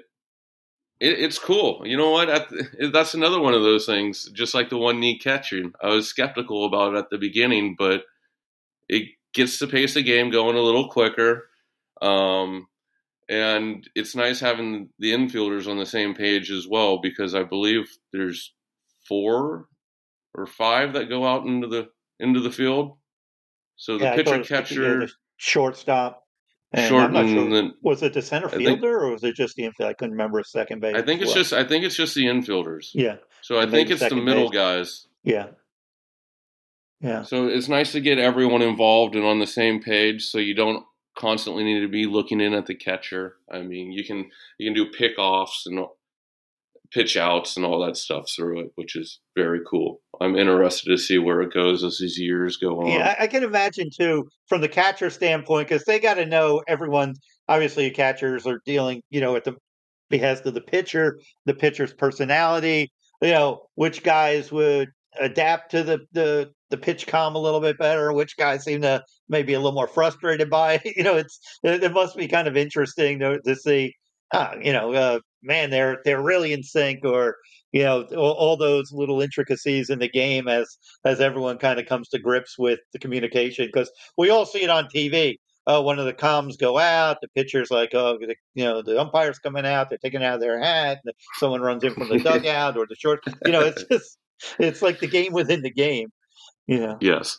it, 1.00 1.20
it's 1.20 1.38
cool. 1.38 1.82
You 1.84 1.96
know 1.96 2.10
what? 2.10 2.28
At 2.28 2.48
that's 2.92 3.14
another 3.14 3.40
one 3.40 3.54
of 3.54 3.62
those 3.62 3.86
things. 3.86 4.30
Just 4.32 4.54
like 4.54 4.70
the 4.70 4.78
one 4.78 5.00
knee 5.00 5.18
catching, 5.18 5.72
I 5.82 5.88
was 5.88 6.08
skeptical 6.08 6.66
about 6.66 6.94
it 6.94 6.98
at 6.98 7.10
the 7.10 7.18
beginning, 7.18 7.76
but 7.78 8.02
it 8.88 9.10
gets 9.34 9.58
the 9.58 9.66
pace 9.66 9.96
of 9.96 10.04
game 10.04 10.30
going 10.30 10.56
a 10.56 10.60
little 10.60 10.88
quicker. 10.88 11.48
Um, 12.00 12.68
and 13.28 13.88
it's 13.94 14.16
nice 14.16 14.40
having 14.40 14.88
the 14.98 15.12
infielders 15.12 15.68
on 15.68 15.78
the 15.78 15.86
same 15.86 16.14
page 16.14 16.50
as 16.50 16.66
well 16.66 16.98
because 16.98 17.34
I 17.34 17.42
believe 17.42 17.90
there's 18.12 18.54
four 19.06 19.66
or 20.34 20.46
five 20.46 20.94
that 20.94 21.08
go 21.08 21.26
out 21.26 21.44
into 21.46 21.66
the 21.66 21.88
into 22.20 22.40
the 22.40 22.50
field. 22.50 22.97
So 23.78 23.96
the 23.96 24.04
Yeah, 24.04 24.16
pitcher 24.16 24.34
it 24.34 24.38
was 24.40 24.48
the- 24.48 24.54
yeah, 24.54 24.60
catcher 24.60 25.00
the 25.06 25.12
shortstop. 25.38 26.24
And 26.72 26.86
short 26.86 27.04
I'm 27.04 27.12
not 27.14 27.26
sure. 27.28 27.48
then 27.48 27.72
Was 27.80 28.02
it 28.02 28.12
the 28.12 28.20
center 28.20 28.48
I 28.48 28.50
think- 28.50 28.62
fielder 28.64 28.98
or 29.00 29.12
was 29.12 29.24
it 29.24 29.34
just 29.34 29.56
the 29.56 29.64
infield? 29.64 29.88
I 29.88 29.94
couldn't 29.94 30.12
remember 30.12 30.38
a 30.38 30.44
second 30.44 30.80
base. 30.80 30.94
I 30.96 31.00
think 31.00 31.22
it's 31.22 31.28
Well, 31.28 31.36
just 31.36 31.52
I 31.54 31.64
think 31.64 31.82
it's 31.86 31.96
just 31.96 32.14
the 32.14 32.26
infielders. 32.26 32.90
yeah, 32.92 33.16
So 33.40 33.56
I 33.58 33.62
and 33.62 33.70
think 33.72 33.88
it's 33.90 34.06
the 34.06 34.14
middle 34.16 34.50
base. 34.50 34.54
guys. 34.58 35.06
yeah, 35.24 35.46
yeah. 37.00 37.22
So 37.22 37.46
it's 37.46 37.68
nice 37.68 37.92
to 37.92 38.00
get 38.00 38.18
everyone 38.18 38.60
involved 38.62 39.14
and 39.16 39.24
on 39.24 39.38
the 39.38 39.46
same 39.46 39.80
page, 39.80 40.24
so 40.26 40.38
you 40.38 40.54
don't 40.54 40.84
constantly 41.16 41.64
need 41.64 41.80
to 41.80 41.88
be 41.88 42.04
looking 42.06 42.40
in 42.40 42.52
at 42.52 42.66
the 42.66 42.74
catcher. 42.74 43.36
I 43.50 43.62
mean, 43.62 43.90
you 43.92 44.04
can 44.04 44.30
you 44.58 44.66
can 44.70 44.74
do 44.74 44.90
pickoffs 44.90 45.64
and 45.66 45.86
pitch 46.92 47.16
outs 47.16 47.56
and 47.56 47.66
all 47.66 47.84
that 47.84 47.96
stuff 47.96 48.24
through 48.34 48.60
it, 48.60 48.66
which 48.76 48.96
is 48.96 49.20
very 49.36 49.60
cool. 49.68 50.00
I'm 50.20 50.36
interested 50.36 50.90
to 50.90 50.98
see 50.98 51.18
where 51.18 51.42
it 51.42 51.52
goes 51.52 51.84
as 51.84 51.98
these 51.98 52.18
years 52.18 52.56
go 52.56 52.80
on. 52.80 52.88
Yeah, 52.88 53.14
I, 53.18 53.26
can 53.26 53.44
imagine 53.44 53.90
too, 53.94 54.28
from 54.48 54.60
the 54.60 54.68
catcher 54.68 55.10
standpoint, 55.10 55.68
because 55.68 55.84
they 55.84 55.98
got 55.98 56.14
to 56.14 56.26
know 56.26 56.62
everyone. 56.66 57.14
Obviously, 57.48 57.90
catchers 57.90 58.46
are 58.46 58.60
dealing, 58.64 59.02
you 59.10 59.20
know, 59.20 59.36
at 59.36 59.44
the 59.44 59.54
behest 60.10 60.46
of 60.46 60.54
the 60.54 60.60
pitcher, 60.60 61.18
the 61.46 61.54
pitcher's 61.54 61.92
personality. 61.92 62.90
You 63.20 63.32
know, 63.32 63.62
which 63.74 64.04
guys 64.04 64.52
would 64.52 64.88
adapt 65.20 65.72
to 65.72 65.82
the 65.82 65.98
the 66.12 66.50
the 66.70 66.76
PitchCom 66.76 67.34
a 67.34 67.38
little 67.38 67.60
bit 67.60 67.78
better, 67.78 68.12
which 68.12 68.36
guys 68.36 68.64
seem 68.64 68.82
to 68.82 69.02
maybe 69.28 69.54
a 69.54 69.58
little 69.58 69.72
more 69.72 69.88
frustrated 69.88 70.50
by. 70.50 70.74
it. 70.74 70.82
You 70.96 71.04
know, 71.04 71.16
it's 71.16 71.38
it, 71.62 71.82
it 71.82 71.92
must 71.92 72.16
be 72.16 72.28
kind 72.28 72.48
of 72.48 72.56
interesting 72.56 73.20
to, 73.20 73.40
to 73.40 73.56
see. 73.56 73.94
Uh, 74.30 74.56
you 74.62 74.74
know, 74.74 74.92
uh, 74.92 75.20
man, 75.42 75.70
they're 75.70 75.98
they're 76.04 76.22
really 76.22 76.52
in 76.52 76.62
sync, 76.62 77.04
or 77.04 77.36
you 77.72 77.82
know, 77.82 78.02
all, 78.16 78.32
all 78.32 78.56
those 78.56 78.92
little 78.92 79.20
intricacies 79.20 79.90
in 79.90 79.98
the 79.98 80.08
game 80.08 80.48
as 80.48 80.78
as 81.04 81.20
everyone 81.20 81.58
kind 81.58 81.78
of 81.78 81.86
comes 81.86 82.08
to 82.08 82.18
grips 82.18 82.58
with 82.58 82.80
the 82.92 82.98
communication 82.98 83.66
because 83.66 83.90
we 84.16 84.30
all 84.30 84.46
see 84.46 84.62
it 84.62 84.70
on 84.70 84.88
TV. 84.94 85.36
Oh, 85.66 85.82
one 85.82 85.98
of 85.98 86.06
the 86.06 86.14
comms 86.14 86.58
go 86.58 86.78
out, 86.78 87.18
the 87.20 87.28
pitcher's 87.36 87.70
like, 87.70 87.90
oh, 87.92 88.16
the, 88.18 88.34
you 88.54 88.64
know, 88.64 88.80
the 88.80 88.98
umpire's 88.98 89.38
coming 89.38 89.66
out, 89.66 89.90
they're 89.90 89.98
taking 89.98 90.24
out 90.24 90.36
of 90.36 90.40
their 90.40 90.58
hat, 90.58 91.00
and 91.04 91.14
someone 91.34 91.60
runs 91.60 91.84
in 91.84 91.92
from 91.92 92.08
the 92.08 92.18
dugout 92.24 92.78
or 92.78 92.86
the 92.88 92.96
short. 92.96 93.20
You 93.44 93.52
know, 93.52 93.60
it's 93.60 93.84
just 93.84 94.18
it's 94.58 94.80
like 94.80 95.00
the 95.00 95.06
game 95.06 95.32
within 95.32 95.60
the 95.62 95.70
game. 95.70 96.08
You 96.66 96.80
know, 96.80 96.98
Yes. 97.00 97.38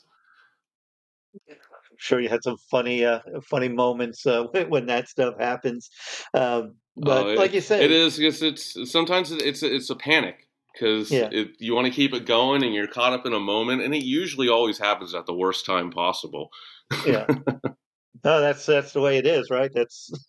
I'm 1.49 1.97
sure 1.97 2.19
you 2.19 2.29
had 2.29 2.43
some 2.43 2.57
funny 2.71 3.03
uh, 3.03 3.19
funny 3.43 3.69
moments 3.69 4.25
uh, 4.25 4.43
when, 4.51 4.69
when 4.69 4.85
that 4.87 5.09
stuff 5.09 5.35
happens. 5.39 5.89
Um, 6.33 6.75
but 6.99 7.25
Oh, 7.27 7.33
like 7.33 7.53
you 7.53 7.61
said, 7.61 7.81
it 7.83 7.91
is. 7.91 8.19
It's, 8.19 8.41
it's 8.41 8.91
sometimes 8.91 9.31
it's 9.31 9.63
it's 9.63 9.89
a 9.89 9.95
panic 9.95 10.47
because 10.73 11.11
Yeah. 11.11 11.29
you 11.59 11.73
want 11.73 11.87
to 11.87 11.91
keep 11.93 12.13
it 12.13 12.25
going 12.25 12.63
and 12.63 12.73
you're 12.73 12.87
caught 12.87 13.13
up 13.13 13.25
in 13.25 13.33
a 13.33 13.39
moment, 13.39 13.81
and 13.81 13.93
it 13.95 14.03
usually 14.03 14.49
always 14.49 14.77
happens 14.77 15.13
at 15.15 15.25
the 15.25 15.33
worst 15.33 15.65
time 15.65 15.91
possible. 15.91 16.49
yeah. 17.05 17.25
No, 18.23 18.41
that's 18.41 18.65
that's 18.65 18.91
the 18.91 19.01
way 19.01 19.17
it 19.17 19.25
is, 19.25 19.49
right? 19.49 19.71
That's 19.73 20.11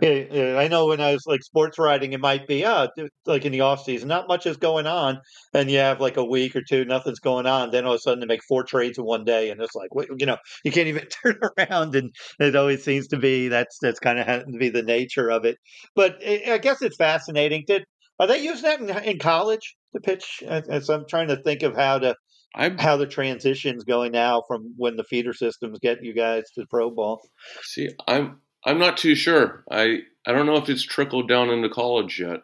yeah, 0.00 0.56
I 0.58 0.68
know 0.68 0.86
when 0.86 1.00
I 1.00 1.12
was 1.12 1.24
like 1.26 1.42
sports 1.42 1.78
writing, 1.78 2.12
it 2.12 2.20
might 2.20 2.46
be 2.46 2.64
uh 2.64 2.88
like 3.26 3.44
in 3.44 3.50
the 3.52 3.62
off 3.62 3.84
season, 3.84 4.08
not 4.08 4.28
much 4.28 4.46
is 4.46 4.56
going 4.56 4.86
on, 4.86 5.18
and 5.54 5.70
you 5.70 5.78
have 5.78 6.00
like 6.00 6.18
a 6.18 6.24
week 6.24 6.54
or 6.54 6.62
two, 6.68 6.84
nothing's 6.84 7.18
going 7.18 7.46
on. 7.46 7.70
Then 7.70 7.86
all 7.86 7.92
of 7.94 7.96
a 7.96 8.00
sudden 8.00 8.20
they 8.20 8.26
make 8.26 8.42
four 8.46 8.62
trades 8.62 8.98
in 8.98 9.04
one 9.04 9.24
day, 9.24 9.50
and 9.50 9.60
it's 9.60 9.74
like, 9.74 9.94
wait, 9.94 10.08
you 10.18 10.26
know, 10.26 10.36
you 10.64 10.70
can't 10.70 10.88
even 10.88 11.06
turn 11.24 11.38
around, 11.58 11.94
and 11.96 12.14
it 12.38 12.54
always 12.56 12.84
seems 12.84 13.08
to 13.08 13.16
be 13.18 13.48
that's 13.48 13.78
that's 13.80 13.98
kind 13.98 14.18
of 14.18 14.26
to 14.46 14.58
be 14.58 14.68
the 14.68 14.82
nature 14.82 15.30
of 15.30 15.44
it. 15.44 15.56
But 15.96 16.16
I 16.24 16.42
I 16.52 16.58
guess 16.58 16.82
it's 16.82 16.96
fascinating. 16.96 17.64
Did 17.66 17.84
are 18.20 18.26
they 18.26 18.38
using 18.42 18.64
that 18.64 18.80
in, 18.80 18.90
in 19.12 19.18
college 19.18 19.76
to 19.94 20.00
pitch? 20.00 20.42
As 20.46 20.88
I'm 20.90 21.04
trying 21.08 21.28
to 21.28 21.36
think 21.42 21.62
of 21.62 21.74
how 21.74 21.98
to 21.98 22.14
I 22.54 22.74
how 22.78 22.96
the 22.96 23.06
transition's 23.06 23.84
going 23.84 24.12
now 24.12 24.42
from 24.46 24.74
when 24.76 24.96
the 24.96 25.04
feeder 25.04 25.32
systems 25.32 25.78
get 25.78 26.04
you 26.04 26.12
guys 26.12 26.50
to 26.54 26.66
pro 26.66 26.90
ball. 26.90 27.22
see. 27.62 27.90
I'm 28.06 28.40
I'm 28.64 28.78
not 28.78 28.96
too 28.96 29.14
sure. 29.14 29.64
I 29.70 30.00
I 30.26 30.32
don't 30.32 30.46
know 30.46 30.56
if 30.56 30.68
it's 30.68 30.82
trickled 30.84 31.28
down 31.28 31.50
into 31.50 31.68
college 31.68 32.20
yet. 32.20 32.40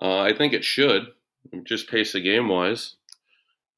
Uh, 0.00 0.18
I 0.20 0.34
think 0.36 0.52
it 0.52 0.64
should, 0.64 1.06
just 1.64 1.88
pace 1.90 2.12
the 2.12 2.20
game 2.20 2.48
wise. 2.48 2.96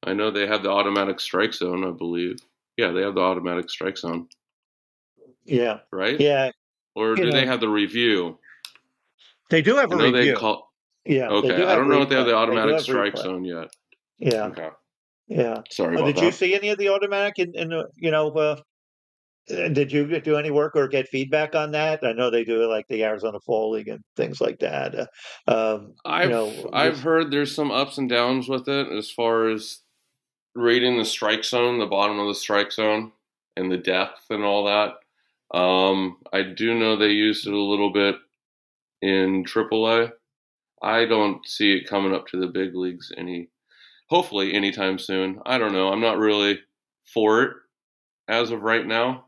I 0.03 0.13
know 0.15 0.31
they 0.31 0.47
have 0.47 0.63
the 0.63 0.71
automatic 0.71 1.21
strike 1.21 1.55
zone. 1.55 1.85
I 1.85 1.91
believe. 1.93 2.39
Yeah, 2.77 2.91
they 2.93 3.03
have 3.03 3.15
the 3.17 3.21
automatic 3.21 3.71
strike 3.71 3.99
zone, 3.99 4.29
Yeah, 5.45 5.81
right? 5.93 6.21
yeah, 6.21 6.51
Or 6.95 7.11
You 7.11 7.17
do 7.17 7.33
they 7.33 7.45
have 7.47 7.61
the 7.61 7.69
review? 7.69 8.39
they 9.51 9.63
do 9.63 9.77
have 9.77 9.91
I 9.91 9.95
a 9.95 9.99
know 9.99 10.11
they 10.13 10.19
review. 10.19 10.37
call. 10.37 10.73
yeah, 11.05 11.29
they 11.29 11.35
Okay, 11.35 11.57
do 11.57 11.67
I 11.67 11.75
don't 11.75 11.89
know 11.89 12.03
if 12.03 12.09
they 12.09 12.15
have 12.15 12.27
the 12.27 12.33
replay. 12.33 12.47
They 12.47 12.55
do 12.55 12.75
automatic 12.77 12.81
strike 12.81 13.15
replay. 13.15 13.23
zone 13.23 13.45
yet. 13.45 13.69
Yeah, 14.19 14.45
Okay, 14.47 14.69
yeah. 15.29 15.62
sorry 15.70 15.97
Oh, 15.97 16.07
did 16.07 16.16
that. 16.16 16.24
you 16.24 16.33
see 16.33 16.55
any 16.55 16.70
of 16.70 16.79
the 16.79 16.89
automatic? 16.89 17.39
In, 17.39 17.55
in 17.55 17.72
uh, 17.72 17.85
you 17.97 18.11
know, 18.11 18.31
uh, 18.31 18.61
uh, 19.51 19.68
did 19.68 19.93
you 19.93 20.20
do 20.20 20.37
any 20.37 20.51
work 20.51 20.76
or 20.76 20.89
get 20.89 21.09
feedback 21.09 21.55
on 21.55 21.72
that? 21.72 22.05
I 22.05 22.12
know 22.12 22.31
they 22.31 22.45
do 22.45 22.62
it 22.62 22.66
like 22.66 22.87
the 22.89 23.05
Arizona 23.05 23.39
Fall 23.41 23.72
League 23.72 23.89
and 23.89 24.01
things 24.16 24.41
like 24.41 24.59
that. 24.61 25.09
Uh, 25.47 25.76
um, 25.76 25.95
I've 26.05 26.31
know, 26.31 26.70
I've 26.72 27.01
heard 27.01 27.31
there's 27.31 27.55
some 27.55 27.70
ups 27.70 27.99
and 27.99 28.09
downs 28.09 28.49
with 28.49 28.68
it 28.68 28.89
as 28.93 29.11
far 29.11 29.49
as 29.49 29.81
rating 30.55 30.99
the 30.99 31.05
strike 31.05 31.45
zone, 31.45 31.79
the 31.79 31.87
bottom 31.87 32.18
of 32.18 32.29
the 32.29 32.35
strike 32.35 32.72
zone, 32.72 33.12
and 33.57 33.70
the 33.70 33.76
depth 33.76 34.24
and 34.31 34.45
all 34.45 34.64
that. 34.64 34.95
Um, 35.57 36.18
I 36.33 36.43
do 36.43 36.79
know 36.79 36.97
they 36.97 37.11
used 37.11 37.47
it 37.47 37.55
a 37.55 37.59
little 37.59 37.93
bit 37.93 38.16
in 39.01 39.45
AAA. 39.45 40.12
I 40.83 41.05
don't 41.07 41.47
see 41.47 41.72
it 41.72 41.89
coming 41.89 42.14
up 42.14 42.26
to 42.29 42.39
the 42.39 42.47
big 42.47 42.74
leagues 42.74 43.12
any, 43.16 43.49
hopefully 44.09 44.55
anytime 44.55 44.99
soon. 44.99 45.41
I 45.47 45.59
don't 45.59 45.73
know. 45.73 45.89
I'm 45.89 46.01
not 46.01 46.19
really 46.19 46.59
for 47.13 47.43
it 47.43 47.53
as 48.29 48.51
of 48.51 48.63
right 48.63 48.87
now. 48.87 49.27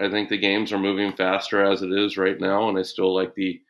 I 0.00 0.10
think 0.10 0.28
the 0.28 0.38
games 0.38 0.72
are 0.72 0.78
moving 0.78 1.12
faster 1.12 1.62
as 1.64 1.82
it 1.82 1.92
is 1.92 2.16
right 2.16 2.38
now, 2.40 2.68
and 2.68 2.78
I 2.78 2.82
still 2.82 3.14
like 3.14 3.34
the 3.34 3.60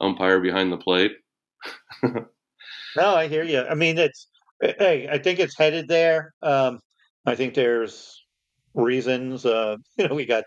umpire 0.00 0.40
behind 0.40 0.70
the 0.72 0.76
plate. 0.76 1.12
no, 2.02 2.26
I 2.96 3.28
hear 3.28 3.44
you. 3.44 3.62
I 3.62 3.74
mean, 3.74 3.98
it's 3.98 4.28
hey, 4.60 5.08
I 5.10 5.18
think 5.18 5.38
it's 5.38 5.56
headed 5.56 5.88
there. 5.88 6.34
Um, 6.42 6.80
I 7.26 7.34
think 7.34 7.54
there's 7.54 8.24
reasons. 8.74 9.46
Uh, 9.46 9.76
you 9.98 10.08
know, 10.08 10.14
we 10.14 10.26
got 10.26 10.44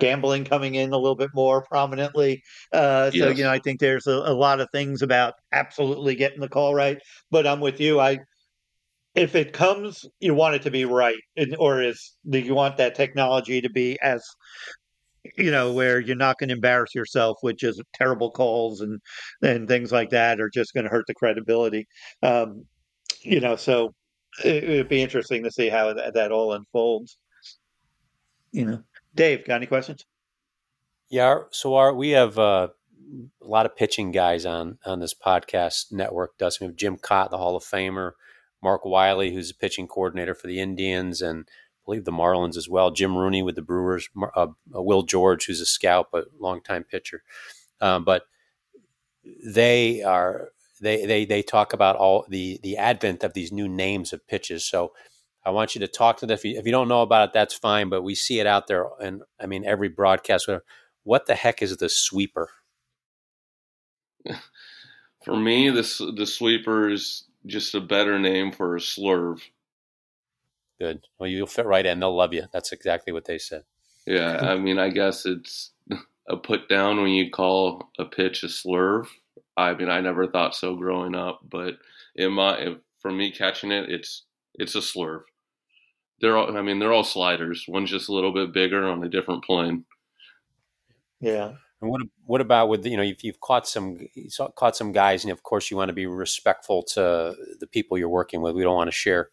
gambling 0.00 0.44
coming 0.44 0.74
in 0.74 0.92
a 0.92 0.98
little 0.98 1.16
bit 1.16 1.30
more 1.34 1.62
prominently. 1.62 2.42
Uh, 2.72 3.10
so 3.10 3.28
Yes. 3.28 3.38
you 3.38 3.44
know, 3.44 3.50
I 3.50 3.58
think 3.58 3.80
there's 3.80 4.06
a, 4.06 4.12
a 4.12 4.34
lot 4.34 4.60
of 4.60 4.68
things 4.72 5.02
about 5.02 5.34
absolutely 5.52 6.14
getting 6.14 6.40
the 6.40 6.48
call 6.48 6.74
right. 6.74 6.98
But 7.30 7.46
I'm 7.46 7.60
with 7.60 7.80
you. 7.80 8.00
I 8.00 8.18
if 9.14 9.34
it 9.34 9.52
comes, 9.52 10.06
you 10.20 10.34
want 10.34 10.54
it 10.54 10.62
to 10.62 10.70
be 10.70 10.84
right, 10.84 11.20
and, 11.36 11.56
or 11.58 11.82
is 11.82 12.16
do 12.28 12.38
you 12.38 12.54
want 12.54 12.76
that 12.78 12.94
technology 12.94 13.60
to 13.60 13.70
be 13.70 13.98
as 14.02 14.24
you 15.36 15.50
know 15.50 15.72
where 15.72 16.00
you're 16.00 16.16
not 16.16 16.38
going 16.38 16.48
to 16.48 16.54
embarrass 16.54 16.94
yourself 16.94 17.38
with 17.42 17.56
just 17.56 17.80
terrible 17.94 18.30
calls 18.30 18.80
and 18.80 19.00
and 19.42 19.68
things 19.68 19.92
like 19.92 20.10
that 20.10 20.40
are 20.40 20.50
just 20.50 20.74
going 20.74 20.82
to 20.82 20.90
hurt 20.90 21.04
the 21.06 21.14
credibility 21.14 21.86
um 22.24 22.64
you 23.20 23.38
know 23.38 23.54
so 23.54 23.94
it 24.42 24.68
would 24.68 24.88
be 24.88 25.00
interesting 25.00 25.44
to 25.44 25.50
see 25.52 25.68
how 25.68 25.94
that, 25.94 26.14
that 26.14 26.32
all 26.32 26.54
unfolds 26.54 27.18
you 28.50 28.64
know 28.64 28.82
dave 29.14 29.46
got 29.46 29.54
any 29.54 29.66
questions 29.66 30.04
Yeah. 31.12 31.40
So 31.50 31.74
our 31.74 31.92
we 31.92 32.10
have 32.12 32.38
uh, 32.38 32.68
a 33.42 33.46
lot 33.46 33.66
of 33.66 33.76
pitching 33.76 34.12
guys 34.12 34.46
on 34.46 34.78
on 34.86 34.98
this 34.98 35.12
podcast 35.12 35.92
network. 35.92 36.38
Does 36.38 36.58
we 36.58 36.66
have 36.66 36.74
Jim 36.74 36.96
Kaat, 36.96 37.28
the 37.28 37.36
Hall 37.36 37.54
of 37.54 37.62
Famer, 37.62 38.12
Mark 38.62 38.84
Wiley, 38.84 39.32
who's 39.32 39.50
a 39.50 39.54
pitching 39.54 39.88
coordinator 39.88 40.34
for 40.34 40.46
the 40.46 40.60
Indians, 40.60 41.20
and 41.20 41.46
I 41.48 41.80
believe 41.84 42.04
the 42.04 42.12
Marlins 42.12 42.56
as 42.56 42.68
well. 42.68 42.90
Jim 42.90 43.16
Rooney 43.16 43.42
with 43.42 43.56
the 43.56 43.62
Brewers, 43.62 44.08
uh, 44.36 44.46
uh, 44.74 44.82
Will 44.82 45.02
George, 45.02 45.46
who's 45.46 45.60
a 45.60 45.66
scout 45.66 46.08
but 46.12 46.26
longtime 46.38 46.84
pitcher. 46.84 47.22
Um, 47.80 48.04
but 48.04 48.24
they 49.44 50.02
are 50.02 50.50
they 50.80 51.06
they 51.06 51.24
they 51.24 51.42
talk 51.42 51.72
about 51.72 51.96
all 51.96 52.24
the 52.28 52.60
the 52.62 52.76
advent 52.76 53.24
of 53.24 53.34
these 53.34 53.52
new 53.52 53.68
names 53.68 54.12
of 54.12 54.26
pitches. 54.26 54.64
So 54.64 54.92
I 55.44 55.50
want 55.50 55.74
you 55.74 55.80
to 55.80 55.88
talk 55.88 56.18
to 56.18 56.26
them. 56.26 56.34
If 56.34 56.44
you, 56.44 56.58
if 56.58 56.66
you 56.66 56.72
don't 56.72 56.88
know 56.88 57.02
about 57.02 57.28
it, 57.28 57.32
that's 57.32 57.54
fine. 57.54 57.88
But 57.88 58.02
we 58.02 58.14
see 58.14 58.38
it 58.38 58.46
out 58.46 58.68
there, 58.68 58.86
and 59.00 59.22
I 59.40 59.46
mean 59.46 59.64
every 59.64 59.88
broadcast. 59.88 60.46
Whatever. 60.46 60.64
What 61.04 61.26
the 61.26 61.34
heck 61.34 61.62
is 61.62 61.76
the 61.76 61.88
sweeper? 61.88 62.50
For 65.24 65.36
me, 65.36 65.70
this 65.70 65.98
the 65.98 66.26
sweeper 66.26 66.90
is 66.90 67.24
just 67.46 67.74
a 67.74 67.80
better 67.80 68.18
name 68.18 68.52
for 68.52 68.76
a 68.76 68.80
slurve. 68.80 69.40
Good. 70.80 71.06
Well, 71.18 71.28
you'll 71.28 71.46
fit 71.46 71.66
right 71.66 71.84
in. 71.84 72.00
They'll 72.00 72.16
love 72.16 72.32
you. 72.32 72.44
That's 72.52 72.72
exactly 72.72 73.12
what 73.12 73.24
they 73.24 73.38
said. 73.38 73.62
Yeah, 74.06 74.38
I 74.42 74.56
mean, 74.56 74.78
I 74.78 74.90
guess 74.90 75.26
it's 75.26 75.70
a 76.28 76.36
put 76.36 76.68
down 76.68 77.00
when 77.00 77.10
you 77.10 77.30
call 77.30 77.90
a 77.98 78.04
pitch 78.04 78.42
a 78.42 78.46
slurve. 78.46 79.06
I 79.56 79.74
mean, 79.74 79.88
I 79.88 80.00
never 80.00 80.26
thought 80.26 80.54
so 80.54 80.74
growing 80.74 81.14
up, 81.14 81.40
but 81.48 81.74
in 82.16 82.32
my 82.32 82.76
for 83.00 83.10
me 83.10 83.30
catching 83.30 83.70
it, 83.70 83.90
it's 83.90 84.24
it's 84.54 84.74
a 84.74 84.78
slurve. 84.80 85.22
They're 86.20 86.36
all, 86.36 86.56
I 86.56 86.62
mean, 86.62 86.78
they're 86.78 86.92
all 86.92 87.04
sliders. 87.04 87.64
One's 87.68 87.90
just 87.90 88.08
a 88.08 88.12
little 88.12 88.32
bit 88.32 88.52
bigger 88.52 88.88
on 88.88 89.02
a 89.02 89.08
different 89.08 89.44
plane. 89.44 89.84
yeah 91.20 91.52
And 91.82 91.90
what 91.90 92.00
what 92.26 92.40
about 92.40 92.68
with 92.68 92.86
you 92.86 92.96
know 92.96 93.02
if 93.02 93.24
you've 93.24 93.40
caught 93.40 93.66
some 93.66 93.98
caught 94.54 94.76
some 94.76 94.92
guys, 94.92 95.24
and 95.24 95.32
of 95.32 95.42
course 95.42 95.68
you 95.68 95.76
want 95.76 95.88
to 95.88 95.92
be 95.92 96.06
respectful 96.06 96.84
to 96.94 97.34
the 97.58 97.66
people 97.66 97.98
you're 97.98 98.08
working 98.08 98.40
with. 98.40 98.54
We 98.54 98.62
don't 98.62 98.76
want 98.76 98.86
to 98.86 98.92
share 98.92 99.30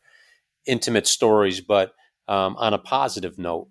intimate 0.65 1.05
stories, 1.05 1.61
but 1.61 1.93
um, 2.27 2.55
on 2.57 2.73
a 2.73 2.79
positive 2.79 3.37
note, 3.37 3.69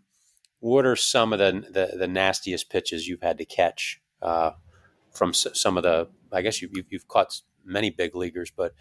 what 0.60 0.86
are 0.86 0.94
some 0.94 1.32
of 1.32 1.40
the 1.40 1.64
the, 1.68 1.98
the 1.98 2.06
nastiest 2.06 2.70
pitches 2.70 3.08
you've 3.08 3.20
had 3.20 3.38
to 3.38 3.44
catch 3.44 4.00
uh, 4.22 4.52
from 5.12 5.34
some 5.34 5.76
of 5.76 5.82
the? 5.82 6.08
I 6.30 6.42
guess 6.42 6.62
you, 6.62 6.68
you've, 6.72 6.86
you've 6.88 7.08
caught 7.08 7.40
many 7.64 7.90
big 7.90 8.14
leaguers, 8.14 8.52
but 8.56 8.74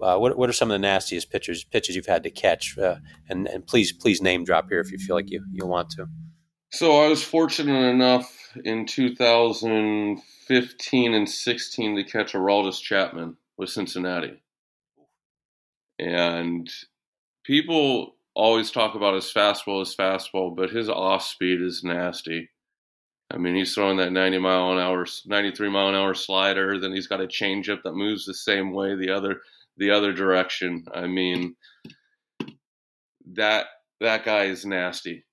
uh, 0.00 0.16
what 0.16 0.38
what 0.38 0.48
are 0.48 0.52
some 0.52 0.70
of 0.70 0.74
the 0.74 0.78
nastiest 0.78 1.28
pitches 1.28 1.64
pitches 1.64 1.96
you've 1.96 2.06
had 2.06 2.22
to 2.22 2.30
catch? 2.30 2.78
Uh, 2.78 2.98
and 3.28 3.48
and 3.48 3.66
please 3.66 3.90
please 3.90 4.22
name 4.22 4.44
drop 4.44 4.68
here 4.68 4.78
if 4.78 4.92
you 4.92 4.98
feel 4.98 5.16
like 5.16 5.28
you 5.28 5.44
you 5.52 5.66
want 5.66 5.90
to. 5.90 6.06
So 6.72 7.04
I 7.04 7.08
was 7.08 7.22
fortunate 7.22 7.90
enough 7.90 8.56
in 8.64 8.86
2015 8.86 11.14
and 11.14 11.28
16 11.28 11.96
to 11.96 12.04
catch 12.04 12.32
Aroldis 12.32 12.80
Chapman 12.80 13.36
with 13.56 13.70
Cincinnati. 13.70 14.40
And 15.98 16.70
people 17.44 18.14
always 18.34 18.70
talk 18.70 18.94
about 18.94 19.14
his 19.14 19.32
fastball, 19.32 19.80
his 19.80 19.96
fastball, 19.96 20.54
but 20.54 20.70
his 20.70 20.88
off 20.88 21.24
speed 21.24 21.60
is 21.60 21.82
nasty. 21.82 22.50
I 23.32 23.38
mean, 23.38 23.56
he's 23.56 23.74
throwing 23.74 23.96
that 23.96 24.12
90 24.12 24.38
mile 24.38 24.70
an 24.72 24.78
hour, 24.78 25.06
93 25.26 25.70
mile 25.70 25.88
an 25.88 25.96
hour 25.96 26.14
slider. 26.14 26.78
Then 26.78 26.92
he's 26.92 27.08
got 27.08 27.20
a 27.20 27.26
changeup 27.26 27.82
that 27.82 27.94
moves 27.94 28.24
the 28.24 28.34
same 28.34 28.72
way 28.72 28.94
the 28.94 29.10
other 29.10 29.40
the 29.76 29.90
other 29.90 30.12
direction. 30.12 30.84
I 30.94 31.06
mean, 31.06 31.56
that 33.32 33.66
that 34.00 34.24
guy 34.24 34.44
is 34.44 34.64
nasty. 34.64 35.24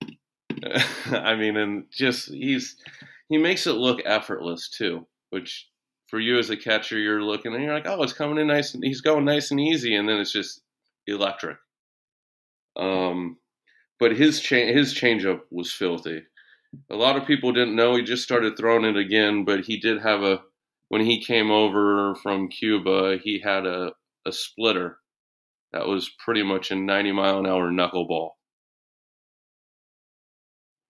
I 1.11 1.35
mean, 1.35 1.57
and 1.57 1.85
just 1.91 2.29
he's 2.29 2.75
he 3.29 3.37
makes 3.37 3.67
it 3.67 3.73
look 3.73 4.01
effortless 4.05 4.69
too, 4.69 5.05
which 5.29 5.67
for 6.07 6.19
you 6.19 6.39
as 6.39 6.49
a 6.49 6.57
catcher, 6.57 6.97
you're 6.97 7.21
looking 7.21 7.53
and 7.53 7.63
you're 7.63 7.73
like, 7.73 7.87
oh, 7.87 8.01
it's 8.03 8.13
coming 8.13 8.37
in 8.37 8.47
nice 8.47 8.73
and 8.73 8.83
he's 8.83 9.01
going 9.01 9.25
nice 9.25 9.51
and 9.51 9.59
easy, 9.59 9.95
and 9.95 10.07
then 10.07 10.19
it's 10.19 10.31
just 10.31 10.61
electric. 11.05 11.57
Um, 12.75 13.37
but 13.99 14.15
his 14.15 14.39
cha- 14.39 14.55
his 14.73 14.93
changeup 14.93 15.41
was 15.51 15.71
filthy. 15.71 16.23
A 16.91 16.95
lot 16.95 17.15
of 17.17 17.27
people 17.27 17.51
didn't 17.53 17.75
know 17.75 17.95
he 17.95 18.03
just 18.03 18.23
started 18.23 18.57
throwing 18.57 18.85
it 18.85 18.97
again, 18.97 19.45
but 19.45 19.65
he 19.65 19.79
did 19.79 20.01
have 20.01 20.23
a 20.23 20.41
when 20.89 21.01
he 21.01 21.23
came 21.23 21.51
over 21.51 22.15
from 22.15 22.49
Cuba, 22.49 23.17
he 23.23 23.39
had 23.39 23.65
a 23.65 23.93
a 24.25 24.31
splitter 24.31 24.99
that 25.73 25.87
was 25.87 26.09
pretty 26.23 26.43
much 26.43 26.71
a 26.71 26.75
90 26.75 27.11
mile 27.13 27.39
an 27.39 27.45
hour 27.47 27.71
knuckleball 27.71 28.31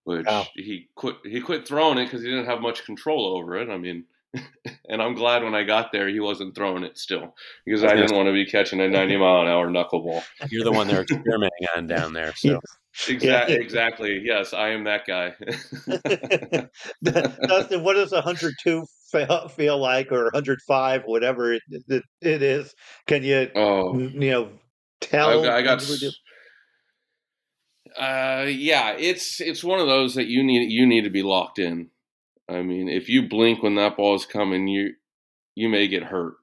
which 0.08 0.26
Wow. 0.26 0.46
he 0.54 0.88
quit 0.94 1.16
he 1.24 1.40
quit 1.40 1.68
throwing 1.68 1.98
it 1.98 2.04
because 2.04 2.22
he 2.22 2.28
didn't 2.28 2.46
have 2.46 2.60
much 2.60 2.84
control 2.84 3.36
over 3.36 3.56
it. 3.56 3.68
I 3.68 3.76
mean, 3.76 4.04
and 4.88 5.02
I'm 5.02 5.14
glad 5.14 5.42
when 5.42 5.54
I 5.54 5.64
got 5.64 5.92
there 5.92 6.08
he 6.08 6.20
wasn't 6.20 6.54
throwing 6.54 6.82
it 6.82 6.98
still 6.98 7.34
because 7.64 7.84
I 7.84 7.94
didn't 7.94 8.16
want 8.16 8.26
to 8.26 8.32
be 8.32 8.46
catching 8.46 8.80
a 8.80 8.88
90 8.88 9.16
mile 9.18 9.42
an 9.42 9.48
hour 9.48 9.68
knuckleball. 9.68 10.22
You're 10.50 10.64
the 10.64 10.72
one 10.72 10.88
they're 10.88 11.02
experimenting 11.02 11.66
on 11.76 11.86
down 11.86 12.12
there, 12.12 12.34
so. 12.34 12.60
Exactly. 13.06 13.54
Exactly. 13.54 14.20
Yes, 14.24 14.52
I 14.52 14.70
am 14.70 14.82
that 14.84 15.06
guy. 15.06 15.32
Dustin, 17.04 17.84
what 17.84 17.94
does 17.94 18.10
102 18.10 18.84
feel, 19.12 19.48
feel 19.50 19.78
like, 19.78 20.10
or 20.10 20.24
105, 20.24 21.02
whatever 21.04 21.52
it, 21.52 21.62
it, 21.70 22.02
it 22.20 22.42
is? 22.42 22.74
Can 23.06 23.22
you, 23.22 23.50
oh, 23.54 23.96
you 23.96 24.30
know, 24.30 24.50
tell? 25.00 25.44
I 25.44 25.46
got, 25.46 25.54
I 25.54 25.62
got 25.62 25.80
what 25.82 25.90
you 25.90 26.10
do? 26.10 26.16
Uh, 27.96 28.46
yeah, 28.48 28.92
it's 28.98 29.40
it's 29.40 29.64
one 29.64 29.80
of 29.80 29.86
those 29.86 30.14
that 30.14 30.26
you 30.26 30.42
need 30.42 30.70
you 30.70 30.86
need 30.86 31.02
to 31.04 31.10
be 31.10 31.22
locked 31.22 31.58
in. 31.58 31.90
I 32.48 32.62
mean, 32.62 32.88
if 32.88 33.08
you 33.08 33.28
blink 33.28 33.62
when 33.62 33.74
that 33.76 33.96
ball 33.96 34.14
is 34.14 34.26
coming, 34.26 34.68
you 34.68 34.94
you 35.54 35.68
may 35.68 35.88
get 35.88 36.04
hurt. 36.04 36.34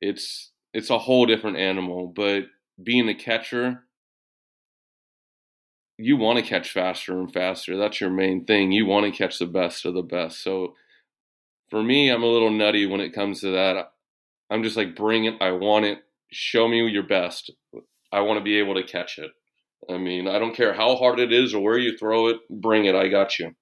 It's 0.00 0.52
it's 0.72 0.90
a 0.90 0.98
whole 0.98 1.26
different 1.26 1.58
animal. 1.58 2.06
But 2.06 2.44
being 2.82 3.08
a 3.08 3.14
catcher, 3.14 3.84
you 5.98 6.16
want 6.16 6.38
to 6.38 6.44
catch 6.44 6.72
faster 6.72 7.18
and 7.18 7.32
faster. 7.32 7.76
That's 7.76 8.00
your 8.00 8.10
main 8.10 8.44
thing. 8.44 8.72
You 8.72 8.86
want 8.86 9.06
to 9.06 9.16
catch 9.16 9.38
the 9.38 9.46
best 9.46 9.84
of 9.84 9.94
the 9.94 10.02
best. 10.02 10.42
So 10.42 10.74
for 11.68 11.82
me, 11.82 12.10
I'm 12.10 12.22
a 12.22 12.26
little 12.26 12.50
nutty 12.50 12.86
when 12.86 13.00
it 13.00 13.12
comes 13.12 13.40
to 13.40 13.52
that. 13.52 13.92
I'm 14.50 14.62
just 14.62 14.76
like, 14.76 14.96
bring 14.96 15.24
it. 15.24 15.34
I 15.40 15.52
want 15.52 15.84
it. 15.84 15.98
Show 16.32 16.68
me 16.68 16.86
your 16.88 17.02
best. 17.04 17.50
I 18.12 18.20
want 18.20 18.38
to 18.38 18.44
be 18.44 18.58
able 18.58 18.74
to 18.74 18.82
catch 18.82 19.18
it. 19.18 19.30
I 19.88 19.98
mean, 19.98 20.28
I 20.28 20.38
don't 20.38 20.54
care 20.54 20.72
how 20.72 20.96
hard 20.96 21.20
it 21.20 21.32
is 21.32 21.54
or 21.54 21.62
where 21.62 21.78
you 21.78 21.96
throw 21.96 22.28
it, 22.28 22.36
bring 22.50 22.84
it. 22.84 22.94
I 22.94 23.08
got 23.08 23.38
you. 23.38 23.52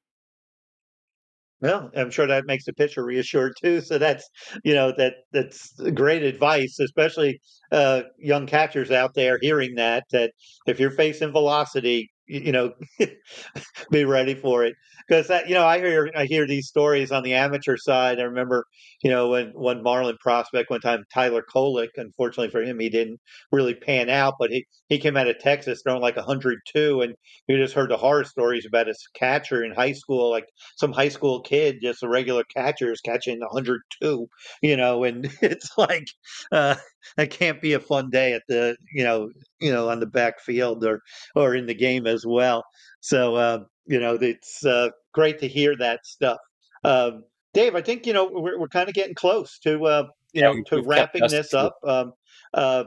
Well, 1.61 1.91
I'm 1.97 2.11
sure 2.11 2.27
that 2.29 2.47
makes 2.47 2.65
the 2.67 2.73
pitcher 2.73 3.05
reassured 3.05 3.55
too. 3.61 3.81
So 3.81 3.99
that's 3.99 4.29
you 4.65 4.75
know 4.75 4.93
that 4.97 5.15
that's 5.33 5.73
great 5.95 6.23
advice, 6.23 6.79
especially 6.79 7.41
uh, 7.73 8.03
young 8.19 8.47
catchers 8.47 8.91
out 8.93 9.15
there 9.15 9.39
hearing 9.41 9.75
that. 9.75 10.05
That 10.13 10.33
if 10.67 10.79
you're 10.79 10.93
facing 10.93 11.33
velocity, 11.33 12.11
you, 12.29 12.53
know, 12.53 12.73
be 13.91 14.05
ready 14.05 14.35
for 14.35 14.65
it. 14.65 14.75
Because 15.07 15.29
that 15.29 15.49
you 15.49 15.55
know, 15.55 15.67
I 15.67 15.79
hear 15.79 16.11
I 16.15 16.27
hear 16.27 16.47
these 16.47 16.69
stories 16.69 17.11
on 17.11 17.23
the 17.23 17.35
amateur 17.35 17.77
side. 17.77 18.21
I 18.21 18.25
remember 18.25 18.67
you 19.03 19.11
know 19.11 19.29
when 19.31 19.49
one 19.55 19.83
Marlin 19.83 20.17
prospect 20.21 20.71
one 20.71 20.81
time, 20.81 21.05
Tyler 21.13 21.43
Kolek. 21.55 21.89
Unfortunately 21.97 22.51
for 22.51 22.63
him, 22.63 22.79
he 22.79 22.91
didn't 22.91 23.19
really 23.51 23.75
pan 23.75 24.11
out, 24.11 24.35
but 24.39 24.51
he 24.51 24.67
he 24.89 24.99
came 24.99 25.17
out 25.17 25.29
of 25.29 25.39
Texas 25.39 25.81
throwing 25.83 26.03
like 26.03 26.17
102, 26.17 27.01
and 27.01 27.15
you 27.47 27.57
just 27.57 27.75
heard 27.75 27.91
the 27.91 27.97
horror 27.97 28.25
stories 28.25 28.67
about 28.67 28.87
his 28.87 29.07
catcher 29.15 29.65
in 29.65 29.73
high 29.73 29.93
school, 29.93 30.31
like 30.31 30.47
some 30.77 30.93
high 30.93 31.09
school 31.09 31.41
kid, 31.41 31.79
just 31.83 32.03
a 32.03 32.09
regular 32.09 32.45
catcher, 32.55 32.93
is 32.93 33.01
catching 33.01 33.41
102, 33.41 34.29
you 34.63 34.77
know, 34.77 35.05
and 35.05 35.31
it's 35.43 35.71
like 35.79 36.07
uh, 36.53 36.75
that 37.17 37.31
can't 37.31 37.61
be 37.61 37.73
a 37.73 37.81
fun 37.81 38.11
day 38.11 38.33
at 38.33 38.43
the, 38.49 38.77
you 38.93 39.05
know, 39.05 39.31
you 39.61 39.73
know, 39.73 39.89
on 39.89 40.01
the 40.01 40.07
backfield 40.07 40.85
or 40.85 41.01
or 41.35 41.55
in 41.55 41.67
the 41.67 41.75
game 41.75 42.07
as 42.07 42.25
well. 42.27 42.65
So 43.01 43.37
uh, 43.37 43.61
you 43.87 44.01
know, 44.01 44.15
it's 44.15 44.65
uh, 44.65 44.91
great 45.13 45.39
to 45.41 45.49
hear 45.49 45.77
that 45.79 46.07
stuff. 46.07 46.39
Um, 46.85 47.25
Dave, 47.55 47.75
I 47.75 47.83
think 47.83 48.07
you 48.07 48.13
know 48.13 48.29
we're 48.31 48.59
we're 48.59 48.69
kind 48.69 48.89
of 48.89 48.95
getting 48.95 49.15
close 49.15 49.59
to 49.61 49.85
uh, 49.85 50.05
you 50.33 50.43
Yeah, 50.43 50.49
know 50.49 50.63
to 50.69 50.83
wrapping 50.83 51.29
this 51.29 51.55
up. 51.55 51.75
Um, 51.87 52.13
uh, 52.55 52.85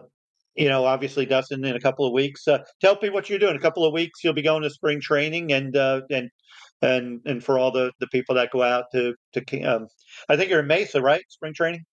you 0.56 0.68
know, 0.68 0.86
obviously, 0.86 1.26
Dustin, 1.26 1.64
in 1.64 1.76
a 1.76 1.80
couple 1.80 2.06
of 2.06 2.14
weeks, 2.14 2.48
uh, 2.48 2.60
tell 2.82 2.98
me 3.02 3.10
what 3.10 3.30
you're 3.30 3.40
doing. 3.40 3.56
A 3.56 3.60
couple 3.60 3.86
of 3.86 3.94
weeks, 3.94 4.24
you'll 4.24 4.34
be 4.34 4.42
going 4.42 4.64
to 4.64 4.70
spring 4.70 5.00
training, 5.02 5.52
and 5.54 5.76
uh, 5.76 6.02
and 6.10 6.30
and 6.82 7.22
and 7.26 7.44
for 7.44 7.58
all 7.58 7.72
the 7.72 7.92
the 8.00 8.08
people 8.08 8.36
that 8.36 8.52
go 8.52 8.62
out 8.62 8.86
to 8.94 9.16
to, 9.34 9.62
um, 9.64 9.88
I 10.30 10.36
think 10.36 10.50
you're 10.50 10.60
in 10.60 10.68
Mesa, 10.68 11.02
right? 11.02 11.24
Spring 11.30 11.54
training. 11.54 11.84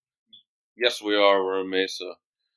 Yes, 0.79 1.03
we 1.03 1.17
are. 1.17 1.45
We're 1.45 1.61
in 1.61 1.71
Mesa. 1.71 2.13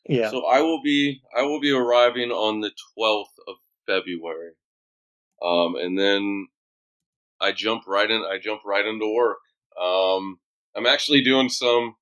Yeah. 0.07 0.30
So 0.30 0.45
I 0.45 0.61
will 0.61 0.82
be 0.82 1.22
I 1.36 1.43
will 1.43 1.59
be 1.59 1.72
arriving 1.72 2.32
on 2.32 2.61
the 2.61 2.72
12th 2.97 3.26
of 3.47 3.55
February, 3.86 4.51
um, 5.43 5.76
and 5.76 5.97
then 5.97 6.47
I 7.39 7.51
jump 7.51 7.84
right 7.88 8.09
in. 8.09 8.24
I 8.24 8.38
jump 8.41 8.61
right 8.65 8.86
into 8.86 9.13
work. 9.13 9.39
Um, 9.82 10.39
I'm 10.76 10.86
actually 10.86 11.24
doing 11.24 11.49
some 11.49 11.95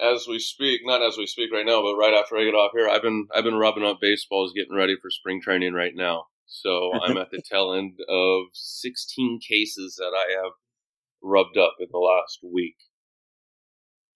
as 0.00 0.26
we 0.28 0.38
speak. 0.38 0.80
Not 0.84 1.02
as 1.02 1.16
we 1.16 1.26
speak 1.26 1.52
right 1.52 1.66
now, 1.66 1.82
but 1.82 1.96
right 1.96 2.14
after 2.14 2.36
I 2.36 2.44
get 2.44 2.54
off 2.54 2.72
here, 2.74 2.88
I've 2.88 3.02
been 3.02 3.28
I've 3.34 3.44
been 3.44 3.56
rubbing 3.56 3.84
up 3.84 3.98
baseballs, 4.00 4.52
getting 4.54 4.76
ready 4.76 4.96
for 5.00 5.10
spring 5.10 5.40
training 5.40 5.74
right 5.74 5.94
now. 5.94 6.26
So 6.46 6.92
I'm 7.02 7.16
at 7.16 7.30
the 7.30 7.42
tail 7.50 7.72
end 7.72 7.98
of 8.08 8.46
16 8.52 9.40
cases 9.46 9.96
that 9.96 10.12
I 10.14 10.42
have 10.42 10.52
rubbed 11.22 11.58
up 11.58 11.74
in 11.80 11.88
the 11.90 11.98
last 11.98 12.38
week. 12.42 12.76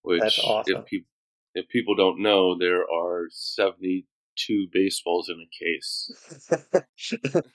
Which, 0.03 0.21
That's 0.21 0.39
awesome. 0.39 0.77
if 0.79 0.87
people 0.87 1.07
if 1.55 1.69
people 1.69 1.97
don't 1.97 2.23
know, 2.23 2.57
there 2.59 2.83
are 2.83 3.27
72 3.31 4.67
baseballs 4.73 5.29
in 5.29 5.37
a 5.41 5.65
case. 5.65 6.11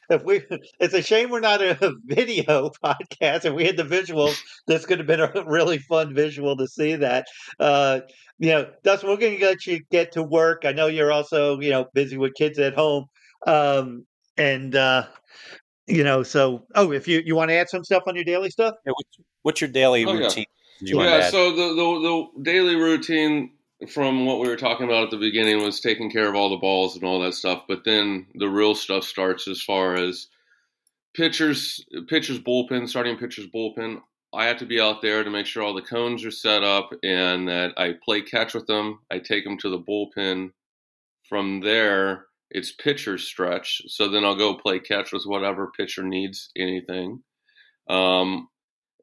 if 0.09 0.23
we, 0.25 0.41
it's 0.79 0.93
a 0.93 1.01
shame 1.01 1.29
we're 1.29 1.39
not 1.39 1.61
a 1.61 1.93
video 2.05 2.69
podcast. 2.83 3.45
If 3.45 3.53
we 3.53 3.65
had 3.65 3.77
the 3.77 3.83
visuals, 3.83 4.37
this 4.67 4.85
could 4.85 4.97
have 4.97 5.07
been 5.07 5.21
a 5.21 5.31
really 5.47 5.77
fun 5.77 6.13
visual 6.13 6.57
to 6.57 6.67
see 6.67 6.95
that. 6.97 7.25
Uh, 7.57 8.01
you 8.37 8.49
know, 8.49 8.69
Dustin, 8.83 9.09
we're 9.09 9.15
going 9.15 9.39
to 9.39 9.45
let 9.45 9.65
you 9.65 9.79
get 9.91 10.11
to 10.11 10.23
work. 10.23 10.63
I 10.65 10.73
know 10.73 10.87
you're 10.87 11.11
also, 11.13 11.57
you 11.61 11.69
know, 11.69 11.85
busy 11.93 12.17
with 12.17 12.33
kids 12.33 12.59
at 12.59 12.73
home. 12.75 13.05
Um, 13.47 14.05
and, 14.37 14.75
uh, 14.75 15.05
you 15.87 16.03
know, 16.03 16.21
so, 16.23 16.65
oh, 16.75 16.91
if 16.91 17.07
you, 17.07 17.21
you 17.25 17.33
want 17.35 17.49
to 17.49 17.55
add 17.55 17.69
some 17.69 17.85
stuff 17.85 18.03
on 18.07 18.15
your 18.15 18.25
daily 18.25 18.49
stuff? 18.49 18.75
Yeah, 18.85 18.91
what's, 18.91 19.17
what's 19.43 19.61
your 19.61 19.69
daily 19.69 20.03
Oh, 20.03 20.11
yeah. 20.13 20.19
routine? 20.25 20.45
Yeah, 20.81 21.29
so 21.29 21.51
the, 21.55 21.73
the 21.73 22.29
the 22.33 22.43
daily 22.43 22.75
routine 22.75 23.51
from 23.89 24.25
what 24.25 24.39
we 24.39 24.47
were 24.47 24.55
talking 24.55 24.85
about 24.85 25.03
at 25.03 25.11
the 25.11 25.17
beginning 25.17 25.61
was 25.61 25.79
taking 25.79 26.09
care 26.09 26.27
of 26.27 26.35
all 26.35 26.49
the 26.49 26.57
balls 26.57 26.95
and 26.95 27.03
all 27.03 27.21
that 27.21 27.33
stuff, 27.33 27.63
but 27.67 27.83
then 27.83 28.25
the 28.35 28.47
real 28.47 28.73
stuff 28.73 29.03
starts 29.03 29.47
as 29.47 29.61
far 29.61 29.95
as 29.95 30.27
pitchers, 31.13 31.83
pitchers 32.07 32.39
bullpen, 32.39 32.87
starting 32.87 33.17
pitchers 33.17 33.47
bullpen. 33.53 33.99
I 34.33 34.45
have 34.45 34.57
to 34.57 34.65
be 34.65 34.81
out 34.81 35.01
there 35.01 35.23
to 35.23 35.29
make 35.29 35.45
sure 35.45 35.63
all 35.63 35.73
the 35.73 35.81
cones 35.81 36.25
are 36.25 36.31
set 36.31 36.63
up 36.63 36.91
and 37.03 37.47
that 37.47 37.73
I 37.77 37.95
play 38.03 38.21
catch 38.21 38.53
with 38.53 38.67
them. 38.67 38.99
I 39.11 39.19
take 39.19 39.43
them 39.43 39.57
to 39.59 39.69
the 39.69 39.79
bullpen. 39.79 40.51
From 41.27 41.61
there, 41.61 42.25
it's 42.51 42.71
pitcher 42.71 43.17
stretch. 43.17 43.81
So 43.87 44.09
then 44.09 44.23
I'll 44.23 44.35
go 44.35 44.55
play 44.55 44.79
catch 44.79 45.11
with 45.11 45.23
whatever 45.25 45.71
pitcher 45.75 46.03
needs 46.03 46.49
anything. 46.55 47.23
Um, 47.89 48.49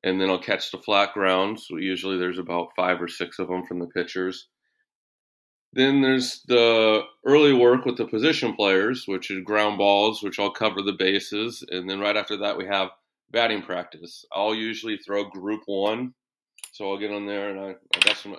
and 0.04 0.20
then 0.20 0.30
I'll 0.30 0.38
catch 0.38 0.70
the 0.70 0.78
flat 0.78 1.12
grounds. 1.14 1.66
So 1.68 1.76
usually 1.76 2.18
there's 2.18 2.38
about 2.38 2.72
five 2.76 3.00
or 3.00 3.08
six 3.08 3.38
of 3.38 3.48
them 3.48 3.64
from 3.66 3.78
the 3.78 3.86
pitchers. 3.86 4.48
Then 5.72 6.02
there's 6.02 6.42
the 6.48 7.02
early 7.24 7.54
work 7.54 7.86
with 7.86 7.96
the 7.96 8.06
position 8.06 8.54
players, 8.54 9.04
which 9.06 9.30
is 9.30 9.42
ground 9.44 9.78
balls, 9.78 10.22
which 10.22 10.38
I'll 10.38 10.50
cover 10.52 10.82
the 10.82 10.92
bases. 10.92 11.64
And 11.70 11.88
then 11.88 12.00
right 12.00 12.16
after 12.16 12.36
that, 12.38 12.58
we 12.58 12.66
have 12.66 12.90
batting 13.30 13.62
practice. 13.62 14.24
I'll 14.32 14.54
usually 14.54 14.98
throw 14.98 15.24
group 15.24 15.62
one. 15.66 16.12
So 16.72 16.90
I'll 16.90 16.98
get 16.98 17.12
on 17.12 17.26
there 17.26 17.50
and 17.50 17.60
I, 17.60 17.74
that's 18.04 18.24
my, 18.26 18.36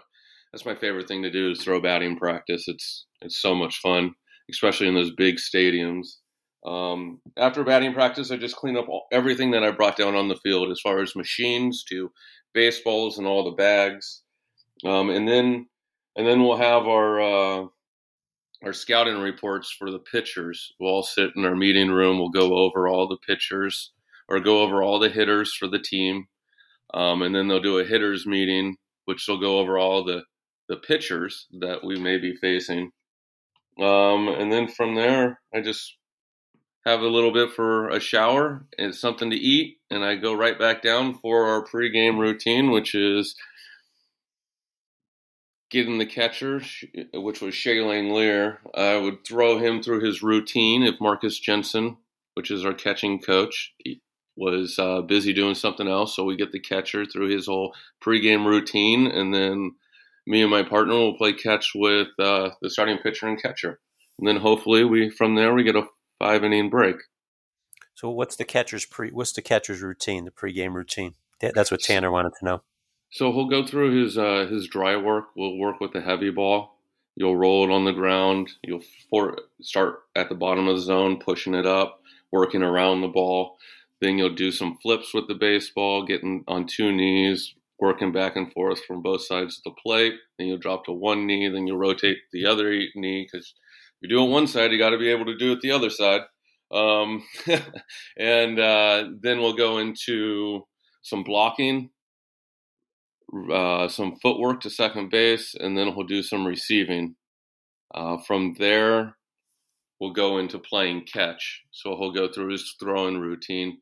that's 0.51 0.65
my 0.65 0.75
favorite 0.75 1.07
thing 1.07 1.23
to 1.23 1.31
do 1.31 1.51
is 1.51 1.63
throw 1.63 1.81
batting 1.81 2.17
practice. 2.17 2.67
It's, 2.67 3.05
it's 3.21 3.41
so 3.41 3.55
much 3.55 3.79
fun, 3.79 4.13
especially 4.51 4.87
in 4.87 4.93
those 4.93 5.11
big 5.11 5.37
stadiums. 5.37 6.17
Um, 6.65 7.19
after 7.37 7.63
batting 7.63 7.93
practice, 7.93 8.31
I 8.31 8.37
just 8.37 8.55
clean 8.55 8.77
up 8.77 8.87
all, 8.87 9.07
everything 9.11 9.51
that 9.51 9.63
I 9.63 9.71
brought 9.71 9.97
down 9.97 10.15
on 10.15 10.29
the 10.29 10.37
field, 10.37 10.71
as 10.71 10.79
far 10.79 11.01
as 11.01 11.15
machines 11.15 11.83
to 11.89 12.11
baseballs 12.53 13.17
and 13.17 13.27
all 13.27 13.43
the 13.43 13.51
bags, 13.51 14.21
um, 14.85 15.09
and 15.09 15.27
then 15.27 15.67
and 16.15 16.27
then 16.27 16.41
we'll 16.41 16.57
have 16.57 16.87
our 16.87 17.21
uh, 17.21 17.65
our 18.63 18.73
scouting 18.73 19.19
reports 19.19 19.71
for 19.77 19.91
the 19.91 19.99
pitchers. 19.99 20.73
We'll 20.79 20.91
all 20.91 21.03
sit 21.03 21.31
in 21.35 21.43
our 21.43 21.55
meeting 21.55 21.91
room. 21.91 22.17
We'll 22.17 22.29
go 22.29 22.55
over 22.55 22.87
all 22.87 23.07
the 23.07 23.17
pitchers 23.17 23.91
or 24.29 24.39
go 24.39 24.61
over 24.61 24.81
all 24.81 24.99
the 24.99 25.09
hitters 25.09 25.53
for 25.53 25.67
the 25.67 25.79
team, 25.79 26.27
um, 26.93 27.21
and 27.23 27.35
then 27.35 27.47
they'll 27.47 27.59
do 27.59 27.79
a 27.79 27.85
hitters 27.85 28.25
meeting, 28.25 28.77
which 29.05 29.27
will 29.27 29.39
go 29.39 29.59
over 29.59 29.77
all 29.77 30.03
the 30.03 30.23
the 30.69 30.77
pitchers 30.77 31.47
that 31.59 31.83
we 31.83 31.99
may 31.99 32.17
be 32.17 32.33
facing. 32.35 32.91
Um, 33.79 34.29
and 34.29 34.51
then 34.51 34.67
from 34.67 34.95
there, 34.95 35.41
I 35.53 35.59
just 35.59 35.97
have 36.85 37.01
a 37.01 37.07
little 37.07 37.31
bit 37.31 37.51
for 37.51 37.89
a 37.89 37.99
shower 37.99 38.65
and 38.77 38.93
something 38.93 39.29
to 39.29 39.35
eat, 39.35 39.77
and 39.89 40.03
I 40.03 40.15
go 40.15 40.33
right 40.33 40.57
back 40.57 40.81
down 40.81 41.15
for 41.15 41.45
our 41.47 41.63
pregame 41.63 42.19
routine, 42.19 42.71
which 42.71 42.93
is 42.93 43.35
getting 45.71 45.97
the 45.97 46.05
catcher, 46.05 46.61
which 47.13 47.41
was 47.41 47.55
Shay 47.55 47.79
Lear. 47.81 48.59
I 48.75 48.97
would 48.97 49.25
throw 49.25 49.57
him 49.57 49.81
through 49.81 50.01
his 50.01 50.21
routine 50.21 50.83
if 50.83 51.01
Marcus 51.01 51.39
Jensen, 51.39 51.97
which 52.35 52.51
is 52.51 52.65
our 52.65 52.73
catching 52.73 53.19
coach, 53.19 53.73
was 54.35 54.77
uh, 54.77 55.01
busy 55.01 55.33
doing 55.33 55.55
something 55.55 55.87
else. 55.87 56.15
So 56.15 56.25
we 56.25 56.35
get 56.35 56.51
the 56.51 56.59
catcher 56.59 57.05
through 57.05 57.29
his 57.29 57.47
whole 57.47 57.73
pregame 58.03 58.45
routine, 58.45 59.07
and 59.07 59.33
then 59.33 59.71
me 60.27 60.41
and 60.41 60.51
my 60.51 60.63
partner 60.63 60.93
will 60.93 61.17
play 61.17 61.33
catch 61.33 61.71
with 61.73 62.09
uh, 62.19 62.51
the 62.61 62.69
starting 62.69 62.97
pitcher 62.97 63.27
and 63.27 63.41
catcher. 63.41 63.79
And 64.19 64.27
then 64.27 64.37
hopefully 64.37 64.83
we 64.83 65.09
from 65.09 65.35
there 65.35 65.53
we 65.53 65.63
get 65.63 65.75
a 65.75 65.87
five 66.23 66.43
inning 66.43 66.69
break. 66.69 66.95
So 67.95 68.09
what's 68.09 68.35
the 68.35 68.45
catcher's 68.45 68.85
pre? 68.85 69.09
What's 69.11 69.33
the 69.33 69.41
catcher's 69.41 69.81
routine? 69.81 70.25
The 70.25 70.31
pregame 70.31 70.73
routine. 70.73 71.15
That- 71.41 71.53
That's 71.53 71.71
what 71.71 71.81
Tanner 71.81 72.11
wanted 72.11 72.33
to 72.39 72.45
know. 72.45 72.61
So 73.11 73.31
he'll 73.31 73.47
go 73.49 73.65
through 73.65 74.01
his 74.03 74.17
uh, 74.17 74.47
his 74.49 74.67
dry 74.67 74.95
work. 74.95 75.25
We'll 75.35 75.57
work 75.57 75.79
with 75.79 75.93
the 75.93 76.01
heavy 76.01 76.31
ball. 76.31 76.79
You'll 77.15 77.37
roll 77.37 77.63
it 77.63 77.71
on 77.71 77.85
the 77.85 77.91
ground. 77.91 78.49
You'll 78.63 78.81
for, 79.11 79.37
start 79.61 79.99
at 80.15 80.29
the 80.29 80.35
bottom 80.35 80.67
of 80.67 80.75
the 80.75 80.81
zone, 80.81 81.19
pushing 81.19 81.53
it 81.53 81.67
up, 81.67 82.01
working 82.31 82.63
around 82.63 83.01
the 83.01 83.07
ball. 83.07 83.57
Then 84.01 84.17
you'll 84.17 84.33
do 84.33 84.51
some 84.51 84.77
flips 84.81 85.13
with 85.13 85.27
the 85.27 85.35
baseball, 85.35 86.03
getting 86.05 86.43
on 86.47 86.65
two 86.65 86.91
knees, 86.91 87.53
working 87.79 88.11
back 88.11 88.35
and 88.35 88.51
forth 88.51 88.83
from 88.85 89.03
both 89.03 89.21
sides 89.23 89.59
of 89.59 89.63
the 89.65 89.81
plate. 89.81 90.15
Then 90.39 90.47
you'll 90.47 90.57
drop 90.57 90.85
to 90.85 90.91
one 90.91 91.27
knee. 91.27 91.47
Then 91.49 91.67
you'll 91.67 91.77
rotate 91.77 92.17
the 92.31 92.47
other 92.47 92.71
knee 92.95 93.27
because 93.31 93.53
you're 94.03 94.19
doing 94.19 94.31
one 94.31 94.47
side, 94.47 94.71
you 94.71 94.77
got 94.77 94.91
to 94.91 94.97
be 94.97 95.09
able 95.09 95.25
to 95.25 95.37
do 95.37 95.53
it 95.53 95.61
the 95.61 95.71
other 95.71 95.89
side. 95.89 96.21
Um, 96.71 97.23
and 98.17 98.59
uh, 98.59 99.09
then 99.21 99.39
we'll 99.39 99.55
go 99.55 99.77
into 99.77 100.63
some 101.01 101.23
blocking, 101.23 101.89
uh, 103.51 103.87
some 103.87 104.17
footwork 104.21 104.61
to 104.61 104.69
second 104.69 105.09
base, 105.09 105.55
and 105.59 105.77
then 105.77 105.93
he'll 105.93 106.03
do 106.03 106.23
some 106.23 106.45
receiving. 106.45 107.15
Uh, 107.93 108.17
from 108.17 108.55
there, 108.57 109.15
we'll 109.99 110.13
go 110.13 110.39
into 110.39 110.57
playing 110.59 111.05
catch. 111.05 111.63
So 111.71 111.95
he'll 111.97 112.11
go 112.11 112.31
through 112.31 112.51
his 112.51 112.75
throwing 112.79 113.19
routine. 113.19 113.79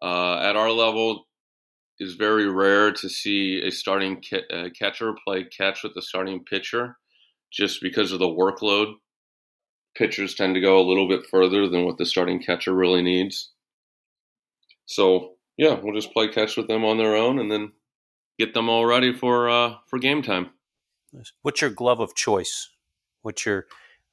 Uh, 0.00 0.38
at 0.38 0.56
our 0.56 0.70
level, 0.70 1.26
is 2.02 2.14
very 2.14 2.50
rare 2.50 2.90
to 2.90 3.08
see 3.08 3.62
a 3.64 3.70
starting 3.70 4.22
ca- 4.28 4.48
uh, 4.52 4.68
catcher 4.76 5.14
play 5.24 5.44
catch 5.44 5.82
with 5.82 5.94
the 5.94 6.02
starting 6.02 6.44
pitcher, 6.44 6.96
just 7.52 7.80
because 7.80 8.12
of 8.12 8.18
the 8.18 8.26
workload. 8.26 8.94
Pitchers 9.94 10.34
tend 10.34 10.54
to 10.54 10.60
go 10.60 10.80
a 10.80 10.88
little 10.88 11.08
bit 11.08 11.26
further 11.26 11.68
than 11.68 11.84
what 11.84 11.98
the 11.98 12.06
starting 12.06 12.42
catcher 12.42 12.72
really 12.72 13.02
needs. 13.02 13.50
So 14.86 15.32
yeah, 15.56 15.78
we'll 15.80 15.94
just 15.94 16.12
play 16.12 16.28
catch 16.28 16.56
with 16.56 16.68
them 16.68 16.84
on 16.84 16.98
their 16.98 17.14
own, 17.14 17.38
and 17.38 17.50
then 17.50 17.72
get 18.38 18.54
them 18.54 18.68
all 18.68 18.86
ready 18.86 19.12
for 19.12 19.48
uh, 19.48 19.74
for 19.86 19.98
game 19.98 20.22
time. 20.22 20.50
What's 21.42 21.60
your 21.60 21.70
glove 21.70 22.00
of 22.00 22.14
choice? 22.14 22.70
What's 23.22 23.44
your? 23.44 23.66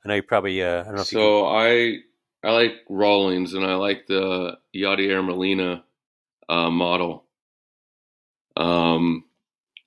I 0.04 0.10
know 0.10 0.16
you 0.16 0.24
probably. 0.24 0.62
Uh, 0.62 0.82
I 0.82 0.84
don't 0.86 0.96
know 0.96 1.02
if 1.02 1.12
you 1.12 1.20
So 1.20 1.46
I 1.48 1.98
I 2.44 2.52
like 2.52 2.74
Rawlings, 2.90 3.54
and 3.54 3.66
I 3.66 3.76
like 3.76 4.08
the 4.08 4.58
Yadier 4.76 5.26
Molina 5.26 5.84
uh, 6.48 6.70
model. 6.70 7.26
Um, 8.56 9.26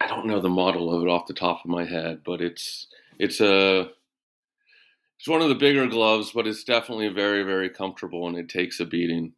I 0.01 0.07
don't 0.07 0.27
know 0.27 0.41
the 0.41 0.49
model 0.49 0.95
of 0.95 1.03
it 1.03 1.09
off 1.09 1.27
the 1.27 1.35
top 1.35 1.65
of 1.65 1.71
my 1.71 1.85
head, 1.85 2.23
but 2.25 2.41
it's 2.41 2.87
it's 3.19 3.41
a 3.41 3.91
it's 5.23 5.29
one 5.29 5.41
of 5.41 5.49
the 5.49 5.55
bigger 5.55 5.87
gloves, 5.87 6.33
but 6.35 6.49
it's 6.49 6.65
definitely 6.65 7.07
very 7.07 7.45
very 7.45 7.71
comfortable, 7.71 8.27
and 8.27 8.37
it 8.37 8.49
takes 8.49 8.81
a 8.81 8.85
beating. 8.85 9.35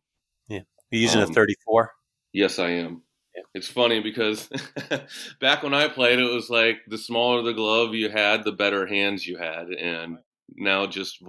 can, 0.49 0.61
you're 0.91 1.03
using 1.03 1.21
a 1.21 1.27
um, 1.27 1.35
34. 1.35 1.93
Yes, 2.33 2.59
I 2.59 2.71
am. 2.71 3.03
Yeah. 3.37 3.43
It's 3.53 3.69
funny 3.69 4.01
because 4.01 4.49
back 5.43 5.63
when 5.63 5.75
I 5.75 5.89
played, 5.89 6.21
it 6.21 6.33
was 6.33 6.49
like 6.49 6.79
the 6.89 6.97
smaller 6.97 7.43
the 7.43 7.53
glove 7.53 7.95
you 7.95 8.09
had, 8.09 8.45
the 8.45 8.53
better 8.53 8.87
hands 8.87 9.27
you 9.27 9.37
had, 9.37 9.67
and 9.69 10.17
now 10.57 10.87
just 10.87 11.23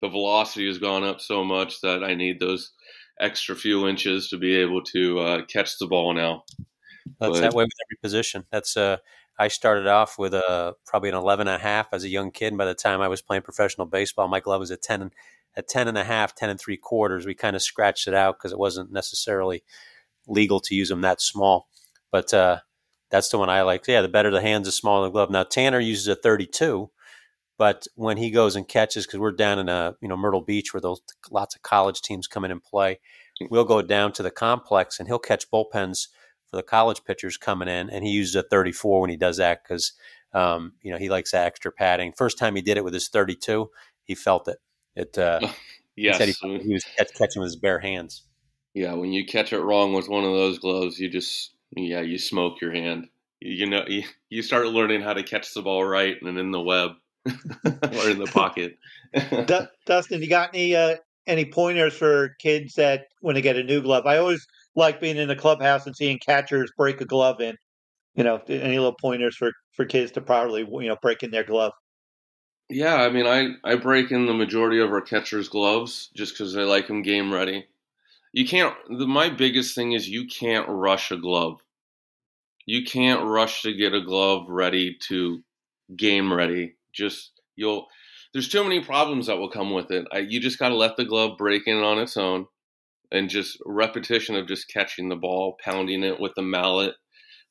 the 0.00 0.08
velocity 0.08 0.66
has 0.66 0.78
gone 0.78 1.04
up 1.04 1.20
so 1.20 1.44
much 1.44 1.82
that 1.82 2.02
I 2.02 2.14
need 2.14 2.40
those 2.40 2.72
extra 3.20 3.54
few 3.54 3.86
inches 3.86 4.30
to 4.30 4.38
be 4.38 4.56
able 4.56 4.82
to 4.94 5.18
uh, 5.18 5.44
catch 5.44 5.76
the 5.78 5.88
ball 5.88 6.14
now. 6.14 6.44
That's 7.20 7.32
But- 7.34 7.40
that 7.42 7.52
way 7.52 7.64
with 7.64 7.72
every 7.86 7.98
position. 8.00 8.46
That's 8.50 8.78
uh, 8.78 8.96
I 9.38 9.48
started 9.48 9.86
off 9.86 10.18
with 10.18 10.34
a 10.34 10.74
probably 10.86 11.08
an 11.08 11.16
11 11.16 11.48
and 11.48 11.56
a 11.56 11.58
half 11.58 11.88
as 11.92 12.04
a 12.04 12.08
young 12.08 12.30
kid. 12.30 12.48
And 12.48 12.58
by 12.58 12.66
the 12.66 12.74
time 12.74 13.00
I 13.00 13.08
was 13.08 13.22
playing 13.22 13.42
professional 13.42 13.86
baseball, 13.86 14.28
my 14.28 14.40
glove 14.40 14.60
was 14.60 14.70
at 14.70 14.82
10 14.82 15.02
and 15.02 15.10
at 15.56 15.68
10 15.68 15.88
and 15.88 15.98
a 15.98 16.04
half, 16.04 16.34
10 16.34 16.50
and 16.50 16.60
three 16.60 16.76
quarters. 16.76 17.26
We 17.26 17.34
kind 17.34 17.56
of 17.56 17.62
scratched 17.62 18.08
it 18.08 18.14
out 18.14 18.38
because 18.38 18.52
it 18.52 18.58
wasn't 18.58 18.92
necessarily 18.92 19.62
legal 20.26 20.60
to 20.60 20.74
use 20.74 20.88
them 20.88 21.00
that 21.02 21.20
small. 21.20 21.68
But 22.10 22.32
uh, 22.32 22.58
that's 23.10 23.28
the 23.28 23.38
one 23.38 23.50
I 23.50 23.62
like. 23.62 23.86
Yeah, 23.86 24.02
the 24.02 24.08
better 24.08 24.30
the 24.30 24.40
hands, 24.40 24.66
the 24.66 24.72
smaller 24.72 25.06
the 25.06 25.12
glove. 25.12 25.30
Now 25.30 25.44
Tanner 25.44 25.80
uses 25.80 26.08
a 26.08 26.16
32, 26.16 26.90
but 27.58 27.86
when 27.94 28.16
he 28.16 28.30
goes 28.30 28.56
and 28.56 28.66
catches, 28.66 29.06
because 29.06 29.20
we're 29.20 29.32
down 29.32 29.58
in 29.58 29.68
a 29.68 29.96
you 30.00 30.08
know 30.08 30.16
Myrtle 30.16 30.40
Beach 30.40 30.72
where 30.72 30.80
those 30.80 31.00
lots 31.30 31.54
of 31.54 31.62
college 31.62 32.02
teams 32.02 32.26
come 32.26 32.44
in 32.44 32.50
and 32.50 32.62
play, 32.62 33.00
we'll 33.50 33.64
go 33.64 33.82
down 33.82 34.12
to 34.12 34.22
the 34.22 34.30
complex 34.30 34.98
and 34.98 35.08
he'll 35.08 35.18
catch 35.18 35.50
bullpens 35.50 36.08
for 36.46 36.56
the 36.56 36.62
college 36.62 37.04
pitchers 37.04 37.36
coming 37.36 37.68
in, 37.68 37.90
and 37.90 38.04
he 38.04 38.10
uses 38.10 38.34
a 38.36 38.42
34 38.42 39.00
when 39.00 39.10
he 39.10 39.16
does 39.16 39.38
that 39.38 39.62
because 39.62 39.92
um, 40.32 40.72
you 40.82 40.90
know 40.92 40.98
he 40.98 41.08
likes 41.08 41.32
that 41.32 41.46
extra 41.46 41.72
padding. 41.72 42.12
First 42.12 42.38
time 42.38 42.56
he 42.56 42.62
did 42.62 42.76
it 42.76 42.84
with 42.84 42.94
his 42.94 43.08
32, 43.08 43.70
he 44.04 44.14
felt 44.14 44.48
it. 44.48 44.58
It 44.96 45.18
uh, 45.18 45.40
he 46.02 46.12
said 46.12 46.28
yes, 46.28 46.38
he, 46.40 46.58
he 46.58 46.72
was 46.72 46.84
catch, 46.96 47.08
catching 47.18 47.40
with 47.40 47.48
his 47.48 47.56
bare 47.56 47.80
hands. 47.80 48.24
yeah. 48.74 48.94
When 48.94 49.12
you 49.12 49.24
catch 49.24 49.52
it 49.52 49.60
wrong 49.60 49.92
with 49.92 50.08
one 50.08 50.24
of 50.24 50.32
those 50.32 50.58
gloves, 50.58 50.98
you 50.98 51.08
just 51.08 51.52
yeah, 51.76 52.00
you 52.00 52.18
smoke 52.18 52.60
your 52.60 52.72
hand. 52.72 53.08
You, 53.40 53.52
you 53.52 53.66
know, 53.66 53.84
you, 53.86 54.04
you 54.28 54.42
start 54.42 54.66
learning 54.68 55.02
how 55.02 55.14
to 55.14 55.22
catch 55.22 55.52
the 55.54 55.62
ball 55.62 55.84
right 55.84 56.16
and 56.20 56.38
in 56.38 56.50
the 56.50 56.60
web 56.60 56.92
or 57.26 58.08
in 58.08 58.18
the 58.18 58.30
pocket. 58.32 58.78
Du- 59.14 59.68
Dustin, 59.86 60.22
you 60.22 60.28
got 60.28 60.50
any 60.54 60.74
uh, 60.74 60.96
any 61.26 61.44
pointers 61.44 61.94
for 61.94 62.36
kids 62.40 62.74
that 62.74 63.06
when 63.20 63.34
they 63.34 63.42
get 63.42 63.56
a 63.56 63.62
new 63.62 63.80
glove? 63.80 64.06
I 64.06 64.18
always 64.18 64.46
like 64.76 65.00
being 65.00 65.16
in 65.16 65.28
the 65.28 65.36
clubhouse 65.36 65.86
and 65.86 65.96
seeing 65.96 66.18
catchers 66.18 66.72
break 66.76 67.00
a 67.00 67.04
glove 67.04 67.40
in. 67.40 67.56
You 68.14 68.24
know, 68.24 68.40
any 68.48 68.78
little 68.78 68.94
pointers 69.00 69.36
for 69.36 69.52
for 69.72 69.84
kids 69.84 70.12
to 70.12 70.20
properly 70.20 70.60
you 70.60 70.88
know 70.88 70.96
break 71.02 71.22
in 71.22 71.30
their 71.30 71.44
glove. 71.44 71.72
Yeah, 72.70 72.96
I 72.96 73.10
mean, 73.10 73.26
I, 73.26 73.54
I 73.62 73.74
break 73.76 74.10
in 74.10 74.26
the 74.26 74.32
majority 74.32 74.80
of 74.80 74.90
our 74.90 75.02
catchers' 75.02 75.48
gloves 75.48 76.10
just 76.14 76.32
because 76.32 76.56
I 76.56 76.62
like 76.62 76.86
them 76.86 77.02
game 77.02 77.32
ready. 77.32 77.66
You 78.32 78.46
can't. 78.46 78.74
The, 78.88 79.06
my 79.06 79.28
biggest 79.28 79.74
thing 79.74 79.92
is 79.92 80.08
you 80.08 80.26
can't 80.26 80.68
rush 80.68 81.10
a 81.10 81.16
glove. 81.16 81.60
You 82.66 82.84
can't 82.84 83.24
rush 83.24 83.62
to 83.62 83.74
get 83.74 83.92
a 83.92 84.00
glove 84.00 84.48
ready 84.48 84.96
to 85.08 85.42
game 85.94 86.32
ready. 86.32 86.76
Just 86.92 87.32
you'll. 87.54 87.86
There's 88.32 88.48
too 88.48 88.64
many 88.64 88.82
problems 88.82 89.26
that 89.26 89.38
will 89.38 89.50
come 89.50 89.72
with 89.72 89.90
it. 89.92 90.06
I, 90.10 90.18
you 90.18 90.40
just 90.40 90.58
got 90.58 90.70
to 90.70 90.74
let 90.74 90.96
the 90.96 91.04
glove 91.04 91.38
break 91.38 91.68
in 91.68 91.76
on 91.76 91.98
its 91.98 92.16
own, 92.16 92.46
and 93.14 93.30
just 93.30 93.58
repetition 93.64 94.34
of 94.34 94.48
just 94.48 94.68
catching 94.68 95.08
the 95.08 95.16
ball, 95.16 95.56
pounding 95.64 96.02
it 96.02 96.18
with 96.18 96.32
the 96.34 96.42
mallet. 96.42 96.94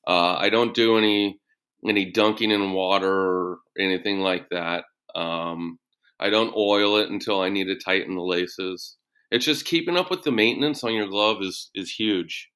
Uh, 0.05 0.35
I 0.35 0.49
don't 0.49 0.75
do 0.75 0.97
any 0.97 1.39
any 1.87 2.11
dunking 2.11 2.51
in 2.51 2.73
water 2.73 3.11
or 3.11 3.57
anything 3.79 4.19
like 4.19 4.49
that. 4.49 4.83
Um, 5.15 5.79
I 6.19 6.29
don't 6.29 6.55
oil 6.55 6.97
it 6.97 7.09
until 7.09 7.41
I 7.41 7.49
need 7.49 7.65
to 7.65 7.75
tighten 7.75 8.15
the 8.15 8.21
laces. 8.21 8.97
It's 9.31 9.45
just 9.45 9.65
keeping 9.65 9.97
up 9.97 10.09
with 10.09 10.23
the 10.23 10.31
maintenance 10.31 10.83
on 10.83 10.93
your 10.93 11.07
glove 11.07 11.37
is 11.41 11.69
is 11.73 11.91
huge. 11.91 12.49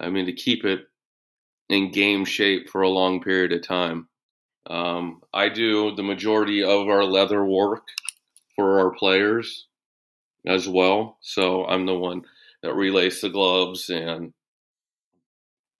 I 0.00 0.10
mean, 0.10 0.26
to 0.26 0.32
keep 0.32 0.64
it 0.64 0.80
in 1.68 1.92
game 1.92 2.24
shape 2.24 2.68
for 2.68 2.82
a 2.82 2.88
long 2.88 3.20
period 3.20 3.52
of 3.52 3.66
time. 3.66 4.08
Um, 4.68 5.22
I 5.32 5.48
do 5.48 5.94
the 5.94 6.02
majority 6.02 6.62
of 6.62 6.88
our 6.88 7.04
leather 7.04 7.44
work 7.44 7.86
for 8.56 8.80
our 8.80 8.90
players 8.90 9.66
as 10.46 10.68
well. 10.68 11.18
So 11.20 11.64
I'm 11.64 11.86
the 11.86 11.94
one 11.94 12.22
that 12.62 12.74
relays 12.74 13.20
the 13.20 13.28
gloves 13.28 13.88
and 13.88 14.32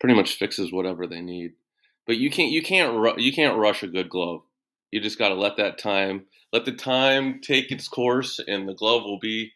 pretty 0.00 0.14
much 0.14 0.36
fixes 0.36 0.72
whatever 0.72 1.06
they 1.06 1.20
need. 1.20 1.52
But 2.06 2.16
you 2.16 2.30
can't 2.30 2.50
you 2.50 2.62
can't 2.62 2.96
ru- 2.96 3.18
you 3.18 3.32
can't 3.32 3.58
rush 3.58 3.82
a 3.82 3.88
good 3.88 4.08
glove. 4.08 4.40
You 4.90 5.00
just 5.00 5.18
got 5.18 5.28
to 5.28 5.34
let 5.34 5.56
that 5.56 5.78
time 5.78 6.26
let 6.52 6.64
the 6.64 6.72
time 6.72 7.40
take 7.42 7.70
its 7.70 7.88
course, 7.88 8.40
and 8.46 8.68
the 8.68 8.74
glove 8.74 9.02
will 9.02 9.18
be 9.18 9.52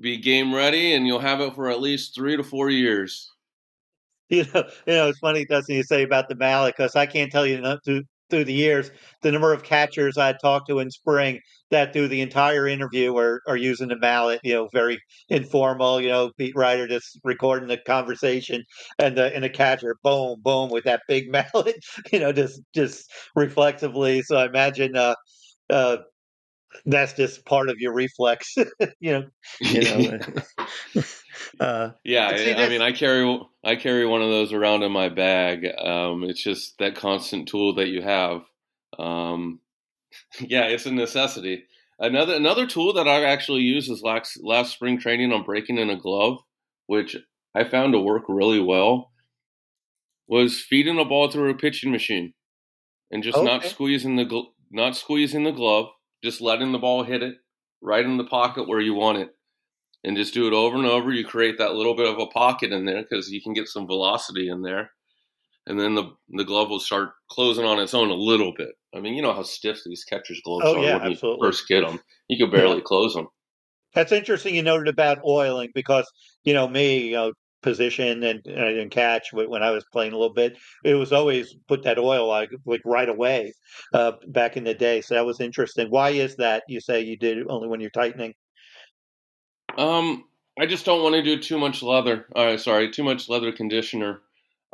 be 0.00 0.16
game 0.18 0.54
ready, 0.54 0.94
and 0.94 1.06
you'll 1.06 1.18
have 1.18 1.40
it 1.40 1.54
for 1.54 1.68
at 1.68 1.80
least 1.80 2.14
three 2.14 2.36
to 2.36 2.42
four 2.42 2.70
years. 2.70 3.30
You 4.28 4.46
know, 4.54 4.64
you 4.86 4.94
know, 4.94 5.08
it's 5.10 5.18
funny, 5.18 5.44
Dustin, 5.44 5.76
you 5.76 5.82
say 5.82 6.04
about 6.04 6.26
the 6.26 6.34
mallet 6.34 6.74
because 6.74 6.96
I 6.96 7.04
can't 7.04 7.30
tell 7.30 7.46
you 7.46 7.58
enough 7.58 7.80
through 7.84 8.04
through 8.32 8.44
the 8.44 8.52
years 8.52 8.90
the 9.22 9.30
number 9.30 9.52
of 9.52 9.62
catchers 9.62 10.18
I 10.18 10.32
talked 10.32 10.68
to 10.68 10.80
in 10.80 10.90
spring 10.90 11.40
that 11.70 11.92
through 11.92 12.08
the 12.08 12.20
entire 12.20 12.66
interview 12.66 13.16
are, 13.16 13.40
are 13.46 13.56
using 13.56 13.88
the 13.88 13.96
mallet. 13.98 14.40
You 14.42 14.54
know, 14.54 14.68
very 14.72 14.98
informal. 15.28 16.00
You 16.00 16.08
know, 16.08 16.32
beat 16.36 16.56
writer 16.56 16.88
just 16.88 17.20
recording 17.24 17.68
the 17.68 17.78
conversation, 17.78 18.64
and 18.98 19.16
the 19.16 19.34
and 19.34 19.44
the 19.44 19.50
catcher, 19.50 19.96
boom, 20.02 20.40
boom, 20.42 20.70
with 20.70 20.84
that 20.84 21.02
big 21.08 21.30
mallet. 21.54 21.76
You 22.12 22.20
know, 22.20 22.32
just 22.32 22.60
just 22.74 23.10
reflexively. 23.36 24.22
So 24.22 24.36
I 24.36 24.46
imagine. 24.46 24.96
uh 24.96 25.14
uh, 25.70 25.98
that's 26.86 27.12
just 27.12 27.44
part 27.44 27.68
of 27.68 27.76
your 27.78 27.94
reflex, 27.94 28.54
you 29.00 29.12
know. 29.12 29.24
You 29.60 29.82
know, 29.82 30.18
uh, 31.60 31.90
Yeah, 32.04 32.30
But 32.30 32.40
see, 32.40 32.52
I, 32.52 32.64
I 32.64 32.68
mean, 32.68 32.82
I 32.82 32.92
carry 32.92 33.40
I 33.64 33.76
carry 33.76 34.06
one 34.06 34.22
of 34.22 34.28
those 34.28 34.52
around 34.52 34.82
in 34.82 34.92
my 34.92 35.08
bag. 35.08 35.66
Um, 35.66 36.24
it's 36.24 36.42
just 36.42 36.78
that 36.78 36.96
constant 36.96 37.48
tool 37.48 37.74
that 37.74 37.88
you 37.88 38.02
have. 38.02 38.42
Um, 38.98 39.60
yeah, 40.40 40.64
it's 40.64 40.86
a 40.86 40.92
necessity. 40.92 41.64
Another 41.98 42.34
another 42.34 42.66
tool 42.66 42.94
that 42.94 43.08
I 43.08 43.24
actually 43.24 43.62
used 43.62 43.90
is 43.90 44.02
last 44.02 44.38
last 44.42 44.72
spring 44.72 44.98
training 44.98 45.32
on 45.32 45.44
breaking 45.44 45.78
in 45.78 45.90
a 45.90 45.96
glove, 45.96 46.38
which 46.86 47.16
I 47.54 47.64
found 47.64 47.92
to 47.92 48.00
work 48.00 48.24
really 48.28 48.60
well. 48.60 49.10
Was 50.26 50.60
feeding 50.60 50.98
a 50.98 51.04
ball 51.04 51.30
through 51.30 51.50
a 51.50 51.54
pitching 51.54 51.92
machine, 51.92 52.32
and 53.10 53.22
just 53.22 53.42
not 53.42 53.64
squeezing 53.64 54.16
the 54.16 54.24
gl- 54.24 54.52
not 54.70 54.96
squeezing 54.96 55.44
the 55.44 55.52
glove, 55.52 55.88
just 56.24 56.40
letting 56.40 56.72
the 56.72 56.78
ball 56.78 57.04
hit 57.04 57.22
it 57.22 57.34
right 57.82 58.04
in 58.04 58.16
the 58.16 58.24
pocket 58.24 58.66
where 58.66 58.80
you 58.80 58.94
want 58.94 59.18
it 59.18 59.34
and 60.04 60.16
just 60.16 60.34
do 60.34 60.46
it 60.46 60.52
over 60.52 60.76
and 60.76 60.86
over. 60.86 61.12
You 61.12 61.24
create 61.24 61.58
that 61.58 61.74
little 61.74 61.94
bit 61.96 62.08
of 62.08 62.18
a 62.18 62.26
pocket 62.26 62.72
in 62.72 62.84
there 62.84 63.02
because 63.02 63.30
you 63.30 63.40
can 63.42 63.52
get 63.52 63.68
some 63.68 63.86
velocity 63.86 64.48
in 64.48 64.62
there, 64.62 64.90
and 65.66 65.78
then 65.78 65.94
the 65.94 66.10
the 66.30 66.44
glove 66.44 66.70
will 66.70 66.80
start 66.80 67.10
closing 67.30 67.64
on 67.64 67.78
its 67.78 67.94
own 67.94 68.10
a 68.10 68.14
little 68.14 68.52
bit. 68.56 68.70
I 68.94 69.00
mean, 69.00 69.14
you 69.14 69.22
know 69.22 69.32
how 69.32 69.42
stiff 69.42 69.80
these 69.86 70.04
catchers' 70.04 70.42
gloves 70.44 70.64
Oh, 70.66 70.76
are 70.76 70.82
yeah, 70.84 70.98
when 70.98 71.12
absolutely. 71.12 71.46
you 71.46 71.50
first 71.52 71.68
get 71.68 71.86
them. 71.86 72.00
You 72.28 72.38
can 72.44 72.50
barely 72.50 72.80
close 72.84 73.14
them. 73.14 73.28
That's 73.94 74.12
interesting. 74.12 74.54
You 74.54 74.62
noted 74.62 74.88
about 74.88 75.24
oiling 75.24 75.70
because 75.74 76.10
you 76.44 76.54
know 76.54 76.66
me, 76.68 77.08
you 77.08 77.12
know, 77.12 77.32
position 77.62 78.22
and 78.24 78.44
and 78.46 78.90
catch 78.90 79.32
when 79.32 79.62
I 79.62 79.70
was 79.70 79.84
playing 79.92 80.12
a 80.12 80.18
little 80.18 80.34
bit. 80.34 80.58
It 80.84 80.94
was 80.94 81.12
always 81.12 81.54
put 81.68 81.84
that 81.84 81.98
oil 81.98 82.26
like 82.26 82.50
like 82.66 82.80
right 82.84 83.08
away 83.08 83.52
uh, 83.94 84.12
back 84.28 84.56
in 84.56 84.64
the 84.64 84.74
day. 84.74 85.00
So 85.00 85.14
that 85.14 85.26
was 85.26 85.40
interesting. 85.40 85.88
Why 85.88 86.10
is 86.10 86.36
that? 86.36 86.64
You 86.68 86.80
say 86.80 87.02
you 87.02 87.16
did 87.16 87.46
only 87.48 87.68
when 87.68 87.80
you're 87.80 87.90
tightening. 87.90 88.34
Um, 89.78 90.24
I 90.58 90.66
just 90.66 90.84
don't 90.84 91.02
want 91.02 91.14
to 91.14 91.22
do 91.22 91.38
too 91.38 91.58
much 91.58 91.82
leather. 91.82 92.26
Uh, 92.34 92.56
sorry, 92.56 92.90
too 92.90 93.04
much 93.04 93.28
leather 93.28 93.52
conditioner. 93.52 94.20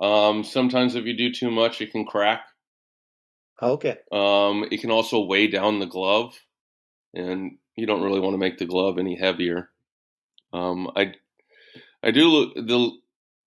Um, 0.01 0.45
sometimes 0.45 0.95
if 0.95 1.05
you 1.05 1.17
do 1.17 1.33
too 1.33 1.51
much, 1.51 1.81
it 1.81 1.93
can 1.93 2.05
crack. 2.05 2.43
Okay. 3.61 3.99
Um, 4.13 4.67
it 4.71 4.81
can 4.81 4.91
also 4.91 5.25
weigh 5.25 5.49
down 5.49 5.79
the 5.81 5.87
glove, 5.87 6.35
and 7.15 7.59
you 7.77 7.87
don't 7.87 8.03
really 8.03 8.21
want 8.21 8.35
to 8.35 8.39
make 8.39 8.59
the 8.59 8.67
glove 8.67 8.99
any 8.99 9.17
heavier. 9.17 9.71
Um, 10.53 10.91
I 10.97 11.15
I 12.03 12.13
do 12.13 12.29
look 12.29 12.55
the 12.55 12.91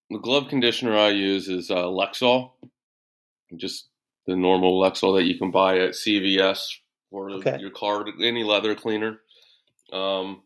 the 0.10 0.20
glove 0.20 0.50
conditioner 0.50 0.98
I 0.98 1.10
use 1.10 1.48
is 1.48 1.72
uh, 1.72 1.86
Lexol, 1.86 2.52
just 3.56 3.88
the 4.28 4.36
normal 4.36 4.82
Lexol 4.82 5.18
that 5.18 5.24
you 5.26 5.38
can 5.38 5.52
buy 5.52 5.80
at 5.80 5.92
CVS 5.92 6.78
or 7.12 7.32
Okay. 7.32 7.58
your 7.60 7.72
car, 7.72 8.06
any 8.22 8.44
leather 8.44 8.76
cleaner. 8.76 9.22
Um, 9.94 10.44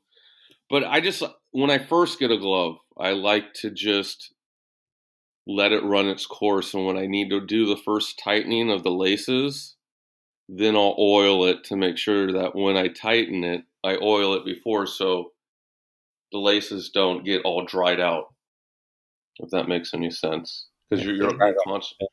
but 0.76 0.84
I 0.84 1.00
just 1.00 1.24
when 1.52 1.72
I 1.72 1.78
first 1.78 2.20
get 2.20 2.32
a 2.32 2.38
glove, 2.38 2.76
I 3.00 3.12
like 3.12 3.54
to 3.62 3.72
just 3.72 4.34
let 5.48 5.72
it 5.72 5.86
run 5.86 6.10
its 6.10 6.26
course, 6.26 6.74
and 6.74 6.86
when 6.86 6.98
I 6.98 7.06
need 7.06 7.30
to 7.30 7.40
do 7.40 7.66
the 7.66 7.78
first 7.78 8.20
tightening 8.22 8.70
of 8.70 8.84
the 8.84 8.92
laces, 8.92 9.78
then 10.50 10.76
I'll 10.76 10.98
oil 11.00 11.46
it 11.46 11.64
to 11.66 11.78
make 11.78 11.98
sure 11.98 12.30
that 12.30 12.56
when 12.56 12.76
I 12.76 12.90
tighten 12.90 13.46
it, 13.46 13.62
I 13.86 13.96
oil 13.96 14.34
it 14.34 14.44
before 14.44 14.86
so 14.86 15.32
the 16.34 16.40
laces 16.40 16.90
don't 16.90 17.24
get 17.24 17.44
all 17.46 17.64
dried 17.64 18.02
out. 18.02 18.34
If 19.38 19.52
that 19.52 19.70
makes 19.70 19.94
any 19.94 20.12
sense, 20.12 20.68
because 20.90 21.06
you're 21.06 21.16
you're, 21.16 21.56
const- 21.66 22.04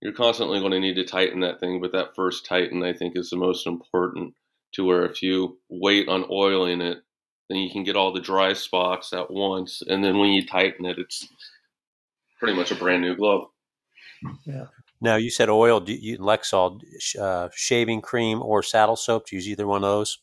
you're 0.00 0.12
constantly 0.12 0.58
going 0.58 0.72
to 0.72 0.80
need 0.80 0.96
to 0.96 1.04
tighten 1.04 1.38
that 1.42 1.60
thing, 1.60 1.80
but 1.80 1.92
that 1.92 2.16
first 2.16 2.46
tighten 2.46 2.82
I 2.82 2.94
think 2.94 3.12
is 3.16 3.30
the 3.30 3.36
most 3.36 3.64
important. 3.64 4.34
To 4.74 4.84
where 4.84 5.06
if 5.06 5.22
you 5.22 5.60
wait 5.70 6.08
on 6.08 6.26
oiling 6.28 6.80
it, 6.80 6.98
then 7.48 7.58
you 7.58 7.70
can 7.70 7.84
get 7.84 7.96
all 7.96 8.12
the 8.12 8.20
dry 8.20 8.52
spots 8.52 9.12
at 9.12 9.30
once, 9.30 9.82
and 9.86 10.04
then 10.04 10.18
when 10.18 10.30
you 10.30 10.46
tighten 10.46 10.84
it, 10.84 10.98
it's 10.98 11.26
pretty 12.38 12.54
much 12.54 12.70
a 12.70 12.74
brand 12.74 13.02
new 13.02 13.16
glove. 13.16 13.46
Now 15.00 15.16
you 15.16 15.30
said 15.30 15.48
oil. 15.48 15.80
Do 15.80 15.92
you 15.92 16.18
Lexol 16.18 16.80
uh, 17.18 17.48
shaving 17.54 18.00
cream 18.00 18.42
or 18.42 18.62
saddle 18.62 18.96
soap? 18.96 19.26
Do 19.26 19.36
you 19.36 19.38
use 19.38 19.48
either 19.48 19.66
one 19.66 19.84
of 19.84 19.88
those? 19.88 20.18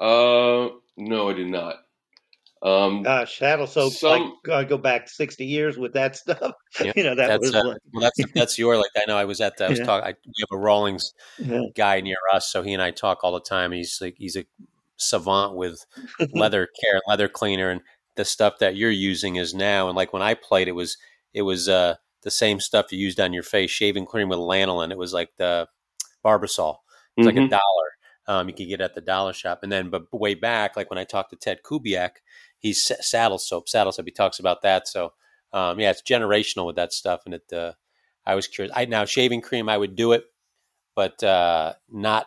Uh, 0.00 0.68
no, 0.96 1.28
I 1.28 1.34
did 1.34 1.48
not. 1.48 1.76
Um, 2.62 3.02
Gosh, 3.02 3.40
that'll 3.40 3.66
so 3.66 3.88
some, 3.88 4.34
like, 4.46 4.48
uh, 4.48 4.62
go 4.62 4.78
back 4.78 5.08
sixty 5.08 5.44
years 5.44 5.76
with 5.76 5.92
that 5.94 6.14
stuff. 6.16 6.54
Yeah, 6.80 6.92
you 6.94 7.02
know 7.02 7.16
that 7.16 7.40
was 7.40 7.52
uh, 7.54 7.62
like, 7.64 7.78
well, 7.92 8.02
that's 8.02 8.32
that's 8.34 8.58
your 8.58 8.76
like. 8.76 8.90
I 8.96 9.04
know 9.06 9.16
I 9.16 9.24
was 9.24 9.40
at 9.40 9.56
the. 9.56 9.66
I 9.66 9.68
was 9.70 9.80
yeah. 9.80 9.84
talking. 9.84 10.14
we 10.24 10.32
have 10.38 10.58
a 10.58 10.60
Rawlings 10.60 11.12
yeah. 11.38 11.62
guy 11.74 12.00
near 12.00 12.16
us, 12.32 12.50
so 12.50 12.62
he 12.62 12.72
and 12.72 12.82
I 12.82 12.92
talk 12.92 13.24
all 13.24 13.32
the 13.32 13.40
time. 13.40 13.72
He's 13.72 13.98
like 14.00 14.14
he's 14.16 14.36
a 14.36 14.44
savant 15.02 15.54
with 15.54 15.84
leather 16.32 16.68
care, 16.80 17.00
leather 17.06 17.28
cleaner, 17.28 17.70
and 17.70 17.80
the 18.16 18.24
stuff 18.24 18.58
that 18.58 18.76
you're 18.76 18.90
using 18.90 19.36
is 19.36 19.54
now. 19.54 19.88
And 19.88 19.96
like 19.96 20.12
when 20.12 20.22
I 20.22 20.34
played, 20.34 20.68
it 20.68 20.72
was 20.72 20.96
it 21.34 21.42
was 21.42 21.68
uh, 21.68 21.96
the 22.22 22.30
same 22.30 22.60
stuff 22.60 22.92
you 22.92 22.98
used 22.98 23.20
on 23.20 23.32
your 23.32 23.42
face, 23.42 23.70
shaving 23.70 24.06
cream 24.06 24.28
with 24.28 24.38
lanolin. 24.38 24.90
It 24.90 24.98
was 24.98 25.12
like 25.12 25.30
the 25.38 25.68
Barbasol. 26.24 26.76
It's 27.16 27.26
mm-hmm. 27.26 27.26
like 27.26 27.36
a 27.36 27.40
mm-hmm. 27.40 27.48
dollar. 27.48 27.62
Um, 28.28 28.48
you 28.48 28.54
could 28.54 28.68
get 28.68 28.80
at 28.80 28.94
the 28.94 29.00
dollar 29.00 29.32
shop. 29.32 29.60
And 29.62 29.72
then, 29.72 29.90
but 29.90 30.12
way 30.12 30.34
back, 30.34 30.76
like 30.76 30.90
when 30.90 30.98
I 30.98 31.04
talked 31.04 31.30
to 31.30 31.36
Ted 31.36 31.60
Kubiak, 31.64 32.10
he's 32.58 32.90
saddle 33.00 33.38
soap, 33.38 33.68
saddle 33.68 33.92
soap. 33.92 34.06
He 34.06 34.12
talks 34.12 34.38
about 34.38 34.62
that. 34.62 34.86
So, 34.86 35.12
um, 35.52 35.80
yeah, 35.80 35.90
it's 35.90 36.02
generational 36.02 36.66
with 36.66 36.76
that 36.76 36.92
stuff. 36.92 37.22
And 37.24 37.34
it, 37.34 37.52
uh, 37.52 37.72
I 38.24 38.36
was 38.36 38.46
curious. 38.46 38.72
I 38.76 38.84
now 38.84 39.04
shaving 39.04 39.40
cream, 39.40 39.68
I 39.68 39.76
would 39.76 39.96
do 39.96 40.12
it, 40.12 40.24
but 40.94 41.22
uh, 41.24 41.74
not 41.90 42.26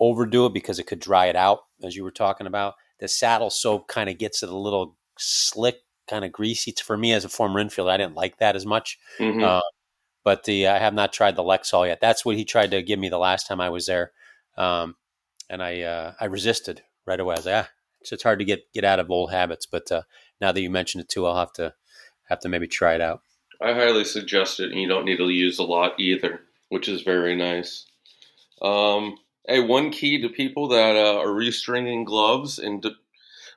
overdo 0.00 0.46
it 0.46 0.54
because 0.54 0.78
it 0.78 0.86
could 0.86 1.00
dry 1.00 1.26
it 1.26 1.36
out, 1.36 1.60
as 1.82 1.96
you 1.96 2.04
were 2.04 2.10
talking 2.10 2.46
about. 2.46 2.74
The 2.98 3.08
saddle 3.08 3.50
soap 3.50 3.88
kind 3.88 4.08
of 4.08 4.18
gets 4.18 4.42
it 4.42 4.48
a 4.48 4.56
little 4.56 4.96
slick, 5.18 5.76
kind 6.08 6.24
of 6.24 6.32
greasy. 6.32 6.70
It's 6.70 6.80
for 6.80 6.96
me 6.96 7.12
as 7.12 7.24
a 7.24 7.28
former 7.28 7.62
infielder, 7.62 7.90
I 7.90 7.96
didn't 7.98 8.14
like 8.14 8.38
that 8.38 8.56
as 8.56 8.64
much. 8.64 8.98
Mm-hmm. 9.18 9.42
Uh, 9.42 9.60
but 10.24 10.44
the 10.44 10.66
I 10.66 10.78
have 10.78 10.94
not 10.94 11.12
tried 11.12 11.36
the 11.36 11.44
Lexol 11.44 11.86
yet. 11.86 12.00
That's 12.00 12.24
what 12.24 12.36
he 12.36 12.44
tried 12.44 12.72
to 12.72 12.82
give 12.82 12.98
me 12.98 13.08
the 13.08 13.18
last 13.18 13.46
time 13.46 13.60
I 13.60 13.70
was 13.70 13.86
there. 13.86 14.12
Um, 14.56 14.96
and 15.48 15.62
I 15.62 15.82
uh, 15.82 16.12
I 16.18 16.24
resisted 16.24 16.82
right 17.06 17.20
away. 17.20 17.34
I 17.34 17.38
was 17.38 17.46
like, 17.46 17.64
ah, 17.66 17.70
it's, 18.00 18.12
it's 18.12 18.22
hard 18.22 18.40
to 18.40 18.44
get 18.44 18.72
get 18.72 18.84
out 18.84 18.98
of 18.98 19.10
old 19.10 19.30
habits. 19.30 19.66
But 19.66 19.90
uh, 19.92 20.02
now 20.40 20.52
that 20.52 20.60
you 20.60 20.70
mentioned 20.70 21.02
it 21.02 21.08
too, 21.08 21.26
I'll 21.26 21.38
have 21.38 21.52
to 21.54 21.74
have 22.28 22.40
to 22.40 22.48
maybe 22.48 22.66
try 22.66 22.94
it 22.94 23.00
out. 23.00 23.20
I 23.60 23.72
highly 23.72 24.04
suggest 24.04 24.60
it, 24.60 24.70
and 24.72 24.80
you 24.80 24.88
don't 24.88 25.04
need 25.04 25.18
to 25.18 25.28
use 25.28 25.58
a 25.58 25.62
lot 25.62 25.98
either, 25.98 26.40
which 26.70 26.88
is 26.88 27.02
very 27.02 27.36
nice. 27.36 27.86
Um, 28.60 29.16
hey, 29.46 29.60
one 29.60 29.90
key 29.90 30.20
to 30.20 30.28
people 30.28 30.68
that 30.68 30.96
uh, 30.96 31.18
are 31.18 31.28
restringing 31.28 32.04
gloves 32.04 32.58
and 32.58 32.84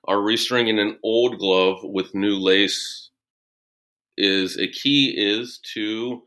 are 0.08 0.18
restringing 0.18 0.80
an 0.80 0.98
old 1.04 1.40
glove 1.40 1.80
with 1.84 2.16
new 2.16 2.38
lace 2.38 3.10
is 4.18 4.58
a 4.58 4.68
key 4.68 5.14
is 5.18 5.60
to 5.74 6.24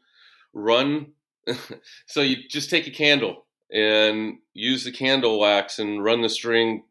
run. 0.52 1.06
so 2.06 2.20
you 2.20 2.36
just 2.48 2.70
take 2.70 2.86
a 2.86 2.90
candle 2.90 3.46
and 3.72 4.38
use 4.54 4.84
the 4.84 4.92
candle 4.92 5.38
wax 5.38 5.78
and 5.78 6.04
run 6.04 6.22
the 6.22 6.28
string, 6.28 6.84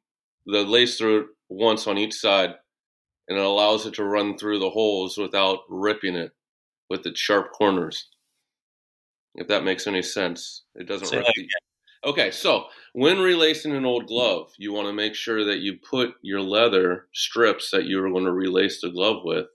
the 0.45 0.63
lace 0.63 0.97
through 0.97 1.21
it 1.21 1.27
once 1.49 1.87
on 1.87 1.97
each 1.97 2.13
side, 2.13 2.55
and 3.27 3.37
it 3.37 3.43
allows 3.43 3.85
it 3.85 3.93
to 3.95 4.03
run 4.03 4.37
through 4.37 4.59
the 4.59 4.69
holes 4.69 5.17
without 5.17 5.59
ripping 5.69 6.15
it 6.15 6.31
with 6.89 7.05
its 7.05 7.19
sharp 7.19 7.51
corners. 7.51 8.07
If 9.35 9.47
that 9.47 9.63
makes 9.63 9.87
any 9.87 10.01
sense, 10.01 10.63
it 10.75 10.87
doesn't 10.87 11.15
rip. 11.15 11.25
The... 11.35 11.47
Okay, 12.03 12.31
so 12.31 12.65
when 12.93 13.19
relacing 13.19 13.75
an 13.75 13.85
old 13.85 14.07
glove, 14.07 14.51
you 14.57 14.73
want 14.73 14.87
to 14.87 14.93
make 14.93 15.13
sure 15.13 15.45
that 15.45 15.59
you 15.59 15.77
put 15.77 16.15
your 16.23 16.41
leather 16.41 17.07
strips 17.13 17.69
that 17.71 17.85
you're 17.85 18.09
going 18.09 18.25
to 18.25 18.31
relace 18.31 18.81
the 18.81 18.89
glove 18.89 19.23
with 19.23 19.45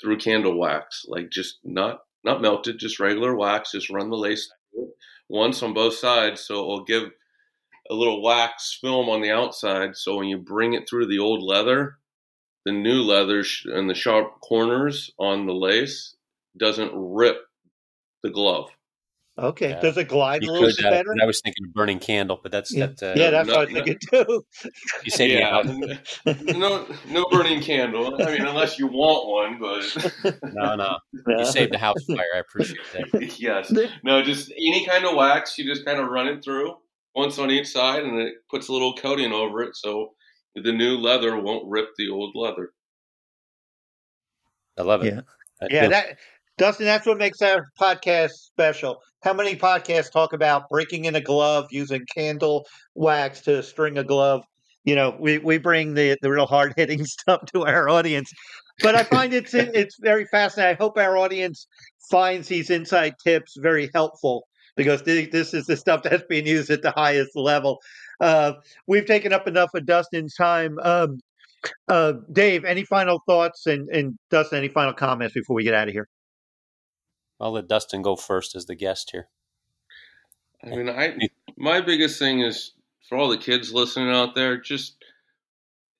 through 0.00 0.18
candle 0.18 0.58
wax, 0.58 1.06
like 1.08 1.30
just 1.30 1.60
not 1.64 2.00
not 2.24 2.42
melted, 2.42 2.78
just 2.78 3.00
regular 3.00 3.34
wax. 3.34 3.72
Just 3.72 3.88
run 3.88 4.10
the 4.10 4.16
lace 4.16 4.50
once 5.30 5.62
on 5.62 5.72
both 5.72 5.94
sides, 5.94 6.42
so 6.42 6.60
it 6.60 6.66
will 6.66 6.84
give 6.84 7.10
a 7.90 7.94
little 7.94 8.22
wax 8.22 8.76
film 8.78 9.08
on 9.08 9.22
the 9.22 9.30
outside. 9.30 9.96
So 9.96 10.16
when 10.16 10.28
you 10.28 10.36
bring 10.36 10.74
it 10.74 10.88
through 10.88 11.06
the 11.06 11.20
old 11.20 11.42
leather, 11.42 11.98
the 12.66 12.72
new 12.72 13.02
leather 13.02 13.42
and 13.64 13.88
the 13.88 13.94
sharp 13.94 14.40
corners 14.42 15.10
on 15.18 15.46
the 15.46 15.54
lace 15.54 16.16
doesn't 16.58 16.92
rip 16.94 17.38
the 18.22 18.30
glove. 18.30 18.68
Okay. 19.38 19.70
Yeah. 19.70 19.80
Does 19.80 19.96
it 19.96 20.08
glide 20.08 20.42
you 20.42 20.50
a 20.50 20.52
little 20.52 20.68
could, 20.68 20.84
uh, 20.84 20.90
better? 20.90 21.14
I 21.22 21.26
was 21.26 21.40
thinking 21.40 21.66
of 21.66 21.72
burning 21.72 22.00
candle, 22.00 22.40
but 22.42 22.50
that's 22.50 22.74
yeah, 22.74 22.86
that, 22.86 23.02
uh, 23.02 23.14
yeah 23.16 23.30
that's 23.30 23.48
no, 23.48 23.54
what 23.54 23.68
I 23.68 23.72
was 23.72 23.72
thinking 23.72 23.98
too. 24.10 24.46
You 25.04 25.10
say 25.12 25.38
yeah, 25.38 25.62
no, 26.56 26.86
no 27.08 27.24
burning 27.30 27.60
candle. 27.60 28.20
I 28.20 28.32
mean, 28.32 28.44
unless 28.44 28.80
you 28.80 28.88
want 28.88 29.28
one, 29.28 29.58
but 29.60 30.52
no, 30.54 30.74
no. 30.74 30.98
You 31.38 31.44
saved 31.46 31.72
the 31.72 31.78
house 31.78 32.02
fire. 32.04 32.26
I 32.34 32.38
appreciate 32.38 32.80
that. 32.94 33.38
yes. 33.38 33.72
No, 34.02 34.22
just 34.22 34.50
any 34.50 34.84
kind 34.84 35.04
of 35.04 35.14
wax. 35.14 35.56
You 35.56 35.64
just 35.64 35.84
kind 35.84 36.00
of 36.00 36.08
run 36.08 36.26
it 36.26 36.42
through 36.42 36.74
once 37.14 37.38
on 37.38 37.50
each 37.50 37.68
side, 37.68 38.02
and 38.02 38.18
it 38.18 38.34
puts 38.50 38.68
a 38.68 38.72
little 38.72 38.94
coating 38.94 39.32
over 39.32 39.62
it, 39.62 39.76
so 39.76 40.14
the 40.56 40.72
new 40.72 40.98
leather 40.98 41.38
won't 41.40 41.68
rip 41.68 41.90
the 41.96 42.08
old 42.08 42.32
leather. 42.34 42.70
I 44.76 44.82
love 44.82 45.04
it. 45.04 45.14
Yeah. 45.14 45.68
yeah, 45.70 45.88
that 45.88 46.18
Dustin, 46.58 46.86
that's 46.86 47.06
what 47.06 47.18
makes 47.18 47.40
our 47.40 47.66
podcast 47.80 48.30
special. 48.30 49.00
How 49.22 49.32
many 49.32 49.56
podcasts 49.56 50.12
talk 50.12 50.32
about 50.32 50.68
breaking 50.68 51.06
in 51.06 51.14
a 51.14 51.20
glove 51.20 51.66
using 51.70 52.06
candle 52.14 52.66
wax 52.94 53.40
to 53.42 53.62
string 53.62 53.98
a 53.98 54.04
glove? 54.04 54.44
You 54.84 54.94
know, 54.94 55.16
we, 55.18 55.38
we 55.38 55.58
bring 55.58 55.94
the, 55.94 56.16
the 56.22 56.30
real 56.30 56.46
hard 56.46 56.74
hitting 56.76 57.04
stuff 57.04 57.42
to 57.52 57.66
our 57.66 57.88
audience. 57.88 58.32
But 58.80 58.94
I 58.94 59.02
find 59.02 59.34
it's 59.34 59.54
it's 59.54 59.96
very 60.00 60.24
fascinating. 60.26 60.76
I 60.76 60.78
hope 60.78 60.96
our 60.96 61.16
audience 61.16 61.66
finds 62.10 62.48
these 62.48 62.70
inside 62.70 63.14
tips 63.22 63.56
very 63.58 63.90
helpful 63.92 64.46
because 64.76 65.02
this 65.02 65.52
is 65.52 65.66
the 65.66 65.76
stuff 65.76 66.04
that's 66.04 66.22
being 66.28 66.46
used 66.46 66.70
at 66.70 66.82
the 66.82 66.92
highest 66.92 67.34
level. 67.34 67.80
Uh, 68.20 68.52
we've 68.86 69.06
taken 69.06 69.32
up 69.32 69.48
enough 69.48 69.74
of 69.74 69.84
Dustin's 69.84 70.34
time. 70.36 70.78
Um, 70.78 71.18
uh, 71.88 72.12
Dave, 72.30 72.64
any 72.64 72.84
final 72.84 73.20
thoughts? 73.26 73.66
And, 73.66 73.88
and 73.88 74.16
Dustin, 74.30 74.58
any 74.58 74.68
final 74.68 74.92
comments 74.92 75.34
before 75.34 75.56
we 75.56 75.64
get 75.64 75.74
out 75.74 75.88
of 75.88 75.94
here? 75.94 76.08
I'll 77.40 77.52
let 77.52 77.68
Dustin 77.68 78.02
go 78.02 78.16
first 78.16 78.54
as 78.54 78.66
the 78.66 78.74
guest 78.74 79.10
here. 79.12 79.28
I 80.62 80.68
mean, 80.70 80.88
I 80.88 81.16
my 81.56 81.80
biggest 81.80 82.18
thing 82.18 82.40
is 82.40 82.72
for 83.08 83.16
all 83.16 83.28
the 83.28 83.38
kids 83.38 83.72
listening 83.72 84.10
out 84.10 84.34
there, 84.34 84.56
just 84.60 84.96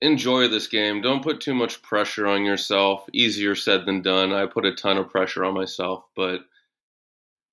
enjoy 0.00 0.48
this 0.48 0.66
game. 0.66 1.00
Don't 1.00 1.22
put 1.22 1.40
too 1.40 1.54
much 1.54 1.82
pressure 1.82 2.26
on 2.26 2.44
yourself. 2.44 3.06
Easier 3.12 3.54
said 3.54 3.86
than 3.86 4.02
done. 4.02 4.32
I 4.32 4.46
put 4.46 4.66
a 4.66 4.74
ton 4.74 4.98
of 4.98 5.10
pressure 5.10 5.44
on 5.44 5.54
myself, 5.54 6.04
but 6.14 6.40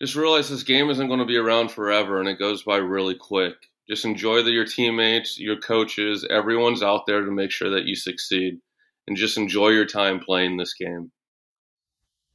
just 0.01 0.15
realize 0.15 0.49
this 0.49 0.63
game 0.63 0.89
isn't 0.89 1.07
going 1.07 1.19
to 1.19 1.25
be 1.25 1.37
around 1.37 1.71
forever 1.71 2.19
and 2.19 2.27
it 2.27 2.39
goes 2.39 2.63
by 2.63 2.77
really 2.77 3.15
quick. 3.15 3.55
Just 3.87 4.03
enjoy 4.03 4.41
the, 4.41 4.51
your 4.51 4.65
teammates, 4.65 5.39
your 5.39 5.57
coaches, 5.57 6.25
everyone's 6.29 6.83
out 6.83 7.05
there 7.05 7.23
to 7.23 7.31
make 7.31 7.51
sure 7.51 7.69
that 7.69 7.85
you 7.85 7.95
succeed 7.95 8.59
and 9.07 9.15
just 9.15 9.37
enjoy 9.37 9.69
your 9.69 9.85
time 9.85 10.19
playing 10.19 10.57
this 10.57 10.73
game. 10.73 11.11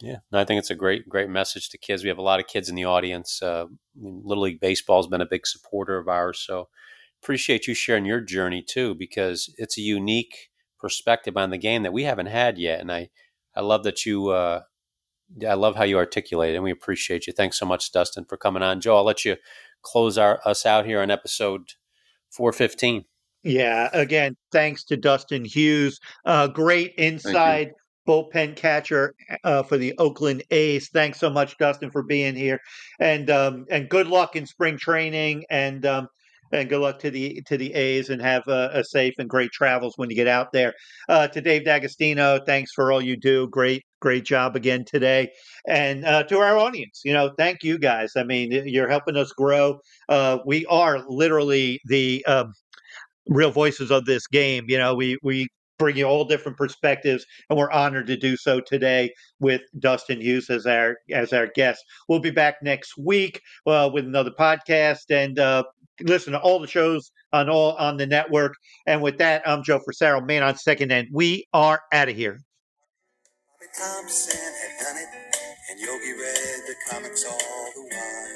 Yeah, 0.03 0.16
I 0.32 0.44
think 0.44 0.59
it's 0.59 0.70
a 0.70 0.74
great, 0.74 1.09
great 1.09 1.28
message 1.28 1.68
to 1.68 1.78
kids. 1.78 2.03
We 2.03 2.09
have 2.09 2.18
a 2.18 2.22
lot 2.22 2.40
of 2.40 2.46
kids 2.46 2.70
in 2.70 2.74
the 2.74 2.86
audience. 2.86 3.42
Uh, 3.42 3.66
Little 4.01 4.44
League 4.44 4.61
Baseball 4.61 5.03
has 5.03 5.07
been 5.07 5.20
a 5.20 5.26
big 5.26 5.46
supporter 5.46 5.98
of 5.98 6.09
ours, 6.09 6.42
so 6.44 6.68
appreciate 7.22 7.66
you 7.66 7.74
sharing 7.74 8.07
your 8.07 8.20
journey 8.20 8.64
too, 8.66 8.94
because 8.94 9.53
it's 9.59 9.76
a 9.76 9.82
unique 9.82 10.48
perspective 10.78 11.36
on 11.36 11.51
the 11.51 11.59
game 11.59 11.82
that 11.82 11.92
we 11.92 12.05
haven't 12.05 12.26
had 12.26 12.57
yet. 12.57 12.80
And 12.80 12.90
I, 12.90 13.11
I 13.55 13.61
love 13.61 13.84
that 13.84 14.07
you, 14.07 14.30
uh, 14.30 14.62
I 15.46 15.53
love 15.53 15.76
how 15.76 15.84
you 15.84 15.98
articulate 15.98 16.55
it, 16.55 16.57
and 16.57 16.64
we 16.64 16.70
appreciate 16.70 17.26
you. 17.26 17.34
Thanks 17.34 17.59
so 17.59 17.66
much, 17.66 17.92
Dustin, 17.92 18.24
for 18.24 18.38
coming 18.38 18.62
on. 18.62 18.80
Joe, 18.80 18.96
I'll 18.96 19.05
let 19.05 19.26
you 19.26 19.36
close 19.82 20.16
our 20.16 20.40
us 20.46 20.64
out 20.64 20.86
here 20.86 21.03
on 21.03 21.11
episode 21.11 21.62
four 22.30 22.55
fifteen. 22.55 23.05
Yeah, 23.42 23.90
again, 23.92 24.36
thanks 24.51 24.82
to 24.84 24.96
Dustin 24.96 25.44
Hughes. 25.44 26.01
Uh, 26.24 26.46
great 26.48 26.94
inside 26.96 27.72
bullpen 28.07 28.57
catcher 28.57 29.14
uh, 29.44 29.62
for 29.62 29.76
the 29.76 29.94
Oakland 29.98 30.42
A's. 30.51 30.88
Thanks 30.88 31.18
so 31.18 31.30
much, 31.30 31.57
Dustin, 31.59 31.90
for 31.90 32.03
being 32.03 32.34
here, 32.34 32.59
and 32.98 33.30
um, 33.30 33.66
and 33.70 33.88
good 33.88 34.07
luck 34.07 34.36
in 34.36 34.46
spring 34.46 34.78
training, 34.78 35.44
and 35.51 35.84
um, 35.86 36.09
and 36.53 36.68
good 36.68 36.80
luck 36.80 36.98
to 37.01 37.11
the 37.11 37.42
to 37.46 37.57
the 37.57 37.72
A's, 37.74 38.11
and 38.11 38.20
have 38.20 38.42
a, 38.48 38.70
a 38.74 38.84
safe 38.84 39.14
and 39.18 39.28
great 39.28 39.53
travels 39.53 39.94
when 39.96 40.11
you 40.11 40.16
get 40.16 40.26
out 40.28 40.53
there. 40.53 40.72
Uh, 41.09 41.28
to 41.28 41.40
Dave 41.40 41.64
D'Agostino, 41.64 42.40
thanks 42.44 42.72
for 42.74 42.92
all 42.92 43.03
you 43.03 43.16
do. 43.16 43.48
Great, 43.48 43.82
great 44.01 44.24
job 44.24 44.57
again 44.57 44.84
today, 44.84 45.30
and 45.68 46.05
uh, 46.05 46.22
to 46.24 46.38
our 46.38 46.59
audience, 46.59 47.03
you 47.05 47.12
know, 47.12 47.30
thank 47.38 47.62
you 47.62 47.78
guys. 47.78 48.12
I 48.16 48.24
mean, 48.24 48.51
you're 48.66 48.88
helping 48.88 49.16
us 49.16 49.32
grow. 49.32 49.78
Uh, 50.09 50.38
we 50.46 50.66
are 50.66 51.05
literally 51.09 51.80
the 51.86 52.24
um, 52.26 52.53
real 53.28 53.51
voices 53.51 53.90
of 53.90 54.05
this 54.05 54.26
game. 54.26 54.64
You 54.68 54.78
know, 54.78 54.94
we 54.94 55.18
we 55.22 55.48
bring 55.80 55.96
you 55.96 56.04
all 56.04 56.24
different 56.24 56.58
perspectives, 56.58 57.26
and 57.48 57.58
we're 57.58 57.70
honored 57.70 58.06
to 58.06 58.16
do 58.16 58.36
so 58.36 58.60
today 58.60 59.12
with 59.40 59.62
Dustin 59.80 60.20
Hughes 60.20 60.50
as 60.50 60.66
our 60.66 60.98
as 61.10 61.32
our 61.32 61.48
guest. 61.48 61.82
We'll 62.08 62.20
be 62.20 62.30
back 62.30 62.56
next 62.62 62.96
week 62.98 63.40
uh, 63.66 63.90
with 63.92 64.04
another 64.04 64.30
podcast, 64.30 65.10
and 65.10 65.38
uh, 65.38 65.64
listen 66.02 66.34
to 66.34 66.40
all 66.40 66.60
the 66.60 66.68
shows 66.68 67.10
on 67.32 67.48
all 67.48 67.72
on 67.76 67.96
the 67.96 68.06
network. 68.06 68.54
And 68.86 69.02
with 69.02 69.18
that, 69.18 69.42
I'm 69.48 69.64
Joe 69.64 69.80
Frisaro, 69.80 70.24
man 70.24 70.42
on 70.42 70.56
second 70.56 70.92
end. 70.92 71.08
We 71.10 71.46
are 71.54 71.80
out 71.92 72.10
of 72.10 72.14
here. 72.14 72.38
Bobby 73.58 73.72
Thomson 73.76 74.38
had 74.38 74.84
done 74.84 74.96
it, 75.02 75.08
and 75.70 75.80
Yogi 75.80 76.12
read 76.12 76.60
the 76.68 76.74
comics 76.90 77.24
all 77.24 77.38
the 77.74 77.82
while. 77.90 78.29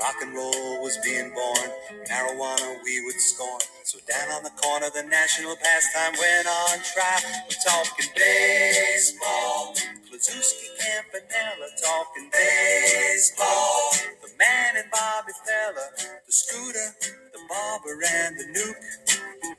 Rock 0.00 0.16
and 0.22 0.34
roll 0.34 0.82
was 0.82 0.98
being 1.04 1.30
born, 1.34 1.70
marijuana 2.10 2.82
we 2.84 3.04
would 3.04 3.20
scorn. 3.20 3.60
So 3.84 3.98
down 4.08 4.30
on 4.32 4.42
the 4.42 4.50
corner, 4.50 4.90
the 4.94 5.02
national 5.04 5.56
pastime 5.56 6.14
went 6.18 6.46
on 6.48 6.78
trial. 6.82 7.20
We're 7.48 7.62
talking 7.62 8.10
baseball, 8.16 9.74
Kluszewski, 10.08 10.68
Campanella, 10.80 11.68
talking 11.82 12.30
baseball. 12.32 13.92
The 14.22 14.30
man 14.38 14.76
and 14.76 14.90
Bobby 14.90 15.32
Feller, 15.44 15.88
the 16.26 16.32
scooter, 16.32 16.88
the 17.32 17.40
barber, 17.48 17.98
and 18.06 18.38
the 18.38 18.46
Newk. 18.52 18.76